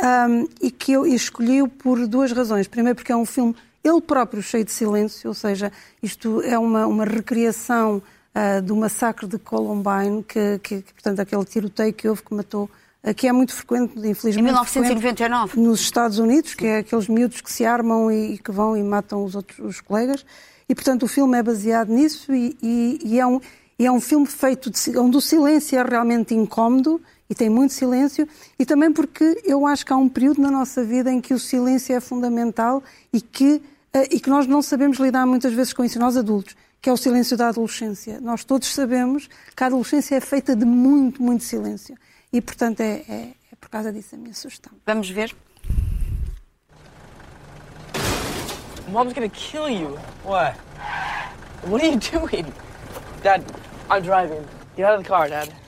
um, 0.00 0.48
e 0.60 0.70
que 0.70 0.92
eu 0.92 1.06
escolhi 1.06 1.66
por 1.68 2.06
duas 2.06 2.32
razões. 2.32 2.66
Primeiro 2.68 2.96
porque 2.96 3.12
é 3.12 3.16
um 3.16 3.26
filme 3.26 3.54
ele 3.82 4.00
próprio 4.00 4.42
cheio 4.42 4.64
de 4.64 4.72
silêncio, 4.72 5.28
ou 5.28 5.34
seja, 5.34 5.70
isto 6.02 6.40
é 6.40 6.58
uma, 6.58 6.86
uma 6.86 7.04
recriação 7.04 8.02
uh, 8.34 8.62
do 8.62 8.74
massacre 8.74 9.26
de 9.26 9.38
Columbine, 9.38 10.22
que, 10.22 10.58
que, 10.62 10.82
que, 10.82 10.94
portanto, 10.94 11.20
aquele 11.20 11.44
tiroteio 11.44 11.92
que 11.92 12.08
houve 12.08 12.22
que 12.22 12.34
matou, 12.34 12.70
uh, 13.02 13.14
que 13.14 13.28
é 13.28 13.32
muito 13.32 13.52
frequente, 13.52 13.92
infelizmente. 13.98 14.38
Em 14.38 14.42
1999. 14.42 15.60
Nos 15.60 15.80
Estados 15.80 16.18
Unidos, 16.18 16.54
que 16.54 16.66
é 16.66 16.78
aqueles 16.78 17.08
miúdos 17.08 17.42
que 17.42 17.52
se 17.52 17.66
armam 17.66 18.10
e, 18.10 18.34
e 18.34 18.38
que 18.38 18.50
vão 18.50 18.74
e 18.74 18.82
matam 18.82 19.22
os 19.22 19.34
outros 19.34 19.58
os 19.58 19.82
colegas. 19.82 20.24
E, 20.66 20.74
portanto, 20.74 21.02
o 21.02 21.08
filme 21.08 21.38
é 21.38 21.42
baseado 21.42 21.90
nisso 21.90 22.32
e, 22.34 22.56
e, 22.62 23.00
e 23.04 23.20
é, 23.20 23.26
um, 23.26 23.38
é 23.78 23.92
um 23.92 24.00
filme 24.00 24.26
feito 24.26 24.70
de, 24.70 24.98
onde 24.98 25.18
o 25.18 25.20
silêncio 25.20 25.78
é 25.78 25.82
realmente 25.82 26.34
incómodo 26.34 27.02
e 27.34 27.36
tem 27.36 27.50
muito 27.50 27.74
silêncio, 27.74 28.28
e 28.56 28.64
também 28.64 28.92
porque 28.92 29.42
eu 29.44 29.66
acho 29.66 29.84
que 29.84 29.92
há 29.92 29.96
um 29.96 30.08
período 30.08 30.40
na 30.40 30.52
nossa 30.52 30.84
vida 30.84 31.10
em 31.10 31.20
que 31.20 31.34
o 31.34 31.38
silêncio 31.38 31.92
é 31.92 31.98
fundamental 31.98 32.80
e 33.12 33.20
que 33.20 33.60
eh, 33.92 34.08
e 34.12 34.20
que 34.20 34.30
nós 34.30 34.46
não 34.46 34.62
sabemos 34.62 34.98
lidar 34.98 35.26
muitas 35.26 35.52
vezes 35.52 35.72
com 35.72 35.84
isso, 35.84 35.98
nós 35.98 36.16
adultos, 36.16 36.54
que 36.80 36.88
é 36.88 36.92
o 36.92 36.96
silêncio 36.96 37.36
da 37.36 37.48
adolescência. 37.48 38.20
Nós 38.20 38.44
todos 38.44 38.72
sabemos 38.72 39.28
que 39.56 39.64
a 39.64 39.66
adolescência 39.66 40.14
é 40.14 40.20
feita 40.20 40.54
de 40.54 40.64
muito, 40.64 41.20
muito 41.20 41.42
silêncio. 41.42 41.96
E, 42.32 42.40
portanto, 42.40 42.80
é, 42.80 43.02
é, 43.08 43.32
é 43.50 43.56
por 43.60 43.68
causa 43.68 43.92
disso 43.92 44.14
a 44.14 44.18
minha 44.18 44.34
sugestão. 44.34 44.72
Vamos 44.86 45.10
ver. 45.10 45.34
Mom's 48.92 49.12
gonna 49.12 49.28
kill 49.28 49.68
you. 49.68 49.98
What? 50.24 50.56
What 51.66 51.84
are 51.84 51.94
you 51.94 51.98
doing? 51.98 52.46
Dad, 53.24 53.42
I'm 53.90 54.02
driving. 54.02 54.44
Get 54.76 54.86
out 54.86 54.98
of 54.98 55.02
the 55.02 55.08
car, 55.08 55.28
Dad. 55.28 55.63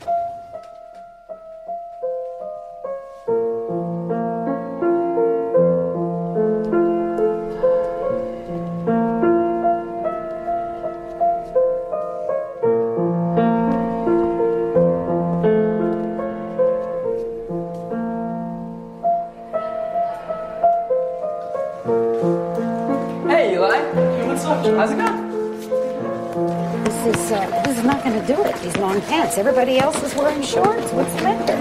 On. 29.37 29.47
Everybody 29.47 29.79
else 29.79 30.03
is 30.03 30.15
wearing 30.15 30.43
shorts. 30.43 30.93
What's 30.93 31.15
the 31.15 31.23
matter? 31.23 31.57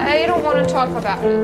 I 0.00 0.26
don't 0.26 0.42
want 0.42 0.58
to 0.66 0.72
talk 0.72 0.88
about 0.90 1.24
it. 1.24 1.38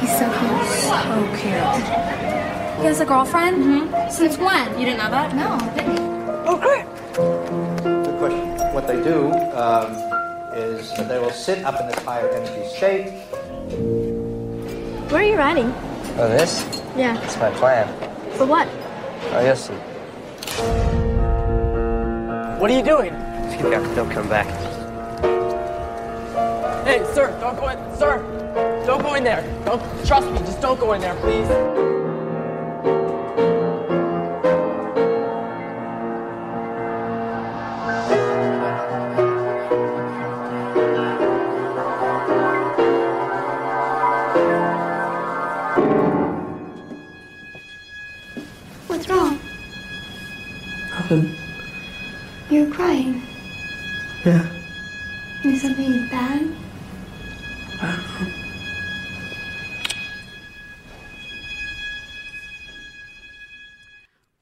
He's 0.00 0.18
so 0.18 0.28
cute. 0.38 0.66
So 0.82 1.26
cute. 1.40 2.80
He 2.80 2.84
has 2.86 3.00
a 3.00 3.06
girlfriend? 3.06 3.56
Mm-hmm. 3.62 4.10
Since 4.10 4.38
when? 4.38 4.78
You 4.78 4.86
didn't 4.86 4.98
know 4.98 5.10
that? 5.10 5.34
No, 5.34 5.58
I 5.60 5.74
didn't. 5.74 5.98
Okay. 6.48 6.84
Good 8.04 8.18
question. 8.18 8.74
What 8.74 8.86
they 8.86 9.02
do 9.02 9.32
um, 9.56 9.92
is 10.54 10.92
they 11.08 11.18
will 11.18 11.30
sit 11.30 11.64
up 11.64 11.80
in 11.80 11.88
this 11.88 11.98
higher 12.04 12.28
energy 12.28 12.68
state. 12.68 13.10
Where 15.10 15.22
are 15.22 15.24
you 15.24 15.36
riding? 15.36 15.72
Oh, 16.18 16.28
this? 16.28 16.64
Yeah. 16.96 17.22
It's 17.22 17.36
my 17.36 17.50
plan. 17.52 17.86
For 18.36 18.46
what? 18.46 18.68
Oh, 19.32 19.44
you'll 19.44 19.56
see. 19.56 19.74
What 22.62 22.70
are 22.70 22.76
you 22.76 22.84
doing? 22.84 23.10
Just 23.10 23.56
keep 23.56 23.66
out. 23.72 23.96
Don't 23.96 24.08
come 24.08 24.28
back. 24.28 24.46
Hey, 26.84 27.02
sir, 27.12 27.36
don't 27.40 27.56
go 27.56 27.66
in. 27.66 27.96
Sir, 27.96 28.22
don't 28.86 29.02
go 29.02 29.14
in 29.14 29.24
there. 29.24 29.42
Don't 29.64 29.82
trust 30.06 30.30
me. 30.30 30.38
Just 30.38 30.60
don't 30.60 30.78
go 30.78 30.92
in 30.92 31.00
there, 31.00 31.16
please. 31.16 31.48
What's 48.86 49.08
wrong? 49.08 49.40
Nothing. 50.92 51.41
You're 52.52 52.70
crying. 52.70 53.22
Yeah. 54.26 54.46
Is 55.42 55.62
something 55.62 56.06
bad? 56.10 56.52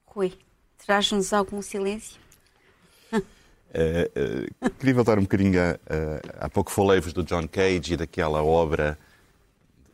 Rui, 0.07 0.33
traz-nos 0.77 1.31
algum 1.31 1.61
silêncio? 1.61 2.19
Uh, 3.13 3.21
uh, 4.59 4.69
queria 4.71 4.93
voltar 4.93 5.17
um 5.17 5.21
bocadinho 5.21 5.57
a, 5.57 5.79
a, 6.41 6.45
há 6.47 6.49
pouco 6.49 6.69
falei-vos 6.69 7.13
do 7.13 7.23
John 7.23 7.47
Cage 7.47 7.93
e 7.93 7.97
daquela 7.97 8.43
obra 8.43 8.99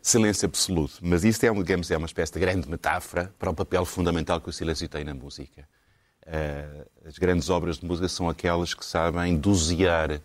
Silêncio 0.02 0.48
Absoluto, 0.48 0.98
mas 1.04 1.24
isto 1.24 1.44
é, 1.44 1.54
digamos, 1.54 1.92
é 1.92 1.98
uma 1.98 2.08
espécie 2.08 2.34
de 2.34 2.40
grande 2.40 2.68
metáfora 2.68 3.32
para 3.38 3.52
o 3.52 3.54
papel 3.54 3.86
fundamental 3.86 4.42
que 4.42 4.50
o 4.50 4.52
silêncio 4.52 4.90
tem 4.90 5.04
na 5.04 5.14
música. 5.14 5.68
Uh, 6.28 6.86
as 7.08 7.18
grandes 7.18 7.50
obras 7.50 7.78
de 7.78 7.86
música 7.86 8.10
são 8.10 8.28
aquelas 8.28 8.74
que 8.74 8.86
sabem 8.86 9.38
dosear 9.38 10.20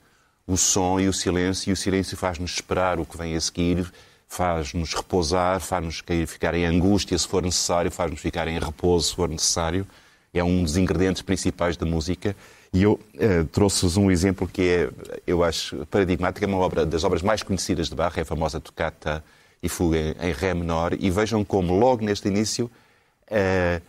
o 0.44 0.56
som 0.56 0.98
e 0.98 1.08
o 1.08 1.12
silêncio, 1.12 1.70
e 1.70 1.72
o 1.72 1.76
silêncio 1.76 2.16
faz-nos 2.16 2.54
esperar 2.54 2.98
o 2.98 3.06
que 3.06 3.16
vem 3.16 3.36
a 3.36 3.40
seguir, 3.40 3.90
faz-nos 4.26 4.92
repousar, 4.92 5.60
faz-nos 5.60 6.02
ficar 6.26 6.54
em 6.54 6.64
angústia 6.66 7.16
se 7.16 7.28
for 7.28 7.42
necessário, 7.42 7.90
faz-nos 7.90 8.20
ficar 8.20 8.48
em 8.48 8.58
repouso 8.58 9.10
se 9.10 9.14
for 9.14 9.28
necessário. 9.28 9.86
É 10.34 10.42
um 10.42 10.62
dos 10.62 10.76
ingredientes 10.76 11.22
principais 11.22 11.76
da 11.76 11.86
música. 11.86 12.34
E 12.72 12.82
eu 12.82 12.94
uh, 12.94 13.44
trouxe-vos 13.52 13.96
um 13.98 14.10
exemplo 14.10 14.48
que 14.48 14.62
é, 14.62 14.90
eu 15.26 15.44
acho, 15.44 15.86
paradigmático. 15.86 16.44
É 16.44 16.48
uma 16.48 16.56
obra 16.56 16.86
das 16.86 17.04
obras 17.04 17.22
mais 17.22 17.42
conhecidas 17.42 17.88
de 17.88 17.94
Bach, 17.94 18.16
é 18.16 18.22
a 18.22 18.24
famosa 18.24 18.58
Toccata 18.58 19.22
e 19.62 19.68
Fuga 19.68 19.98
em 19.98 20.32
Ré 20.32 20.54
menor. 20.54 20.96
E 20.98 21.10
vejam 21.10 21.44
como, 21.44 21.78
logo 21.78 22.02
neste 22.02 22.28
início, 22.28 22.70
uh, 23.30 23.82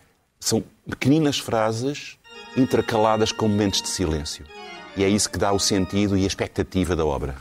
são 0.43 0.63
pequeninas 0.89 1.39
frases 1.39 2.17
intercaladas 2.57 3.31
com 3.31 3.47
momentos 3.47 3.81
de 3.81 3.87
silêncio. 3.87 4.45
E 4.95 5.03
é 5.03 5.09
isso 5.09 5.29
que 5.29 5.39
dá 5.39 5.51
o 5.51 5.59
sentido 5.59 6.17
e 6.17 6.23
a 6.23 6.27
expectativa 6.27 6.95
da 6.95 7.05
obra. 7.05 7.35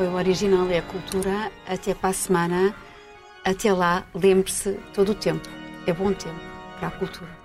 Foi 0.00 0.08
o 0.08 0.14
original 0.14 0.66
e 0.70 0.78
a 0.78 0.82
cultura. 0.82 1.52
Até 1.66 1.92
para 1.92 2.08
a 2.08 2.12
semana. 2.14 2.74
Até 3.44 3.70
lá, 3.70 4.06
lembre-se 4.14 4.72
todo 4.94 5.12
o 5.12 5.14
tempo. 5.14 5.46
É 5.86 5.92
bom 5.92 6.10
tempo 6.14 6.40
para 6.78 6.88
a 6.88 6.90
cultura. 6.90 7.39